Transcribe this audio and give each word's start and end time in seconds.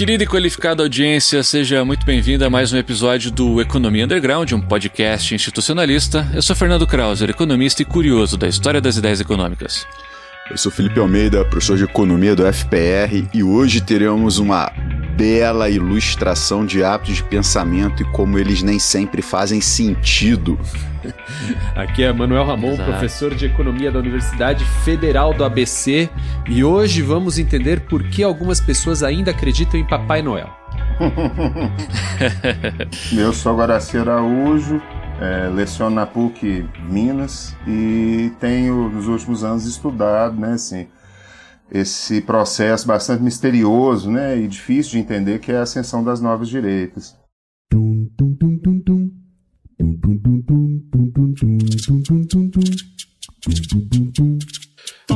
Querida 0.00 0.24
e 0.24 0.26
qualificada 0.26 0.82
audiência, 0.82 1.42
seja 1.42 1.84
muito 1.84 2.06
bem-vinda 2.06 2.46
a 2.46 2.50
mais 2.50 2.72
um 2.72 2.78
episódio 2.78 3.30
do 3.30 3.60
Economia 3.60 4.06
Underground, 4.06 4.50
um 4.52 4.60
podcast 4.62 5.34
institucionalista. 5.34 6.26
Eu 6.32 6.40
sou 6.40 6.56
Fernando 6.56 6.86
Krauser, 6.86 7.28
economista 7.28 7.82
e 7.82 7.84
curioso 7.84 8.38
da 8.38 8.48
história 8.48 8.80
das 8.80 8.96
ideias 8.96 9.20
econômicas. 9.20 9.86
Eu 10.50 10.56
sou 10.56 10.72
Felipe 10.72 10.98
Almeida, 10.98 11.44
professor 11.44 11.76
de 11.76 11.84
economia 11.84 12.34
do 12.34 12.50
FPR, 12.50 13.28
e 13.34 13.42
hoje 13.42 13.82
teremos 13.82 14.38
uma 14.38 14.72
bela 15.20 15.68
ilustração 15.68 16.64
de 16.64 16.82
hábitos 16.82 17.16
de 17.16 17.24
pensamento 17.24 18.02
e 18.02 18.06
como 18.06 18.38
eles 18.38 18.62
nem 18.62 18.78
sempre 18.78 19.20
fazem 19.20 19.60
sentido. 19.60 20.58
Aqui 21.76 22.04
é 22.04 22.10
Manuel 22.10 22.46
Ramon, 22.46 22.72
Exato. 22.72 22.90
professor 22.90 23.34
de 23.34 23.44
economia 23.44 23.92
da 23.92 23.98
Universidade 23.98 24.64
Federal 24.82 25.34
do 25.34 25.44
ABC, 25.44 26.08
e 26.48 26.64
hoje 26.64 27.02
vamos 27.02 27.38
entender 27.38 27.80
por 27.80 28.02
que 28.04 28.22
algumas 28.22 28.62
pessoas 28.62 29.02
ainda 29.02 29.30
acreditam 29.30 29.78
em 29.78 29.86
Papai 29.86 30.22
Noel. 30.22 30.48
Meu 33.12 33.34
sou 33.34 33.54
Guaraci 33.54 33.98
Araújo, 33.98 34.80
é, 35.20 35.50
leciono 35.50 35.96
na 35.96 36.06
PUC 36.06 36.64
Minas 36.88 37.54
e 37.66 38.32
tenho 38.40 38.88
nos 38.88 39.06
últimos 39.06 39.44
anos 39.44 39.66
estudado, 39.66 40.40
né, 40.40 40.54
assim, 40.54 40.88
esse 41.70 42.20
processo 42.20 42.86
bastante 42.86 43.22
misterioso, 43.22 44.10
né, 44.10 44.38
e 44.38 44.48
difícil 44.48 44.92
de 44.92 44.98
entender 44.98 45.38
que 45.38 45.52
é 45.52 45.56
a 45.56 45.62
ascensão 45.62 46.02
das 46.02 46.20
novas 46.20 46.48
direitas. 46.48 47.16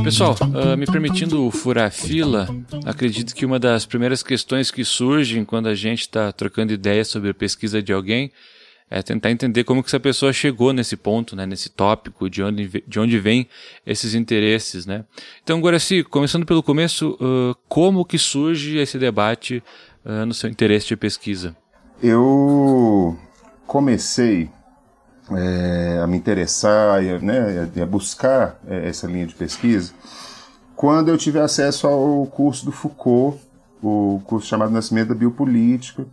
Pessoal, 0.03 0.35
uh, 0.41 0.77
me 0.77 0.85
permitindo 0.85 1.49
furar 1.51 1.87
a 1.87 1.91
fila, 1.91 2.47
acredito 2.85 3.33
que 3.33 3.45
uma 3.45 3.59
das 3.59 3.85
primeiras 3.85 4.21
questões 4.21 4.69
que 4.69 4.85
surgem 4.85 5.43
quando 5.43 5.67
a 5.67 5.75
gente 5.75 6.01
está 6.01 6.31
trocando 6.31 6.73
ideias 6.73 7.07
sobre 7.07 7.31
a 7.31 7.33
pesquisa 7.33 7.81
de 7.81 7.91
alguém 7.91 8.31
é 8.89 9.01
tentar 9.01 9.31
entender 9.31 9.63
como 9.63 9.81
que 9.81 9.89
essa 9.89 9.99
pessoa 9.99 10.31
chegou 10.31 10.71
nesse 10.71 10.95
ponto, 10.95 11.35
né, 11.35 11.45
nesse 11.45 11.69
tópico, 11.69 12.29
de 12.29 12.43
onde, 12.43 12.83
de 12.87 12.99
onde 12.99 13.19
vem 13.19 13.47
esses 13.85 14.13
interesses, 14.13 14.85
né. 14.85 15.03
Então, 15.43 15.59
Guaraci, 15.59 16.03
começando 16.03 16.45
pelo 16.45 16.61
começo, 16.61 17.17
uh, 17.21 17.55
como 17.67 18.05
que 18.05 18.17
surge 18.17 18.77
esse 18.77 18.97
debate 18.97 19.63
uh, 20.05 20.25
no 20.25 20.33
seu 20.33 20.49
interesse 20.49 20.87
de 20.87 20.95
pesquisa? 20.95 21.55
Eu 22.01 23.17
comecei 23.65 24.49
é, 25.31 25.99
a 26.03 26.07
me 26.07 26.17
interessar, 26.17 27.01
né, 27.21 27.69
a 27.81 27.85
buscar 27.85 28.59
é, 28.67 28.87
essa 28.89 29.07
linha 29.07 29.25
de 29.25 29.33
pesquisa 29.33 29.93
quando 30.75 31.09
eu 31.09 31.17
tive 31.17 31.39
acesso 31.39 31.87
ao 31.87 32.25
curso 32.27 32.65
do 32.65 32.71
Foucault, 32.71 33.39
o 33.81 34.21
curso 34.25 34.47
chamado 34.47 34.71
Nascimento 34.71 35.09
da 35.09 35.15
Biopolítica, 35.15 36.05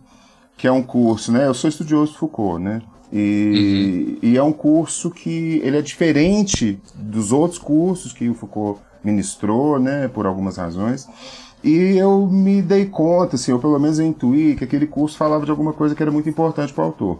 que 0.57 0.67
é 0.67 0.71
um 0.71 0.83
curso, 0.83 1.31
né? 1.31 1.47
Eu 1.47 1.53
sou 1.53 1.69
estudioso 1.69 2.13
de 2.13 2.17
Foucault, 2.17 2.61
né? 2.61 2.81
E, 3.11 4.17
uhum. 4.23 4.29
e, 4.29 4.37
é 4.37 4.43
um 4.43 4.51
curso 4.51 5.11
que 5.11 5.61
ele 5.63 5.77
é 5.77 5.81
diferente 5.81 6.79
dos 6.95 7.31
outros 7.31 7.59
cursos 7.59 8.11
que 8.11 8.27
o 8.27 8.33
Foucault 8.33 8.79
ministrou, 9.03 9.79
né? 9.79 10.07
Por 10.07 10.25
algumas 10.25 10.57
razões. 10.57 11.07
E 11.63 11.95
eu 11.97 12.27
me 12.27 12.61
dei 12.61 12.85
conta, 12.85 13.35
assim, 13.35 13.51
ou 13.53 13.59
pelo 13.59 13.79
menos 13.79 13.99
eu 13.99 14.05
intuí 14.05 14.55
que 14.55 14.63
aquele 14.63 14.85
curso 14.85 15.17
falava 15.17 15.45
de 15.45 15.51
alguma 15.51 15.71
coisa 15.71 15.95
que 15.95 16.01
era 16.01 16.11
muito 16.11 16.27
importante 16.27 16.73
para 16.73 16.83
o 16.83 16.87
autor. 16.87 17.19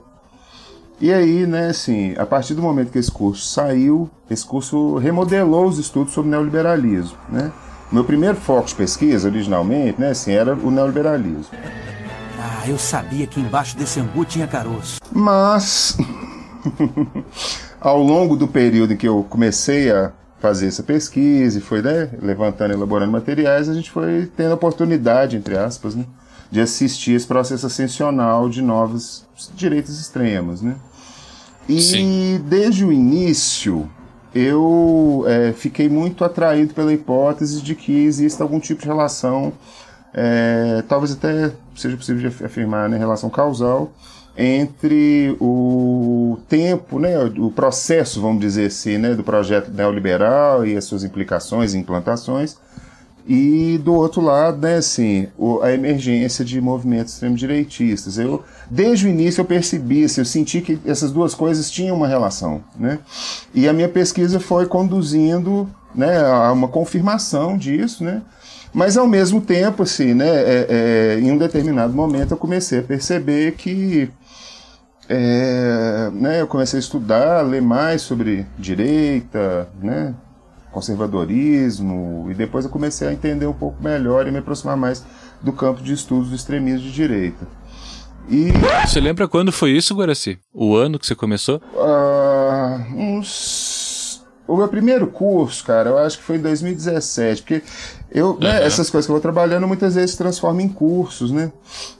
E 1.00 1.12
aí, 1.12 1.46
né, 1.46 1.70
assim, 1.70 2.14
a 2.18 2.26
partir 2.26 2.54
do 2.54 2.62
momento 2.62 2.92
que 2.92 3.00
esse 3.00 3.12
curso 3.12 3.46
saiu, 3.46 4.10
esse 4.30 4.46
curso 4.46 4.98
remodelou 4.98 5.66
os 5.66 5.78
estudos 5.78 6.14
sobre 6.14 6.32
neoliberalismo, 6.32 7.18
né? 7.30 7.52
Meu 7.92 8.04
primeiro 8.04 8.36
foco 8.38 8.68
de 8.68 8.76
pesquisa, 8.76 9.28
originalmente, 9.28 10.00
né, 10.00 10.10
assim, 10.10 10.32
era 10.32 10.56
o 10.56 10.72
neoliberalismo. 10.72 11.58
Ah, 12.64 12.70
eu 12.70 12.78
sabia 12.78 13.28
que 13.28 13.42
embaixo 13.42 13.76
desse 13.76 14.00
angu 14.00 14.24
tinha 14.24 14.48
caroço. 14.48 15.02
Mas, 15.12 15.98
ao 17.78 18.02
longo 18.02 18.38
do 18.38 18.48
período 18.48 18.94
em 18.94 18.96
que 18.96 19.06
eu 19.06 19.26
comecei 19.30 19.92
a 19.92 20.14
fazer 20.40 20.68
essa 20.68 20.82
pesquisa 20.82 21.58
e 21.58 21.62
foi 21.62 21.82
né, 21.82 22.10
levantando 22.22 22.72
e 22.72 22.74
elaborando 22.78 23.12
materiais, 23.12 23.68
a 23.68 23.74
gente 23.74 23.92
foi 23.92 24.32
tendo 24.38 24.52
a 24.52 24.56
oportunidade, 24.56 25.36
entre 25.36 25.58
aspas, 25.58 25.94
né, 25.94 26.06
de 26.50 26.62
assistir 26.62 27.12
esse 27.12 27.28
processo 27.28 27.68
ascensional 27.68 28.48
de 28.48 28.62
novas 28.62 29.28
direitas 29.54 30.00
extremas. 30.00 30.62
Né? 30.62 30.78
E 31.68 31.82
Sim. 31.82 32.46
desde 32.48 32.86
o 32.86 32.94
início, 32.94 33.90
eu 34.34 35.26
é, 35.28 35.52
fiquei 35.52 35.90
muito 35.90 36.24
atraído 36.24 36.74
pela 36.74 36.94
hipótese 36.94 37.62
de 37.62 37.76
que 37.76 38.06
existe 38.06 38.42
algum 38.42 38.62
tipo 38.62 38.82
de 38.82 38.88
relação 38.88 39.52
é, 40.14 40.84
talvez 40.88 41.14
até 41.14 41.52
seja 41.76 41.98
possível 41.98 42.30
de 42.30 42.46
afirmar, 42.46 42.88
né, 42.88 42.98
relação 42.98 43.30
causal 43.30 43.92
entre 44.38 45.36
o 45.40 46.40
tempo, 46.50 47.00
né, 47.00 47.18
o 47.38 47.52
processo, 47.52 48.20
vamos 48.22 48.42
dizer 48.42 48.68
assim, 48.68 48.98
né, 48.98 49.14
do 49.14 49.24
projeto 49.24 49.72
neoliberal 49.72 50.66
e 50.66 50.76
as 50.76 50.86
suas 50.86 51.04
implicações 51.04 51.74
e 51.74 51.78
implantações, 51.78 52.58
e 53.28 53.80
do 53.84 53.94
outro 53.94 54.22
lado, 54.22 54.58
né, 54.58 54.78
assim, 54.78 55.28
a 55.62 55.72
emergência 55.72 56.44
de 56.44 56.60
movimentos 56.60 57.14
extremo-direitistas. 57.14 58.18
Eu, 58.18 58.44
desde 58.70 59.06
o 59.06 59.10
início 59.10 59.42
eu 59.42 59.46
percebi, 59.46 60.04
assim, 60.04 60.22
eu 60.22 60.26
senti 60.26 60.62
que 60.62 60.80
essas 60.86 61.12
duas 61.12 61.34
coisas 61.34 61.70
tinham 61.70 61.96
uma 61.96 62.08
relação, 62.08 62.64
né, 62.78 63.00
e 63.54 63.68
a 63.70 63.74
minha 63.74 63.90
pesquisa 63.90 64.40
foi 64.40 64.66
conduzindo, 64.66 65.70
né, 65.94 66.20
a 66.20 66.52
uma 66.52 66.68
confirmação 66.68 67.56
disso, 67.56 68.04
né, 68.04 68.24
mas 68.74 68.98
ao 68.98 69.08
mesmo 69.08 69.40
tempo, 69.40 69.84
assim, 69.84 70.14
né, 70.14 70.28
é, 70.28 70.68
é, 70.70 71.20
em 71.20 71.32
um 71.32 71.38
determinado 71.38 71.94
momento 71.94 72.32
eu 72.32 72.38
comecei 72.38 72.80
a 72.80 72.84
perceber 72.84 73.54
que 73.54 74.10
é, 75.08 76.10
né, 76.14 76.42
eu 76.42 76.48
comecei 76.48 76.78
a 76.78 76.80
estudar, 76.80 77.42
ler 77.42 77.62
mais 77.62 78.02
sobre 78.02 78.46
direita, 78.58 79.70
né, 79.82 80.16
conservadorismo, 80.72 82.28
e 82.32 82.34
depois 82.34 82.66
eu 82.66 82.72
comecei 82.72 83.08
a 83.08 83.14
entender 83.14 83.46
um 83.46 83.54
pouco 83.54 83.82
melhor 83.84 84.28
e 84.28 84.32
me 84.32 84.40
aproximar 84.40 84.76
mais 84.76 85.06
do 85.42 85.54
campo 85.54 85.84
de 85.84 85.94
estudos 85.94 86.30
do 86.30 86.36
extremismo 86.36 86.88
de 86.88 86.92
direita. 86.92 87.46
E... 88.30 88.52
Você 88.88 89.02
lembra 89.02 89.28
quando 89.28 89.52
foi 89.52 89.72
isso, 89.72 89.94
Guaraci? 89.94 90.40
O 90.54 90.76
ano 90.76 90.98
que 90.98 91.06
você 91.06 91.14
começou? 91.14 91.62
Uh, 91.76 92.96
uns 92.96 93.73
o 94.48 94.58
meu 94.58 94.68
primeiro 94.68 95.08
curso, 95.08 95.64
cara, 95.64 95.90
eu 95.90 95.98
acho 95.98 96.18
que 96.18 96.24
foi 96.24 96.36
em 96.36 96.42
2017, 96.42 97.42
porque 97.42 97.62
eu, 98.12 98.38
né, 98.40 98.60
uhum. 98.60 98.66
essas 98.66 98.90
coisas 98.90 99.06
que 99.06 99.12
eu 99.12 99.16
vou 99.16 99.22
trabalhando 99.22 99.68
muitas 99.68 99.96
vezes 99.96 100.12
se 100.12 100.18
transformam 100.18 100.62
em 100.62 100.70
cursos, 100.70 101.32
né? 101.32 101.52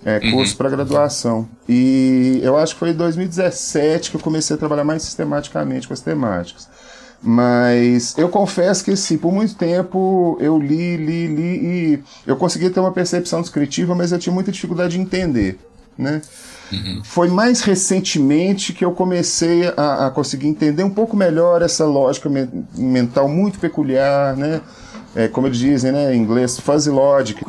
É, 0.04 0.20
uhum. 0.20 0.32
cursos 0.34 0.54
para 0.54 0.70
graduação. 0.70 1.48
E 1.68 2.40
eu 2.44 2.58
acho 2.58 2.74
que 2.74 2.80
foi 2.80 2.90
em 2.90 2.96
2017 2.96 4.12
que 4.12 4.18
eu 4.18 4.22
comecei 4.22 4.56
a 4.56 4.60
trabalhar 4.60 4.84
mais 4.84 5.04
sistematicamente 5.04 5.88
com 5.88 5.94
as 5.94 6.02
temáticas. 6.02 6.68
Mas 7.26 8.18
eu 8.18 8.28
confesso 8.28 8.84
que, 8.84 8.92
assim, 8.92 9.18
por 9.18 9.32
muito 9.32 9.56
tempo 9.56 10.38
eu 10.42 10.60
li, 10.60 10.98
li, 10.98 11.28
li 11.28 11.66
e 11.66 12.04
eu 12.28 12.36
conseguia 12.36 12.70
ter 12.70 12.82
uma 12.82 12.92
percepção 12.92 13.42
descritiva, 13.42 13.96
mas 13.96 14.12
eu 14.12 14.20
tinha 14.20 14.34
muita 14.34 14.52
dificuldade 14.52 14.98
de 14.98 15.02
entender, 15.02 15.58
né? 15.98 16.22
Uhum. 16.74 17.02
Foi 17.04 17.28
mais 17.28 17.62
recentemente 17.62 18.74
que 18.74 18.84
eu 18.84 18.92
comecei 18.92 19.68
a, 19.78 20.08
a, 20.08 20.12
conseguir 20.12 20.48
entender 20.48 20.84
um 20.84 20.90
pouco 20.90 21.16
melhor 21.16 21.62
essa 21.62 21.86
lógica 21.86 22.30
me 22.30 22.50
mental 22.76 23.28
muito 23.28 23.60
peculiar, 23.60 24.36
né? 24.36 24.62
É, 25.16 25.28
como 25.28 25.46
eles 25.46 25.60
dizem, 25.60 25.92
né, 25.92 26.16
em 26.16 26.18
inglês, 26.18 26.60
fuzzy 26.60 26.90
logic. 26.90 27.44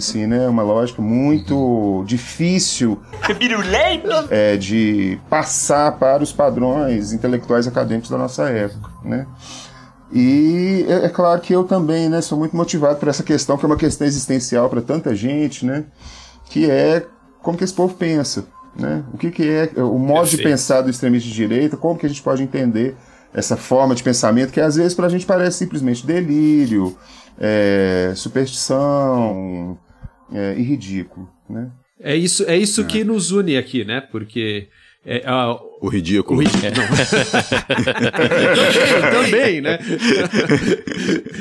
Sim, 0.00 0.26
né, 0.26 0.48
uma 0.48 0.62
lógica 0.62 1.02
muito 1.02 1.54
uhum. 1.54 2.04
difícil 2.04 2.98
é, 4.30 4.56
de 4.56 5.20
passar 5.28 5.92
para 5.98 6.22
os 6.22 6.32
padrões 6.32 7.12
intelectuais 7.12 7.66
acadêmicos 7.66 8.08
da 8.08 8.16
nossa 8.16 8.48
época, 8.48 8.90
né? 9.04 9.26
E 10.10 10.86
é, 10.88 11.04
é 11.04 11.08
claro 11.10 11.40
que 11.42 11.52
eu 11.52 11.64
também, 11.64 12.08
né, 12.08 12.22
sou 12.22 12.38
muito 12.38 12.56
motivado 12.56 12.98
por 12.98 13.08
essa 13.08 13.22
questão 13.22 13.58
que 13.58 13.66
é 13.66 13.68
uma 13.68 13.76
questão 13.76 14.06
existencial 14.06 14.70
para 14.70 14.80
tanta 14.80 15.14
gente, 15.14 15.66
né? 15.66 15.84
Que 16.46 16.70
é 16.70 17.04
como 17.48 17.56
que 17.56 17.64
esse 17.64 17.72
povo 17.72 17.94
pensa, 17.94 18.46
né? 18.78 19.02
O 19.10 19.16
que, 19.16 19.30
que 19.30 19.42
é 19.42 19.82
o 19.82 19.98
modo 19.98 20.28
de 20.28 20.36
pensar 20.36 20.82
do 20.82 20.90
extremista 20.90 21.26
de 21.26 21.34
direita, 21.34 21.78
como 21.78 21.98
que 21.98 22.04
a 22.04 22.08
gente 22.10 22.20
pode 22.20 22.42
entender 22.42 22.94
essa 23.32 23.56
forma 23.56 23.94
de 23.94 24.02
pensamento 24.02 24.52
que 24.52 24.60
às 24.60 24.76
vezes 24.76 24.92
para 24.94 25.06
a 25.06 25.08
gente 25.08 25.24
parece 25.24 25.56
simplesmente 25.56 26.04
delírio, 26.04 26.94
é, 27.40 28.12
superstição 28.14 29.78
é, 30.30 30.56
e 30.58 30.62
ridículo, 30.62 31.26
né? 31.48 31.70
É 31.98 32.14
isso, 32.14 32.44
é 32.44 32.54
isso 32.54 32.82
é. 32.82 32.84
que 32.84 33.02
nos 33.02 33.30
une 33.30 33.56
aqui, 33.56 33.82
né? 33.82 34.02
Porque 34.02 34.68
é, 35.06 35.24
o 35.80 35.88
ridículo. 35.88 36.40
O 36.40 36.42
ridículo. 36.42 36.86
também, 39.10 39.30
também, 39.30 39.60
né? 39.60 39.78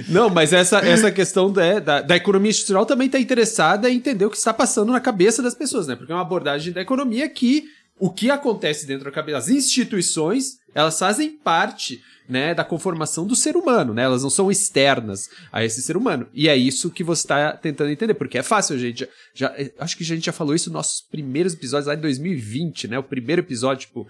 não, 0.10 0.30
mas 0.30 0.54
essa, 0.54 0.80
essa 0.80 1.12
questão 1.12 1.52
da, 1.52 1.80
da, 1.80 2.02
da 2.02 2.16
economia 2.16 2.52
institucional 2.52 2.86
também 2.86 3.08
está 3.08 3.20
interessada 3.20 3.90
em 3.90 3.98
entender 3.98 4.26
o 4.26 4.30
que 4.30 4.38
está 4.38 4.54
passando 4.54 4.92
na 4.92 5.00
cabeça 5.00 5.42
das 5.42 5.56
pessoas, 5.56 5.88
né? 5.88 5.96
Porque 5.96 6.12
é 6.12 6.16
uma 6.16 6.22
abordagem 6.22 6.72
da 6.72 6.82
economia 6.82 7.28
que 7.30 7.66
o 8.00 8.12
que 8.12 8.30
acontece 8.30 8.86
dentro 8.86 9.06
da 9.06 9.12
cabeça, 9.12 9.38
as 9.38 9.50
instituições, 9.50 10.58
elas 10.74 10.98
fazem 11.00 11.32
parte 11.32 12.00
né, 12.28 12.54
da 12.54 12.64
conformação 12.64 13.26
do 13.26 13.36
ser 13.36 13.56
humano, 13.56 13.94
né? 13.94 14.04
Elas 14.04 14.22
não 14.22 14.30
são 14.30 14.52
externas 14.52 15.30
a 15.52 15.64
esse 15.64 15.82
ser 15.82 15.96
humano. 15.96 16.28
E 16.34 16.50
é 16.50 16.56
isso 16.56 16.92
que 16.92 17.04
você 17.04 17.22
está 17.22 17.54
tentando 17.54 17.90
entender, 17.90 18.14
porque 18.16 18.38
é 18.38 18.44
fácil, 18.44 18.78
gente. 18.78 19.08
Já, 19.34 19.56
já, 19.58 19.72
acho 19.80 19.96
que 19.96 20.04
a 20.04 20.06
gente 20.06 20.26
já 20.26 20.34
falou 20.34 20.54
isso 20.54 20.70
nos 20.70 20.74
nossos 20.74 21.02
primeiros 21.02 21.54
episódios 21.54 21.88
lá 21.88 21.96
em 21.96 22.02
2020, 22.02 22.90
né? 22.90 23.00
O 23.00 23.04
primeiro 23.04 23.42
episódio, 23.42 23.88
tipo, 23.88 24.06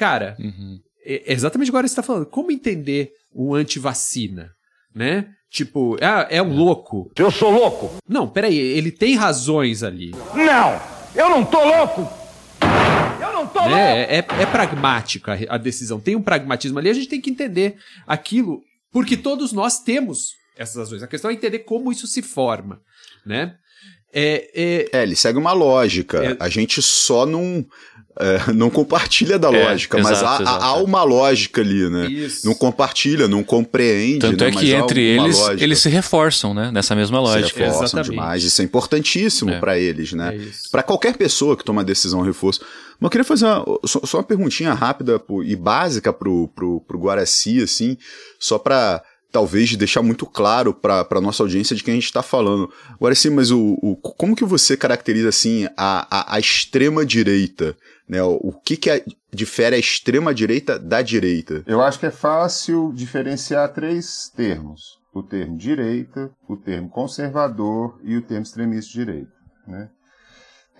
cara, 0.00 0.34
uhum. 0.38 0.80
é, 1.04 1.30
exatamente 1.30 1.68
agora 1.68 1.86
você 1.86 1.92
está 1.92 2.02
falando. 2.02 2.24
Como 2.24 2.50
entender 2.50 3.12
o 3.30 3.54
antivacina, 3.54 4.50
né? 4.94 5.28
Tipo, 5.50 5.98
ah, 6.00 6.26
é 6.30 6.40
um 6.40 6.56
louco. 6.56 7.10
Eu 7.18 7.30
sou 7.30 7.50
louco? 7.50 7.90
Não, 8.08 8.26
peraí, 8.26 8.56
ele 8.56 8.90
tem 8.90 9.14
razões 9.14 9.82
ali. 9.82 10.12
Não, 10.34 10.80
eu 11.14 11.28
não 11.28 11.44
tô 11.44 11.62
louco! 11.62 12.08
Eu 13.20 13.32
não 13.32 13.46
tô 13.46 13.60
né? 13.60 13.66
louco! 13.66 13.76
É, 13.76 14.16
é, 14.16 14.42
é 14.42 14.46
pragmática 14.46 15.38
a 15.50 15.58
decisão, 15.58 16.00
tem 16.00 16.16
um 16.16 16.22
pragmatismo 16.22 16.78
ali, 16.78 16.88
a 16.88 16.94
gente 16.94 17.08
tem 17.08 17.20
que 17.20 17.30
entender 17.30 17.76
aquilo, 18.06 18.62
porque 18.90 19.18
todos 19.18 19.52
nós 19.52 19.80
temos 19.80 20.30
essas 20.56 20.76
razões. 20.76 21.02
A 21.02 21.08
questão 21.08 21.30
é 21.30 21.34
entender 21.34 21.58
como 21.60 21.92
isso 21.92 22.06
se 22.06 22.22
forma, 22.22 22.80
né? 23.26 23.54
É, 24.12 24.50
é... 24.54 24.98
é, 24.98 25.02
ele 25.02 25.14
segue 25.14 25.38
uma 25.38 25.52
lógica. 25.52 26.24
É... 26.24 26.36
A 26.40 26.48
gente 26.48 26.80
só 26.82 27.24
não, 27.26 27.64
é, 28.20 28.52
não 28.52 28.70
compartilha 28.70 29.38
da 29.38 29.48
é, 29.48 29.64
lógica, 29.64 29.98
exato, 29.98 30.14
mas 30.14 30.22
há, 30.22 30.42
exato. 30.42 30.64
há, 30.64 30.74
uma 30.76 31.02
lógica 31.02 31.60
ali, 31.60 31.88
né? 31.88 32.06
Isso. 32.06 32.46
Não 32.46 32.54
compartilha, 32.54 33.26
não 33.26 33.42
compreende. 33.42 34.20
Tanto 34.20 34.44
né? 34.44 34.50
é 34.50 34.52
que 34.52 34.72
entre 34.72 35.00
eles, 35.00 35.38
eles 35.58 35.78
se 35.78 35.88
reforçam, 35.88 36.52
né? 36.52 36.70
Nessa 36.70 36.94
mesma 36.94 37.20
lógica. 37.20 37.48
Se 37.48 37.58
reforçam 37.58 37.84
Exatamente. 37.84 38.10
demais. 38.10 38.44
Isso 38.44 38.60
é 38.60 38.64
importantíssimo 38.64 39.50
é. 39.50 39.58
para 39.58 39.78
eles, 39.78 40.12
né? 40.12 40.36
É 40.36 40.70
para 40.70 40.82
qualquer 40.82 41.16
pessoa 41.16 41.56
que 41.56 41.64
toma 41.64 41.82
decisão 41.82 42.20
reforço. 42.20 42.60
Mas 42.98 43.06
eu 43.06 43.10
queria 43.10 43.24
fazer 43.24 43.46
uma, 43.46 43.64
só, 43.86 44.00
só, 44.04 44.18
uma 44.18 44.24
perguntinha 44.24 44.74
rápida 44.74 45.20
e 45.44 45.56
básica 45.56 46.12
pro, 46.12 46.48
pro, 46.48 46.80
pro 46.80 46.98
Guaraci, 46.98 47.62
assim, 47.62 47.96
só 48.38 48.58
para 48.58 49.02
talvez 49.30 49.76
deixar 49.76 50.02
muito 50.02 50.26
claro 50.26 50.74
para 50.74 51.06
a 51.10 51.20
nossa 51.20 51.42
audiência 51.42 51.76
de 51.76 51.82
quem 51.82 51.92
a 51.92 51.94
gente 51.94 52.04
está 52.04 52.22
falando. 52.22 52.70
Agora 52.90 53.14
sim, 53.14 53.30
mas 53.30 53.50
o, 53.50 53.78
o, 53.80 53.96
como 53.96 54.36
que 54.36 54.44
você 54.44 54.76
caracteriza 54.76 55.28
assim 55.28 55.66
a, 55.76 56.06
a, 56.10 56.36
a 56.36 56.40
extrema 56.40 57.04
direita? 57.04 57.76
Né? 58.08 58.22
O, 58.22 58.34
o 58.42 58.52
que, 58.52 58.76
que 58.76 58.90
a, 58.90 59.00
difere 59.32 59.76
a 59.76 59.78
extrema 59.78 60.34
direita 60.34 60.78
da 60.78 61.02
direita? 61.02 61.62
Eu 61.66 61.80
acho 61.80 61.98
que 61.98 62.06
é 62.06 62.10
fácil 62.10 62.92
diferenciar 62.94 63.72
três 63.72 64.30
termos: 64.34 64.98
o 65.14 65.22
termo 65.22 65.56
direita, 65.56 66.30
o 66.48 66.56
termo 66.56 66.88
conservador 66.88 67.98
e 68.02 68.16
o 68.16 68.22
termo 68.22 68.42
extremista 68.42 68.92
direita. 68.92 69.32
Né? 69.66 69.88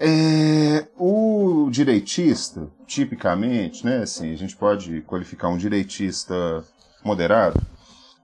É, 0.02 0.86
o 0.96 1.68
direitista, 1.70 2.70
tipicamente, 2.86 3.84
né, 3.84 3.98
assim, 3.98 4.32
a 4.32 4.36
gente 4.36 4.56
pode 4.56 5.02
qualificar 5.02 5.50
um 5.50 5.58
direitista 5.58 6.64
moderado 7.04 7.60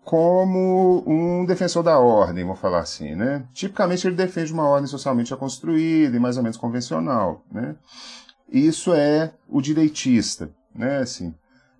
como 0.06 1.02
um 1.04 1.44
defensor 1.44 1.82
da 1.82 1.98
ordem, 1.98 2.44
vou 2.44 2.54
falar 2.54 2.78
assim, 2.78 3.16
né? 3.16 3.42
Tipicamente 3.52 4.06
ele 4.06 4.14
defende 4.14 4.52
uma 4.52 4.62
ordem 4.62 4.86
socialmente 4.86 5.34
construída 5.34 6.16
e 6.16 6.20
mais 6.20 6.36
ou 6.36 6.44
menos 6.44 6.56
convencional, 6.56 7.44
né? 7.50 7.74
Isso 8.48 8.94
é 8.94 9.32
o 9.48 9.60
direitista, 9.60 10.48
né? 10.72 10.98
Assim, 10.98 11.34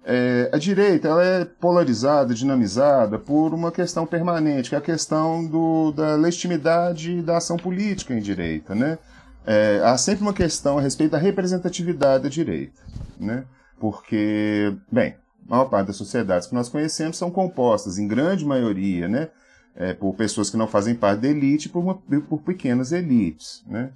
é, 0.05 0.51
a 0.53 0.59
direita 0.59 1.07
ela 1.07 1.25
é 1.25 1.45
polarizada, 1.45 2.35
dinamizada 2.35 3.17
por 3.17 3.55
uma 3.55 3.71
questão 3.71 4.05
permanente, 4.05 4.71
que 4.71 4.75
é 4.75 4.79
a 4.79 4.83
questão 4.83 5.47
do, 5.47 5.93
da 5.93 6.17
legitimidade 6.17 7.23
da 7.23 7.37
ação 7.37 7.57
política 7.57 8.13
em 8.13 8.21
direita, 8.21 8.75
né? 8.75 8.99
É, 9.47 9.81
há 9.85 9.97
sempre 9.97 10.23
uma 10.23 10.35
questão 10.35 10.79
a 10.79 10.81
respeito 10.81 11.13
da 11.13 11.19
representatividade 11.19 12.25
da 12.25 12.29
direita, 12.29 12.83
né? 13.21 13.45
Porque, 13.79 14.77
bem, 14.91 15.15
maior 15.49 15.67
parte 15.67 15.89
das 15.89 15.97
sociedades 15.97 16.49
que 16.49 16.55
nós 16.55 16.69
conhecemos 16.69 17.17
são 17.17 17.31
compostas, 17.31 17.99
em 17.99 18.07
grande 18.07 18.45
maioria, 18.45 19.09
né, 19.09 19.29
é, 19.75 19.93
por 19.93 20.15
pessoas 20.15 20.51
que 20.51 20.57
não 20.57 20.67
fazem 20.67 20.95
parte 20.95 21.21
da 21.21 21.29
elite, 21.29 21.69
por, 21.69 21.81
uma, 21.81 21.95
por 21.95 22.41
pequenas 22.43 22.93
elites. 22.93 23.63
Né? 23.67 23.91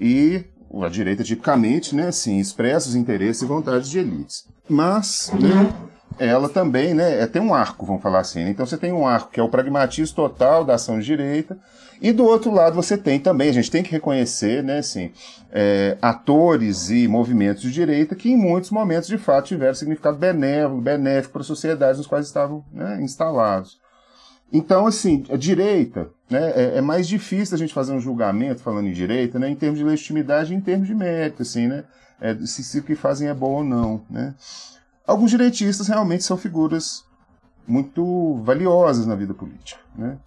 E 0.00 0.44
a 0.82 0.88
direita, 0.88 1.22
tipicamente, 1.22 1.94
né, 1.94 2.08
assim, 2.08 2.38
expressa 2.38 2.88
os 2.88 2.94
interesses 2.94 3.42
e 3.42 3.46
vontades 3.46 3.88
de 3.88 3.98
elites. 3.98 4.46
Mas, 4.68 5.30
né, 5.34 5.88
ela 6.18 6.48
também 6.48 6.94
né, 6.94 7.20
é, 7.20 7.26
tem 7.26 7.42
um 7.42 7.54
arco, 7.54 7.86
vamos 7.86 8.02
falar 8.02 8.20
assim. 8.20 8.44
Né? 8.44 8.50
Então 8.50 8.66
você 8.66 8.76
tem 8.76 8.92
um 8.92 9.06
arco 9.06 9.30
que 9.30 9.40
é 9.40 9.42
o 9.42 9.48
pragmatismo 9.48 10.14
total 10.14 10.64
da 10.64 10.74
ação 10.74 10.98
de 10.98 11.04
direita, 11.04 11.58
e 12.00 12.12
do 12.12 12.24
outro 12.24 12.52
lado 12.52 12.74
você 12.74 12.96
tem 12.96 13.18
também, 13.18 13.48
a 13.48 13.52
gente 13.52 13.70
tem 13.70 13.82
que 13.82 13.90
reconhecer, 13.90 14.62
né, 14.62 14.78
assim, 14.78 15.12
é, 15.50 15.96
atores 16.02 16.90
e 16.90 17.08
movimentos 17.08 17.62
de 17.62 17.72
direita 17.72 18.14
que 18.14 18.30
em 18.30 18.36
muitos 18.36 18.70
momentos 18.70 19.08
de 19.08 19.16
fato 19.16 19.46
tiveram 19.46 19.74
significado 19.74 20.18
benévolo, 20.18 20.80
benéfico 20.80 21.32
para 21.32 21.40
as 21.40 21.46
sociedades 21.46 21.98
nos 21.98 22.06
quais 22.06 22.26
estavam 22.26 22.64
né, 22.72 22.98
instalados. 23.00 23.80
Então, 24.52 24.86
assim, 24.86 25.24
a 25.30 25.36
direita, 25.36 26.08
né, 26.30 26.52
é, 26.54 26.78
é, 26.78 26.80
mais 26.80 27.08
difícil 27.08 27.54
a 27.54 27.58
gente 27.58 27.74
fazer 27.74 27.92
um 27.92 28.00
julgamento 28.00 28.62
falando 28.62 28.88
em 28.88 28.92
direita, 28.92 29.38
né, 29.38 29.48
em 29.48 29.56
termos 29.56 29.78
de 29.78 29.84
legitimidade 29.84 30.52
e 30.52 30.56
em 30.56 30.60
termos 30.60 30.86
de 30.86 30.94
mérito, 30.94 31.42
assim, 31.42 31.66
né, 31.66 31.84
é, 32.20 32.34
se, 32.46 32.62
se 32.62 32.78
o 32.78 32.82
que 32.82 32.94
fazem 32.94 33.28
é 33.28 33.34
bom 33.34 33.56
ou 33.56 33.64
não, 33.64 34.02
né. 34.08 34.34
Alguns 35.06 35.30
direitistas 35.30 35.86
realmente 35.86 36.24
são 36.24 36.36
figuras 36.36 37.04
muito 37.66 38.40
valiosas 38.44 39.06
na 39.06 39.14
vida 39.14 39.34
política, 39.34 39.80
né. 39.96 40.18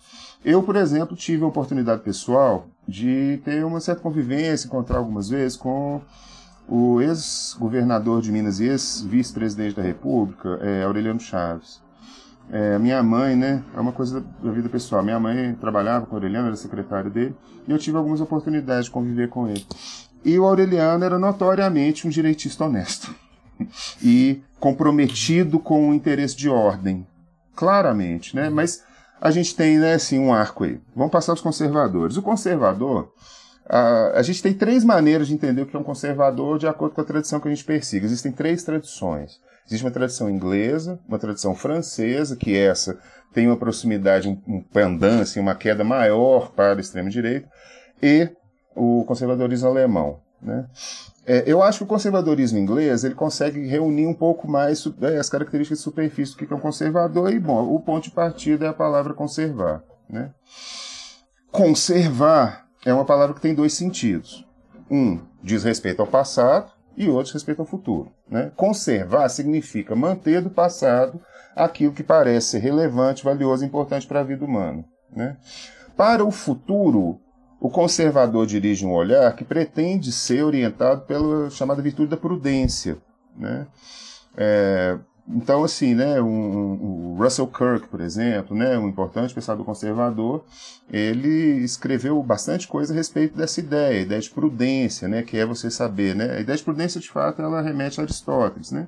Eu, 0.44 0.64
por 0.64 0.78
exemplo, 0.78 1.18
tive 1.18 1.44
a 1.44 1.48
oportunidade 1.48 2.02
pessoal 2.02 2.68
de 2.88 3.42
ter 3.44 3.66
uma 3.66 3.82
certa 3.82 4.02
convivência, 4.02 4.68
encontrar 4.68 5.00
algumas 5.00 5.28
vezes 5.28 5.58
com 5.58 6.02
o 6.68 7.02
ex-governador 7.02 8.22
de 8.22 8.32
Minas 8.32 8.62
e 8.62 8.66
ex-vice-presidente 8.66 9.76
da 9.76 9.82
República, 9.82 10.58
é, 10.62 10.84
Aureliano 10.84 11.20
Chaves. 11.20 11.82
É, 12.50 12.80
minha 12.80 13.04
mãe, 13.04 13.36
né, 13.36 13.62
é 13.76 13.80
uma 13.82 13.92
coisa 13.92 14.24
da 14.42 14.52
vida 14.52 14.70
pessoal. 14.70 15.04
Minha 15.04 15.20
mãe 15.20 15.56
trabalhava 15.56 16.06
com 16.06 16.14
o 16.14 16.16
Aureliano, 16.16 16.48
era 16.48 16.56
secretária 16.56 17.10
dele, 17.10 17.36
e 17.68 17.72
eu 17.72 17.78
tive 17.78 17.98
algumas 17.98 18.22
oportunidades 18.22 18.86
de 18.86 18.92
conviver 18.92 19.28
com 19.28 19.48
ele. 19.48 19.66
E 20.24 20.40
o 20.40 20.46
Aureliano 20.46 21.04
era 21.04 21.20
notoriamente 21.20 22.08
um 22.08 22.10
direitista 22.10 22.64
honesto 22.64 23.14
e 24.02 24.42
comprometido 24.60 25.60
com 25.60 25.90
o 25.90 25.94
interesse 25.94 26.36
de 26.36 26.50
ordem, 26.50 27.06
claramente, 27.56 28.36
né? 28.36 28.50
Mas 28.50 28.84
a 29.22 29.32
gente 29.32 29.56
tem, 29.56 29.78
né, 29.78 29.94
assim, 29.94 30.20
um 30.20 30.34
arco 30.34 30.64
aí. 30.64 30.80
Vamos 30.96 31.12
passar 31.12 31.34
os 31.34 31.42
conservadores. 31.42 32.18
O 32.18 32.22
conservador, 32.22 33.12
a, 33.68 34.20
a 34.20 34.22
gente 34.22 34.42
tem 34.42 34.54
três 34.54 34.84
maneiras 34.84 35.28
de 35.28 35.34
entender 35.34 35.62
o 35.62 35.66
que 35.66 35.76
é 35.76 35.80
um 35.80 35.84
conservador 35.84 36.58
de 36.58 36.68
acordo 36.68 36.96
com 36.96 37.02
a 37.02 37.06
tradição 37.06 37.40
que 37.40 37.48
a 37.48 37.54
gente 37.54 37.66
persiga. 37.66 38.06
Existem 38.06 38.32
três 38.32 38.64
tradições. 38.64 39.40
Existe 39.68 39.86
uma 39.86 39.92
tradição 39.92 40.30
inglesa, 40.30 41.00
uma 41.08 41.20
tradição 41.20 41.54
francesa, 41.54 42.36
que 42.36 42.58
essa 42.58 42.98
tem 43.34 43.46
uma 43.46 43.58
proximidade, 43.58 44.28
um, 44.28 44.42
um 44.48 45.22
assim, 45.22 45.40
uma 45.40 45.54
queda 45.54 45.84
maior 45.84 46.52
para 46.52 46.74
a 46.74 46.80
extrema-direita, 46.80 47.48
e 48.02 48.30
o 48.76 49.04
conservadorismo 49.06 49.68
alemão. 49.68 50.20
Né? 50.42 50.66
É, 51.26 51.44
eu 51.46 51.62
acho 51.62 51.80
que 51.80 51.84
o 51.84 51.88
conservadorismo 51.88 52.58
inglês 52.58 53.04
ele 53.04 53.16
consegue 53.16 53.66
reunir 53.68 54.08
um 54.08 54.14
pouco 54.14 54.48
mais 54.48 54.84
é, 55.02 55.18
as 55.18 55.30
características 55.30 55.80
de 55.80 55.84
superfície 55.84 56.34
do 56.34 56.38
que 56.38 56.52
é 56.52 56.56
um 56.56 56.60
conservador, 56.60 57.32
e 57.32 57.40
bom, 57.40 57.74
o 57.74 57.80
ponto 57.80 58.06
de 58.06 58.12
partida 58.12 58.66
é 58.66 58.70
a 58.70 58.74
palavra 58.74 59.14
conservar. 59.14 59.84
Né? 60.10 60.32
Conservar 61.52 62.66
é 62.86 62.94
uma 62.94 63.06
palavra 63.06 63.36
que 63.36 63.42
tem 63.42 63.54
dois 63.54 63.74
sentidos. 63.74 64.46
Um 64.90 65.20
diz 65.44 65.64
respeito 65.64 66.02
ao 66.02 66.08
passado 66.08 66.72
e 66.98 67.08
outro 67.08 67.26
diz 67.26 67.34
respeito 67.34 67.62
ao 67.62 67.68
futuro. 67.68 68.12
Né? 68.28 68.52
Conservar 68.56 69.30
significa 69.30 69.96
manter 69.96 70.42
do 70.42 70.50
passado 70.50 71.22
aquilo 71.56 71.94
que 71.94 72.04
parece 72.04 72.58
relevante, 72.58 73.24
valioso 73.24 73.64
e 73.64 73.68
importante 73.68 74.08
para 74.08 74.22
a 74.22 74.24
vida 74.24 74.46
humana. 74.46 74.84
Né? 75.12 75.38
Para 75.96 76.24
o 76.24 76.32
futuro, 76.32 77.20
o 77.60 77.70
conservador 77.70 78.46
dirige 78.46 78.86
um 78.86 78.94
olhar 78.94 79.36
que 79.36 79.44
pretende 79.44 80.12
ser 80.12 80.44
orientado 80.44 81.02
pela 81.02 81.50
chamada 81.50 81.82
virtude 81.82 82.10
da 82.10 82.18
prudência. 82.18 82.98
Né? 83.36 83.68
É, 84.38 84.98
então, 85.28 85.64
assim, 85.64 85.94
né, 85.94 86.20
um, 86.20 87.14
um, 87.14 87.16
Russell 87.18 87.46
Kirk, 87.46 87.88
por 87.88 88.02
exemplo, 88.02 88.58
né, 88.58 88.78
um 88.80 88.88
importante 88.88 89.34
pensador 89.34 89.64
conservador, 89.64 90.44
ele 90.92 91.64
escreveu 91.64 92.22
bastante 92.24 92.68
coisa 92.68 92.94
a 92.94 92.96
respeito 92.96 93.38
dessa 93.38 93.60
ideia, 93.60 94.00
a 94.00 94.02
ideia 94.02 94.22
de 94.22 94.30
prudência, 94.30 95.08
né, 95.08 95.22
que 95.22 95.38
é 95.38 95.46
você 95.46 95.70
saber, 95.70 96.16
né, 96.16 96.38
a 96.38 96.40
ideia 96.40 96.58
de 96.58 96.64
prudência, 96.64 97.00
de 97.00 97.10
fato, 97.10 97.44
ela 97.44 97.62
remete 97.62 98.00
a 98.00 98.04
Aristóteles, 98.04 98.72
né, 98.72 98.88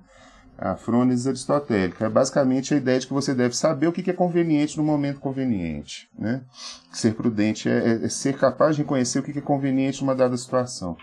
a 0.61 0.75
frônese 0.75 1.27
aristotélica. 1.27 2.05
É 2.05 2.09
basicamente 2.09 2.73
a 2.73 2.77
ideia 2.77 2.99
de 2.99 3.07
que 3.07 3.13
você 3.13 3.33
deve 3.33 3.57
saber 3.57 3.87
o 3.87 3.91
que 3.91 4.07
é 4.07 4.13
conveniente 4.13 4.77
no 4.77 4.83
momento 4.83 5.19
conveniente. 5.19 6.07
Né? 6.17 6.41
Ser 6.93 7.15
prudente 7.15 7.67
é, 7.67 7.77
é, 7.77 8.05
é 8.05 8.09
ser 8.09 8.37
capaz 8.37 8.75
de 8.75 8.83
reconhecer 8.83 9.19
o 9.19 9.23
que 9.23 9.37
é 9.37 9.41
conveniente 9.41 10.01
numa 10.01 10.13
dada 10.13 10.37
situação. 10.37 10.95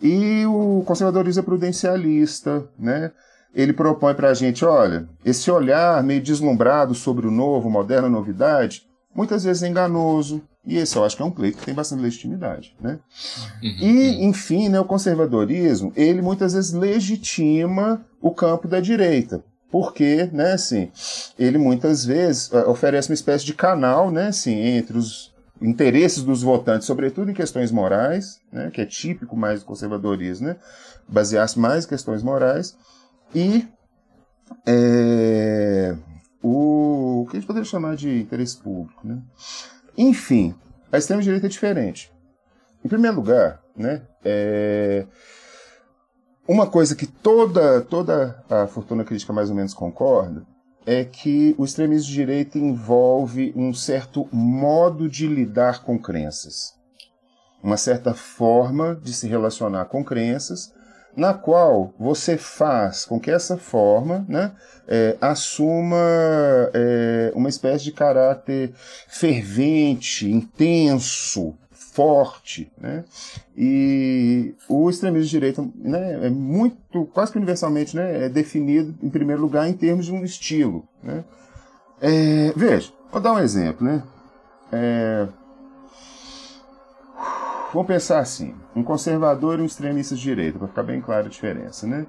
E 0.00 0.46
o 0.46 0.84
conservadorismo 0.86 1.40
é 1.40 1.44
prudencialista, 1.44 2.64
né? 2.78 3.10
Ele 3.54 3.72
propõe 3.74 4.14
para 4.14 4.30
a 4.30 4.34
gente, 4.34 4.64
olha, 4.64 5.06
esse 5.22 5.50
olhar 5.50 6.02
meio 6.02 6.22
deslumbrado 6.22 6.94
sobre 6.94 7.26
o 7.26 7.30
novo, 7.30 7.68
moderno, 7.68 8.06
a 8.06 8.10
novidade, 8.10 8.86
muitas 9.14 9.44
vezes 9.44 9.62
enganoso, 9.62 10.42
e 10.64 10.76
esse 10.78 10.96
eu 10.96 11.04
acho 11.04 11.16
que 11.16 11.22
é 11.22 11.24
um 11.24 11.30
pleito 11.30 11.58
que 11.58 11.64
tem 11.64 11.74
bastante 11.74 12.02
legitimidade, 12.02 12.74
né? 12.80 12.98
Uhum, 13.62 13.76
e, 13.80 14.24
enfim, 14.24 14.68
né, 14.68 14.78
o 14.78 14.84
conservadorismo, 14.84 15.92
ele 15.96 16.22
muitas 16.22 16.54
vezes 16.54 16.72
legitima 16.72 18.04
o 18.20 18.30
campo 18.30 18.68
da 18.68 18.80
direita, 18.80 19.42
porque, 19.70 20.28
né, 20.32 20.52
assim, 20.52 20.90
ele 21.38 21.58
muitas 21.58 22.04
vezes 22.04 22.52
eh, 22.52 22.64
oferece 22.66 23.10
uma 23.10 23.14
espécie 23.14 23.44
de 23.44 23.54
canal, 23.54 24.10
né, 24.10 24.28
assim, 24.28 24.54
entre 24.54 24.96
os 24.96 25.32
interesses 25.60 26.22
dos 26.22 26.42
votantes, 26.42 26.86
sobretudo 26.86 27.30
em 27.30 27.34
questões 27.34 27.72
morais, 27.72 28.40
né, 28.52 28.70
que 28.70 28.80
é 28.80 28.86
típico 28.86 29.36
mais 29.36 29.60
do 29.60 29.66
conservadorismo, 29.66 30.48
né, 30.48 30.56
basear-se 31.08 31.58
mais 31.58 31.84
em 31.84 31.88
questões 31.88 32.22
morais, 32.22 32.76
e 33.34 33.66
é, 34.66 35.96
o, 36.42 37.26
que 37.30 37.36
a 37.36 37.40
gente 37.40 37.46
poderia 37.46 37.68
chamar 37.68 37.96
de 37.96 38.20
interesse 38.20 38.56
público, 38.56 39.06
né? 39.06 39.22
Enfim, 39.96 40.54
a 40.90 40.98
extrema-direita 40.98 41.46
é 41.46 41.48
diferente. 41.48 42.12
Em 42.84 42.88
primeiro 42.88 43.16
lugar, 43.16 43.62
né, 43.76 44.02
é, 44.24 45.06
uma 46.46 46.66
coisa 46.66 46.96
que 46.96 47.06
toda, 47.06 47.80
toda 47.82 48.42
a 48.50 48.66
fortuna 48.66 49.04
crítica 49.04 49.32
mais 49.32 49.48
ou 49.48 49.56
menos 49.56 49.72
concorda 49.72 50.44
é 50.84 51.04
que 51.04 51.54
o 51.56 51.64
extremismo 51.64 52.08
de 52.08 52.12
direita 52.12 52.58
envolve 52.58 53.52
um 53.54 53.72
certo 53.72 54.28
modo 54.32 55.08
de 55.08 55.28
lidar 55.28 55.84
com 55.84 55.96
crenças, 55.96 56.74
uma 57.62 57.76
certa 57.76 58.12
forma 58.12 58.96
de 58.96 59.12
se 59.12 59.28
relacionar 59.28 59.84
com 59.84 60.04
crenças, 60.04 60.72
na 61.16 61.34
qual 61.34 61.92
você 61.98 62.36
faz 62.36 63.04
com 63.04 63.20
que 63.20 63.30
essa 63.30 63.56
forma 63.56 64.24
né, 64.28 64.52
é, 64.88 65.16
assuma 65.20 65.98
é, 66.72 67.32
uma 67.34 67.48
espécie 67.48 67.84
de 67.84 67.92
caráter 67.92 68.72
fervente, 69.08 70.30
intenso, 70.30 71.54
forte, 71.92 72.72
né? 72.80 73.04
E 73.56 74.54
o 74.66 74.88
extremismo 74.88 75.24
de 75.24 75.30
direita, 75.30 75.68
né, 75.76 76.26
é 76.26 76.30
muito, 76.30 77.04
quase 77.12 77.30
que 77.30 77.36
universalmente, 77.36 77.94
né, 77.94 78.24
é 78.24 78.28
definido 78.30 78.94
em 79.02 79.10
primeiro 79.10 79.42
lugar 79.42 79.68
em 79.68 79.74
termos 79.74 80.06
de 80.06 80.12
um 80.12 80.24
estilo, 80.24 80.88
né? 81.02 81.22
É, 82.00 82.52
veja, 82.56 82.90
vou 83.10 83.20
dar 83.20 83.34
um 83.34 83.38
exemplo, 83.38 83.86
né? 83.86 84.02
É, 84.72 85.28
vamos 87.72 87.86
pensar 87.86 88.20
assim, 88.20 88.54
um 88.74 88.82
conservador 88.82 89.58
e 89.58 89.62
um 89.62 89.66
extremista 89.66 90.14
de 90.14 90.22
direita, 90.22 90.58
para 90.58 90.68
ficar 90.68 90.82
bem 90.82 91.00
clara 91.00 91.26
a 91.26 91.30
diferença, 91.30 91.86
né? 91.86 92.06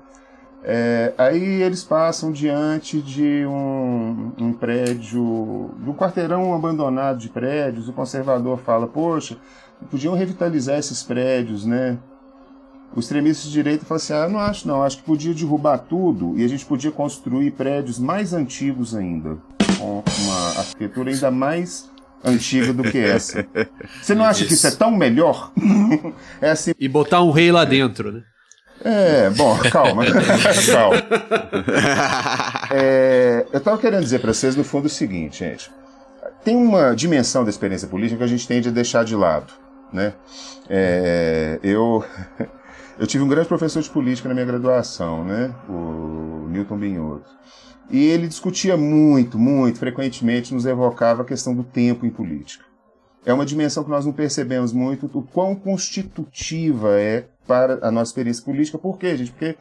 É, 0.66 1.14
aí 1.18 1.62
eles 1.62 1.84
passam 1.84 2.32
diante 2.32 3.02
de 3.02 3.46
um, 3.46 4.32
um 4.38 4.54
prédio, 4.54 5.72
de 5.78 5.90
um 5.90 5.94
quarteirão 5.94 6.54
abandonado 6.54 7.18
de 7.18 7.28
prédios. 7.28 7.90
O 7.90 7.94
conservador 7.94 8.58
fala: 8.58 8.88
Poxa, 8.88 9.38
podiam 9.92 10.16
revitalizar 10.16 10.78
esses 10.78 11.04
prédios, 11.04 11.66
né? 11.66 11.98
O 12.96 13.00
extremista 13.00 13.48
de 13.48 13.52
direita 13.52 13.86
fala 13.86 13.98
assim: 13.98 14.14
ah, 14.14 14.30
não 14.30 14.40
acho 14.40 14.68
não, 14.68 14.84
acho 14.84 14.98
que 14.98 15.04
podia 15.04 15.34
derrubar 15.34 15.80
tudo 15.80 16.38
e 16.38 16.46
a 16.46 16.48
gente 16.48 16.66
podia 16.66 16.92
construir 16.92 17.52
prédios 17.52 18.00
mais 18.00 18.34
antigos 18.34 18.96
ainda, 18.96 19.38
com 19.78 20.04
uma 20.22 20.60
arquitetura 20.60 21.12
ainda 21.12 21.32
mais 21.32 21.90
antiga 22.24 22.74
do 22.74 22.84
que 22.84 22.98
essa. 22.98 23.46
Você 24.02 24.16
não 24.16 24.26
acha 24.26 24.40
isso. 24.42 24.48
que 24.48 24.54
isso 24.54 24.68
é 24.68 24.72
tão 24.72 24.92
melhor? 24.92 25.52
é 26.42 26.52
assim... 26.52 26.74
E 26.80 26.88
botar 26.88 27.22
um 27.22 27.32
rei 27.32 27.52
lá 27.52 27.66
dentro, 27.66 28.12
né? 28.12 28.24
É, 28.84 29.30
bom, 29.30 29.58
calma. 29.72 30.04
calma. 30.72 30.98
É, 32.72 33.46
eu 33.52 33.58
estava 33.58 33.78
querendo 33.78 34.04
dizer 34.04 34.20
para 34.20 34.34
vocês, 34.34 34.56
no 34.56 34.64
fundo, 34.64 34.86
o 34.86 34.90
seguinte, 34.90 35.40
gente. 35.40 35.72
Tem 36.44 36.56
uma 36.56 36.94
dimensão 36.94 37.44
da 37.44 37.50
experiência 37.50 37.88
política 37.88 38.18
que 38.18 38.24
a 38.24 38.28
gente 38.28 38.48
tende 38.48 38.68
a 38.68 38.72
deixar 38.72 39.06
de 39.06 39.16
lado. 39.16 39.54
Né? 39.92 40.14
É, 40.70 41.60
eu, 41.64 42.04
eu 43.00 43.08
tive 43.08 43.24
um 43.24 43.28
grande 43.28 43.48
professor 43.48 43.82
de 43.82 43.90
política 43.90 44.28
na 44.28 44.34
minha 44.34 44.46
graduação, 44.46 45.24
né? 45.24 45.54
o 45.70 46.48
Newton 46.50 46.78
Binhoto. 46.78 47.32
E 47.94 48.08
ele 48.08 48.28
discutia 48.28 48.76
muito, 48.76 49.38
muito, 49.38 49.78
frequentemente 49.78 50.52
nos 50.52 50.66
evocava 50.66 51.22
a 51.22 51.26
questão 51.26 51.54
do 51.54 51.64
tempo 51.64 52.08
em 52.08 52.10
política. 52.10 52.66
É 53.24 53.32
uma 53.32 53.46
dimensão 53.46 53.84
que 53.84 53.90
nós 53.92 54.04
não 54.04 54.12
percebemos 54.12 54.74
muito, 54.74 55.06
o 55.14 55.22
quão 55.22 55.54
constitutiva 55.54 57.00
é 57.00 57.28
para 57.46 57.78
a 57.88 57.92
nossa 57.92 58.10
experiência 58.10 58.44
política. 58.44 58.80
Por 58.80 58.98
quê, 58.98 59.16
gente? 59.16 59.30
Porque 59.30 59.56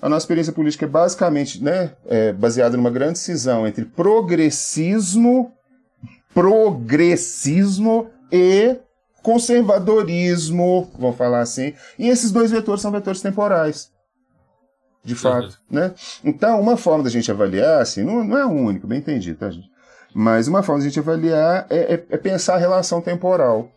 a 0.00 0.08
nossa 0.08 0.24
experiência 0.24 0.50
política 0.50 0.86
é 0.86 0.88
basicamente 0.88 1.62
né, 1.62 1.92
é 2.06 2.32
baseada 2.32 2.74
numa 2.74 2.90
grande 2.90 3.18
cisão 3.18 3.66
entre 3.66 3.84
progressismo, 3.84 5.52
progressismo 6.32 8.08
e 8.32 8.78
conservadorismo, 9.22 10.90
vamos 10.98 11.18
falar 11.18 11.40
assim. 11.40 11.74
E 11.98 12.08
esses 12.08 12.30
dois 12.30 12.50
vetores 12.50 12.80
são 12.80 12.90
vetores 12.90 13.20
temporais. 13.20 13.90
De 15.04 15.14
fato, 15.14 15.58
uhum. 15.70 15.78
né? 15.78 15.94
Então, 16.24 16.60
uma 16.60 16.76
forma 16.76 17.04
da 17.04 17.10
gente 17.10 17.30
avaliar, 17.30 17.80
assim, 17.80 18.02
não, 18.02 18.24
não 18.24 18.36
é 18.36 18.44
o 18.44 18.50
único, 18.50 18.86
bem 18.86 18.98
entendido, 18.98 19.38
tá, 19.38 19.50
gente? 19.50 19.70
Mas 20.14 20.48
uma 20.48 20.62
forma 20.62 20.80
da 20.80 20.88
gente 20.88 20.98
avaliar 20.98 21.66
é, 21.70 21.94
é, 21.94 22.06
é 22.10 22.16
pensar 22.16 22.54
a 22.54 22.58
relação 22.58 23.00
temporal. 23.00 23.70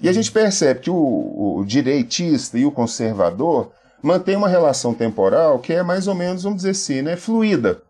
E 0.00 0.08
a 0.08 0.12
gente 0.12 0.30
percebe 0.30 0.80
que 0.80 0.90
o, 0.90 1.56
o 1.58 1.64
direitista 1.64 2.58
e 2.58 2.66
o 2.66 2.70
conservador 2.70 3.72
mantêm 4.02 4.36
uma 4.36 4.48
relação 4.48 4.92
temporal 4.92 5.58
que 5.58 5.72
é 5.72 5.82
mais 5.82 6.06
ou 6.06 6.14
menos, 6.14 6.42
vamos 6.42 6.58
dizer 6.58 6.70
assim, 6.70 7.02
né, 7.02 7.16
fluida. 7.16 7.82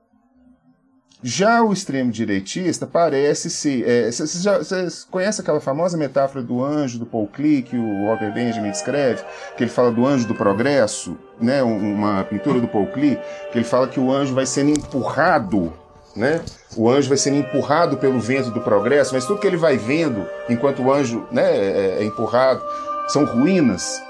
Já 1.23 1.63
o 1.63 1.73
extremo 1.73 2.11
direitista 2.11 2.87
parece 2.87 3.49
se. 3.49 3.83
É, 3.85 4.11
vocês, 4.11 4.45
vocês 4.45 5.07
conhecem 5.11 5.43
aquela 5.43 5.61
famosa 5.61 5.97
metáfora 5.97 6.45
do 6.45 6.63
anjo 6.63 6.99
do 6.99 7.07
Paul 7.07 7.27
Klee 7.27 7.63
que 7.63 7.77
o 7.77 8.07
Walter 8.07 8.33
Benjamin 8.33 8.71
descreve? 8.71 9.25
Que 9.57 9.65
ele 9.65 9.71
fala 9.71 9.91
do 9.91 10.07
anjo 10.07 10.29
do 10.29 10.35
progresso, 10.35 11.17
né? 11.41 11.63
uma 11.63 12.23
pintura 12.25 12.61
do 12.61 12.69
Paul 12.69 12.87
Klee, 12.89 13.19
que 13.51 13.59
ele 13.59 13.65
fala 13.65 13.89
que 13.89 13.99
o 13.99 14.13
anjo 14.13 14.35
vai 14.35 14.47
sendo 14.47 14.71
empurrado 14.71 15.73
né? 16.17 16.41
O 16.77 16.89
anjo 16.89 17.09
vai 17.09 17.19
sendo 17.19 17.37
empurrado 17.37 17.99
pelo 17.99 18.19
vento 18.19 18.51
do 18.51 18.61
progresso, 18.61 19.15
mas 19.15 19.27
tudo 19.27 19.39
que 19.39 19.47
ele 19.47 19.57
vai 19.57 19.77
vendo 19.77 20.27
enquanto 20.49 20.83
o 20.83 20.93
anjo 20.93 21.27
né, 21.31 21.45
é, 21.45 21.97
é 22.01 22.05
empurrado 22.05 22.63
são 23.09 23.25
ruínas. 23.25 24.03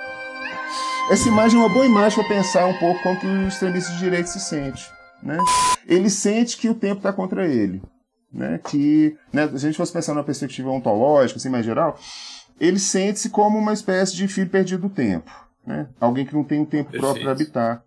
Essa 1.11 1.29
imagem 1.29 1.61
é 1.61 1.63
uma 1.63 1.73
boa 1.73 1.85
imagem 1.85 2.19
para 2.19 2.37
pensar 2.37 2.67
um 2.67 2.75
pouco 2.79 3.03
como 3.03 3.19
que 3.19 3.27
o 3.27 3.49
extremista 3.49 3.93
de 3.93 3.99
direita 3.99 4.29
se 4.29 4.41
sente. 4.41 4.96
Né? 5.23 5.39
Ele 5.87 6.11
sente 6.11 6.57
que 6.57 6.69
o 6.69 6.75
tempo 6.75 6.99
está 6.99 7.13
contra 7.13 7.47
ele. 7.47 7.83
Né? 8.33 8.59
Que, 8.59 9.17
né, 9.33 9.49
se 9.49 9.55
a 9.55 9.59
gente 9.59 9.77
fosse 9.77 9.93
pensar 9.93 10.15
numa 10.15 10.25
perspectiva 10.25 10.71
ontológica, 10.71 11.39
assim, 11.39 11.49
mais 11.49 11.65
geral, 11.65 11.99
ele 12.61 12.79
sente-se 12.79 13.31
como 13.31 13.59
uma 13.59 13.73
espécie 13.73 14.15
de 14.15 14.29
filho 14.29 14.51
perdido 14.51 14.89
do 14.89 14.95
tempo. 14.95 15.31
Né? 15.67 15.89
Alguém 16.01 16.25
que 16.25 16.35
não 16.35 16.45
tem 16.45 16.61
um 16.61 16.65
tempo 16.65 16.91
Perfeito. 16.91 17.01
próprio 17.03 17.23
para 17.23 17.33
habitar. 17.33 17.83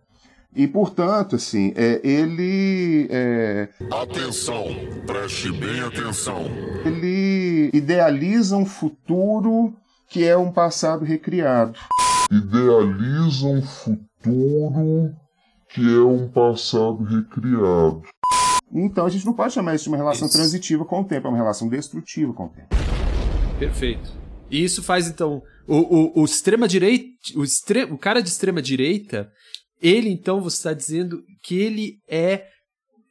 E, 0.56 0.68
portanto, 0.68 1.36
assim, 1.36 1.72
é, 1.76 2.02
ele. 2.04 3.08
É, 3.12 3.70
atenção, 3.92 4.66
preste 5.06 5.52
bem 5.52 5.80
atenção. 5.80 6.46
Ele 6.84 7.70
idealiza 7.72 8.58
um 8.58 8.66
futuro 8.66 9.76
que 10.08 10.26
é 10.26 10.36
um 10.36 10.52
passado 10.52 11.06
recriado. 11.06 11.78
Idealiza 12.32 13.46
um 13.46 13.62
futuro 13.62 15.16
que 15.70 15.82
é 15.82 16.02
um 16.02 16.28
passado 16.28 17.04
recriado. 17.04 18.04
Então 18.72 19.06
a 19.06 19.10
gente 19.10 19.26
não 19.26 19.34
pode 19.34 19.54
chamar 19.54 19.76
isso 19.76 19.86
de 19.86 19.90
uma 19.90 19.98
relação 19.98 20.28
isso. 20.28 20.38
transitiva 20.38 20.86
com 20.86 21.02
o 21.02 21.06
tempo, 21.06 21.28
é 21.28 21.30
uma 21.30 21.38
relação 21.38 21.68
destrutiva 21.68 22.34
com 22.34 22.46
o 22.46 22.50
tempo. 22.50 22.70
Perfeito. 23.58 24.12
E 24.50 24.64
isso 24.64 24.82
faz, 24.82 25.08
então, 25.08 25.44
o, 25.68 25.78
o, 25.78 26.22
o 26.22 26.26
extrema 26.26 26.68
direita, 26.68 27.06
o, 27.36 27.44
extre, 27.44 27.84
o 27.84 27.98
cara 27.98 28.22
de 28.22 28.30
extrema 28.30 28.62
direita, 28.62 29.32
ele, 29.82 30.10
então, 30.10 30.42
você 30.42 30.58
está 30.58 30.74
dizendo 30.74 31.24
que 31.44 31.58
ele 31.58 32.00
é. 32.08 32.48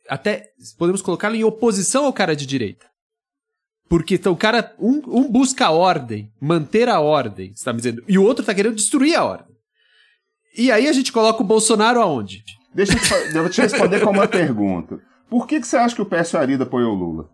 Até 0.08 0.46
podemos 0.78 1.02
colocá-lo 1.02 1.34
em 1.34 1.44
oposição 1.44 2.06
ao 2.06 2.12
cara 2.12 2.34
de 2.34 2.46
direita. 2.46 2.86
Porque 3.88 4.16
então, 4.16 4.32
o 4.32 4.36
cara. 4.36 4.74
Um, 4.78 5.00
um 5.06 5.30
busca 5.30 5.66
a 5.66 5.70
ordem, 5.70 6.30
manter 6.40 6.88
a 6.88 7.00
ordem, 7.00 7.48
você 7.48 7.60
está 7.60 7.72
me 7.72 7.78
dizendo, 7.78 8.02
e 8.06 8.18
o 8.18 8.22
outro 8.22 8.42
está 8.42 8.54
querendo 8.54 8.74
destruir 8.74 9.14
a 9.14 9.24
ordem. 9.24 9.47
E 10.58 10.72
aí 10.72 10.88
a 10.88 10.92
gente 10.92 11.12
coloca 11.12 11.40
o 11.40 11.46
Bolsonaro 11.46 12.00
aonde? 12.00 12.42
Deixa 12.74 12.92
eu 12.92 12.98
te, 12.98 13.36
eu 13.36 13.42
vou 13.42 13.48
te 13.48 13.60
responder 13.60 14.00
com 14.00 14.10
uma 14.10 14.26
pergunta. 14.28 14.98
Por 15.30 15.46
que, 15.46 15.60
que 15.60 15.66
você 15.68 15.76
acha 15.76 15.94
que 15.94 16.02
o 16.02 16.06
Pércio 16.06 16.36
Arida 16.36 16.64
apoiou 16.64 16.96
o 16.96 16.98
Lula? 16.98 17.30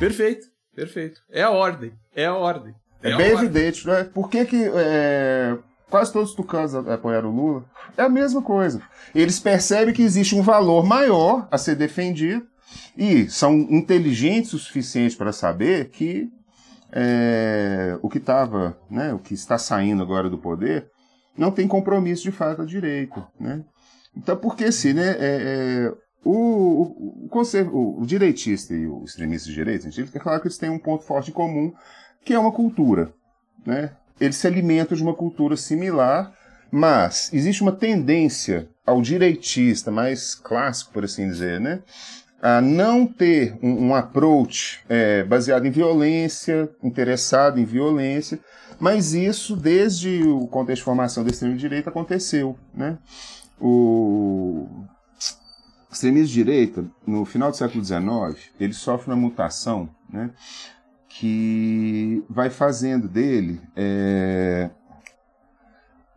Perfeito, 0.00 0.48
perfeito. 0.74 1.20
É 1.30 1.42
a 1.42 1.50
ordem. 1.50 1.92
É 2.12 2.26
a 2.26 2.34
ordem. 2.34 2.74
É, 3.00 3.12
é 3.12 3.16
bem 3.16 3.34
ordem. 3.34 3.44
evidente, 3.44 3.86
né? 3.86 4.02
Por 4.02 4.28
que, 4.28 4.44
que 4.46 4.68
é, 4.74 5.56
quase 5.88 6.12
todos 6.12 6.30
os 6.30 6.36
tucanos 6.36 6.74
apoiaram 6.74 7.30
o 7.30 7.36
Lula, 7.36 7.64
é 7.96 8.02
a 8.02 8.08
mesma 8.08 8.42
coisa. 8.42 8.82
Eles 9.14 9.38
percebem 9.38 9.94
que 9.94 10.02
existe 10.02 10.34
um 10.34 10.42
valor 10.42 10.84
maior 10.84 11.46
a 11.52 11.56
ser 11.56 11.76
defendido 11.76 12.44
e 12.98 13.30
são 13.30 13.54
inteligentes 13.70 14.52
o 14.52 14.58
suficiente 14.58 15.16
para 15.16 15.30
saber 15.30 15.90
que 15.90 16.28
é, 16.96 17.98
o 18.00 18.08
que 18.08 18.18
estava, 18.18 18.78
né, 18.88 19.12
o 19.12 19.18
que 19.18 19.34
está 19.34 19.58
saindo 19.58 20.00
agora 20.00 20.30
do 20.30 20.38
poder, 20.38 20.88
não 21.36 21.50
tem 21.50 21.66
compromisso 21.66 22.22
de 22.22 22.30
fato 22.30 22.62
à 22.62 22.64
direita, 22.64 23.26
né? 23.38 23.64
Então, 24.16 24.36
porque 24.36 24.70
se, 24.70 24.94
né, 24.94 25.16
é, 25.18 25.18
é, 25.18 25.92
o, 26.24 27.26
o, 27.28 27.28
o, 27.28 28.02
o, 28.02 28.06
direitista 28.06 28.72
e 28.72 28.86
o 28.86 29.02
extremista 29.02 29.48
de 29.48 29.54
direita, 29.56 29.90
gente, 29.90 30.16
é 30.16 30.20
claro 30.20 30.40
que 30.40 30.46
eles 30.46 30.56
têm 30.56 30.70
um 30.70 30.78
ponto 30.78 31.02
forte 31.02 31.32
em 31.32 31.34
comum, 31.34 31.74
que 32.24 32.32
é 32.32 32.38
uma 32.38 32.52
cultura. 32.52 33.12
Né? 33.66 33.90
Eles 34.20 34.36
se 34.36 34.46
alimentam 34.46 34.96
de 34.96 35.02
uma 35.02 35.14
cultura 35.14 35.56
similar, 35.56 36.32
mas 36.70 37.28
existe 37.32 37.60
uma 37.62 37.72
tendência 37.72 38.68
ao 38.86 39.02
direitista 39.02 39.90
mais 39.90 40.36
clássico, 40.36 40.92
por 40.92 41.04
assim 41.04 41.28
dizer, 41.28 41.60
né? 41.60 41.82
A 42.44 42.60
não 42.60 43.06
ter 43.06 43.56
um, 43.62 43.86
um 43.86 43.94
approach 43.94 44.84
é, 44.86 45.24
baseado 45.24 45.64
em 45.64 45.70
violência, 45.70 46.70
interessado 46.82 47.58
em 47.58 47.64
violência, 47.64 48.38
mas 48.78 49.14
isso, 49.14 49.56
desde 49.56 50.22
o 50.24 50.46
contexto 50.46 50.82
de 50.82 50.84
formação 50.84 51.24
da 51.24 51.30
extrema-direita, 51.30 51.88
aconteceu. 51.88 52.54
Né? 52.74 52.98
O 53.58 54.68
extremismo 55.90 56.26
de 56.26 56.34
direita, 56.34 56.84
no 57.06 57.24
final 57.24 57.50
do 57.50 57.56
século 57.56 57.82
XIX, 57.82 58.52
ele 58.60 58.74
sofre 58.74 59.10
uma 59.10 59.16
mutação 59.16 59.88
né, 60.12 60.30
que 61.08 62.22
vai 62.28 62.50
fazendo 62.50 63.08
dele 63.08 63.58
é, 63.74 64.68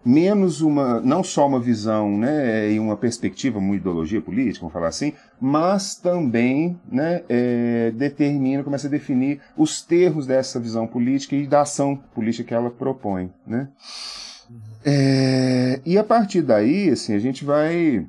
menos 0.08 0.62
uma, 0.62 1.02
não 1.02 1.22
só 1.22 1.46
uma 1.46 1.60
visão 1.60 2.18
né, 2.18 2.72
e 2.72 2.80
uma 2.80 2.96
perspectiva, 2.96 3.60
uma 3.60 3.76
ideologia 3.76 4.22
política, 4.22 4.62
vamos 4.62 4.72
falar 4.72 4.88
assim, 4.88 5.12
mas 5.40 5.96
também 5.96 6.80
né, 6.90 7.24
é, 7.28 7.92
determina, 7.92 8.64
começa 8.64 8.88
a 8.88 8.90
definir 8.90 9.42
os 9.58 9.82
termos 9.82 10.26
dessa 10.26 10.62
visão 10.62 10.88
política 10.88 11.36
e 11.36 11.46
da 11.46 11.62
ação 11.62 11.98
política 12.16 12.48
que 12.48 12.54
ela 12.54 12.70
propõe. 12.70 13.30
Né? 13.46 13.68
É, 14.86 15.82
e 15.86 15.98
a 15.98 16.04
partir 16.06 16.42
daí, 16.42 16.90
assim, 16.90 17.14
a 17.14 17.20
gente 17.20 17.44
vai 17.44 18.08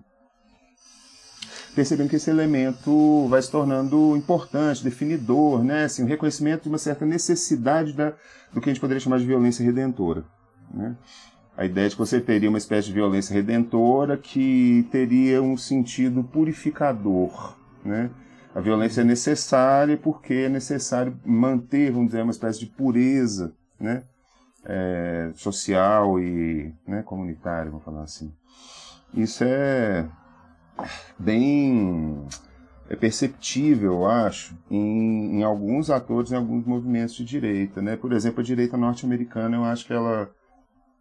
percebendo 1.74 2.08
que 2.08 2.16
esse 2.16 2.30
elemento 2.30 3.26
vai 3.28 3.42
se 3.42 3.50
tornando 3.50 4.16
importante, 4.16 4.82
definidor, 4.82 5.62
né? 5.62 5.84
Assim, 5.84 6.02
o 6.02 6.06
reconhecimento 6.06 6.64
de 6.64 6.68
uma 6.68 6.78
certa 6.78 7.06
necessidade 7.06 7.92
da, 7.92 8.14
do 8.52 8.60
que 8.60 8.68
a 8.68 8.72
gente 8.72 8.80
poderia 8.80 9.00
chamar 9.00 9.18
de 9.18 9.26
violência 9.26 9.64
redentora. 9.64 10.24
Né? 10.72 10.96
A 11.58 11.64
ideia 11.64 11.88
de 11.88 11.96
que 11.96 12.00
você 12.00 12.20
teria 12.20 12.48
uma 12.48 12.56
espécie 12.56 12.86
de 12.86 12.94
violência 12.94 13.34
redentora 13.34 14.16
que 14.16 14.86
teria 14.92 15.42
um 15.42 15.56
sentido 15.56 16.22
purificador, 16.22 17.56
né? 17.84 18.10
A 18.54 18.60
violência 18.60 19.00
é 19.00 19.04
necessária 19.04 19.96
porque 19.96 20.34
é 20.34 20.48
necessário 20.48 21.18
manter, 21.26 21.90
vamos 21.90 22.10
dizer, 22.10 22.22
uma 22.22 22.30
espécie 22.30 22.60
de 22.60 22.66
pureza, 22.66 23.52
né? 23.78 24.04
É, 24.64 25.32
social 25.34 26.20
e 26.20 26.72
né, 26.86 27.02
comunitária, 27.02 27.72
vamos 27.72 27.84
falar 27.84 28.04
assim. 28.04 28.32
Isso 29.12 29.42
é 29.42 30.08
bem 31.18 32.24
é 32.88 32.94
perceptível, 32.94 33.94
eu 33.94 34.06
acho, 34.06 34.56
em, 34.70 35.40
em 35.40 35.42
alguns 35.42 35.90
atores, 35.90 36.30
em 36.30 36.36
alguns 36.36 36.64
movimentos 36.64 37.16
de 37.16 37.24
direita, 37.24 37.82
né? 37.82 37.96
Por 37.96 38.12
exemplo, 38.12 38.40
a 38.40 38.44
direita 38.44 38.76
norte-americana, 38.76 39.56
eu 39.56 39.64
acho 39.64 39.84
que 39.84 39.92
ela 39.92 40.30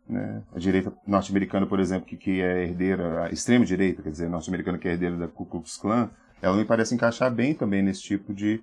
né? 0.09 0.41
A 0.55 0.59
direita 0.59 0.93
norte-americana, 1.05 1.65
por 1.65 1.79
exemplo, 1.79 2.07
que, 2.07 2.15
que 2.15 2.41
é 2.41 2.63
herdeira, 2.63 3.25
a 3.25 3.29
extrema-direita, 3.29 4.01
quer 4.01 4.11
dizer, 4.11 4.29
norte-americana 4.29 4.77
que 4.77 4.87
é 4.87 4.91
herdeira 4.91 5.15
da 5.17 5.27
Ku 5.27 5.45
Klux 5.45 5.77
Klan, 5.77 6.09
ela 6.41 6.55
me 6.55 6.65
parece 6.65 6.95
encaixar 6.95 7.31
bem 7.31 7.53
também 7.53 7.81
nesse 7.81 8.01
tipo 8.01 8.33
de 8.33 8.61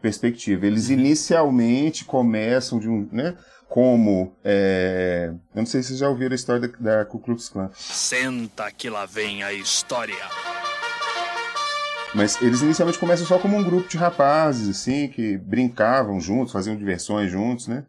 perspectiva. 0.00 0.66
Eles 0.66 0.88
uhum. 0.88 0.94
inicialmente 0.94 2.04
começam 2.04 2.78
de 2.78 2.88
um, 2.88 3.08
né, 3.10 3.34
como, 3.68 4.36
é, 4.44 5.30
eu 5.54 5.58
não 5.60 5.66
sei 5.66 5.82
se 5.82 5.88
vocês 5.88 6.00
já 6.00 6.08
ouviram 6.08 6.32
a 6.32 6.36
história 6.36 6.68
da, 6.68 6.98
da 6.98 7.04
Ku 7.04 7.18
Klux 7.18 7.48
Klan. 7.48 7.70
Senta 7.74 8.70
que 8.70 8.88
lá 8.88 9.06
vem 9.06 9.42
a 9.42 9.52
história. 9.52 10.14
Mas 12.14 12.40
eles 12.40 12.62
inicialmente 12.62 12.98
começam 12.98 13.26
só 13.26 13.38
como 13.38 13.56
um 13.56 13.64
grupo 13.64 13.88
de 13.88 13.96
rapazes, 13.96 14.68
assim, 14.68 15.08
que 15.08 15.36
brincavam 15.36 16.20
juntos, 16.20 16.52
faziam 16.52 16.76
diversões 16.76 17.30
juntos, 17.32 17.66
né? 17.66 17.84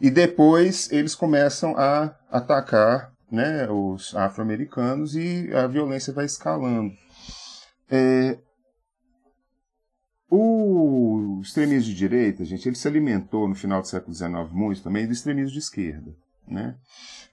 E 0.00 0.10
depois 0.10 0.90
eles 0.90 1.14
começam 1.14 1.76
a 1.76 2.14
atacar 2.30 3.12
né, 3.30 3.70
os 3.70 4.14
afro-americanos 4.16 5.14
e 5.14 5.52
a 5.54 5.66
violência 5.66 6.12
vai 6.12 6.24
escalando. 6.24 6.92
É, 7.90 8.38
o 10.30 11.40
extremismo 11.42 11.90
de 11.90 11.94
direita, 11.94 12.44
gente, 12.44 12.68
ele 12.68 12.76
se 12.76 12.88
alimentou 12.88 13.48
no 13.48 13.54
final 13.54 13.80
do 13.80 13.88
século 13.88 14.14
XIX 14.14 14.30
muito 14.52 14.82
também 14.82 15.06
do 15.06 15.12
extremismo 15.12 15.52
de 15.52 15.58
esquerda. 15.58 16.14
Né? 16.46 16.76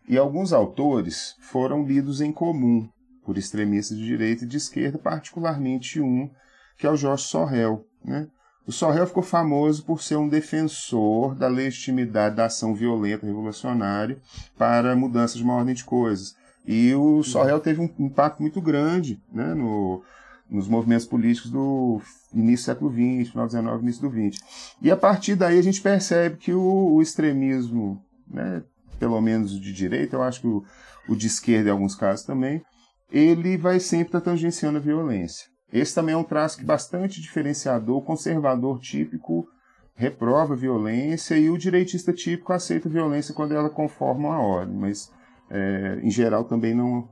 E 0.07 0.17
alguns 0.17 0.51
autores 0.51 1.35
foram 1.39 1.85
lidos 1.85 2.21
em 2.21 2.31
comum 2.31 2.89
por 3.23 3.37
extremistas 3.37 3.97
de 3.97 4.05
direita 4.05 4.45
e 4.45 4.47
de 4.47 4.57
esquerda, 4.57 4.97
particularmente 4.97 5.99
um, 6.01 6.29
que 6.77 6.87
é 6.87 6.89
o 6.89 6.95
Jorge 6.95 7.23
Sorrell. 7.23 7.85
Né? 8.03 8.27
O 8.67 8.71
Sorrell 8.73 9.07
ficou 9.07 9.23
famoso 9.23 9.85
por 9.85 10.01
ser 10.01 10.17
um 10.17 10.27
defensor 10.27 11.33
da 11.33 11.47
legitimidade 11.47 12.35
da 12.35 12.47
ação 12.47 12.75
violenta 12.75 13.25
revolucionária 13.25 14.19
para 14.57 14.93
mudanças 14.93 15.37
de 15.37 15.43
uma 15.43 15.55
ordem 15.55 15.73
de 15.73 15.85
coisas. 15.85 16.35
E 16.65 16.93
o 16.93 17.23
Sorrell 17.23 17.61
teve 17.61 17.79
um 17.79 17.89
impacto 17.97 18.41
muito 18.41 18.59
grande 18.59 19.21
né, 19.31 19.53
no, 19.53 20.03
nos 20.49 20.67
movimentos 20.67 21.05
políticos 21.05 21.49
do 21.49 22.01
início 22.33 22.65
do 22.65 22.65
século 22.65 22.91
XX, 22.91 23.31
final 23.31 23.47
do 23.47 23.51
XIX, 23.51 23.81
início 23.81 24.01
do 24.01 24.31
XX. 24.31 24.43
E 24.81 24.91
a 24.91 24.97
partir 24.97 25.35
daí 25.35 25.57
a 25.57 25.63
gente 25.63 25.79
percebe 25.79 26.35
que 26.35 26.51
o, 26.51 26.95
o 26.95 27.01
extremismo, 27.01 28.03
né, 28.29 28.61
pelo 28.99 29.21
menos 29.21 29.57
de 29.57 29.71
direita, 29.71 30.17
eu 30.17 30.23
acho 30.23 30.41
que 30.41 30.47
o, 30.47 30.65
o 31.07 31.15
de 31.15 31.27
esquerda 31.27 31.69
em 31.69 31.71
alguns 31.71 31.95
casos 31.95 32.25
também, 32.25 32.61
ele 33.09 33.55
vai 33.55 33.79
sempre 33.79 34.07
estar 34.07 34.19
tangenciando 34.19 34.77
a 34.77 34.81
violência. 34.81 35.47
Esse 35.71 35.93
também 35.93 36.15
é 36.15 36.17
um 36.17 36.23
traço 36.23 36.57
que 36.57 36.65
bastante 36.65 37.21
diferenciador, 37.21 38.01
conservador 38.01 38.79
típico 38.79 39.47
reprova 39.95 40.53
a 40.53 40.57
violência 40.57 41.37
e 41.37 41.49
o 41.49 41.57
direitista 41.57 42.13
típico 42.13 42.53
aceita 42.53 42.87
a 42.87 42.91
violência 42.91 43.33
quando 43.33 43.53
ela 43.53 43.69
conforma 43.69 44.33
a 44.33 44.39
ordem, 44.39 44.75
mas 44.75 45.11
é, 45.49 45.99
em 46.03 46.11
geral 46.11 46.43
também 46.43 46.73
não, 46.73 47.09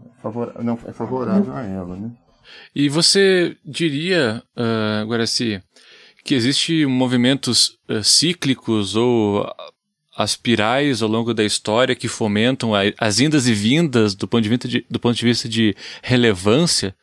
não 0.64 0.80
é 0.86 0.94
favorável 0.94 1.54
a 1.54 1.64
ela. 1.64 1.96
Né? 1.96 2.12
E 2.76 2.88
você 2.88 3.58
diria, 3.66 4.44
uh, 4.56 5.08
Guaraci, 5.08 5.62
que 6.24 6.36
existem 6.36 6.86
movimentos 6.86 7.78
uh, 7.90 8.04
cíclicos 8.04 8.96
ou 8.96 9.48
aspirais 10.16 11.02
ao 11.02 11.10
longo 11.10 11.34
da 11.34 11.44
história 11.44 11.96
que 11.96 12.08
fomentam 12.08 12.74
a, 12.74 12.82
as 12.98 13.20
indas 13.20 13.48
e 13.48 13.54
vindas 13.54 14.16
do 14.16 14.28
ponto 14.28 14.44
de 14.44 14.50
vista 14.50 14.68
de, 14.68 14.86
do 14.90 15.00
ponto 15.00 15.16
de, 15.16 15.26
vista 15.26 15.50
de 15.50 15.76
relevância 16.02 16.96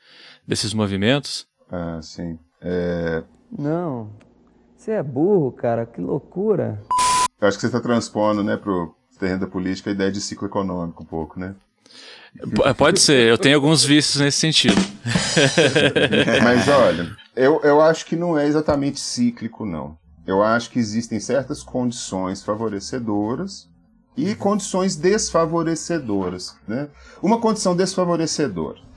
desses 0.47 0.75
movimentos? 0.75 1.47
Ah, 1.71 2.01
sim. 2.03 2.39
É... 2.61 3.23
Não. 3.57 4.11
Você 4.77 4.93
é 4.93 5.03
burro, 5.03 5.53
cara. 5.53 5.87
Que 5.87 6.01
loucura. 6.01 6.83
Eu 7.41 7.49
acho 7.49 7.57
que 7.57 7.63
você 7.63 7.67
está 7.69 7.81
transpondo, 7.81 8.43
né, 8.43 8.57
pro 8.57 8.95
terreno 9.19 9.41
da 9.41 9.47
política 9.47 9.91
a 9.91 9.93
ideia 9.93 10.11
de 10.11 10.21
ciclo 10.21 10.49
econômico 10.49 11.03
um 11.03 11.07
pouco, 11.07 11.39
né? 11.39 11.55
Pode 12.77 12.99
ser, 13.01 13.29
eu 13.29 13.37
tenho 13.37 13.57
alguns 13.57 13.85
vícios 13.85 14.21
nesse 14.21 14.39
sentido. 14.39 14.81
Mas 16.43 16.67
olha, 16.67 17.15
eu, 17.37 17.61
eu 17.63 17.81
acho 17.81 18.07
que 18.07 18.17
não 18.17 18.39
é 18.39 18.47
exatamente 18.47 18.99
cíclico, 18.99 19.67
não. 19.67 19.99
Eu 20.27 20.43
acho 20.43 20.71
que 20.71 20.79
existem 20.79 21.21
certas 21.21 21.63
condições 21.63 22.43
favorecedoras 22.43 23.69
e 24.17 24.35
condições 24.35 24.97
desfavorecedoras. 24.97 26.57
Né? 26.67 26.89
Uma 27.23 27.41
condição 27.41 27.77
desfavorecedora 27.77 28.92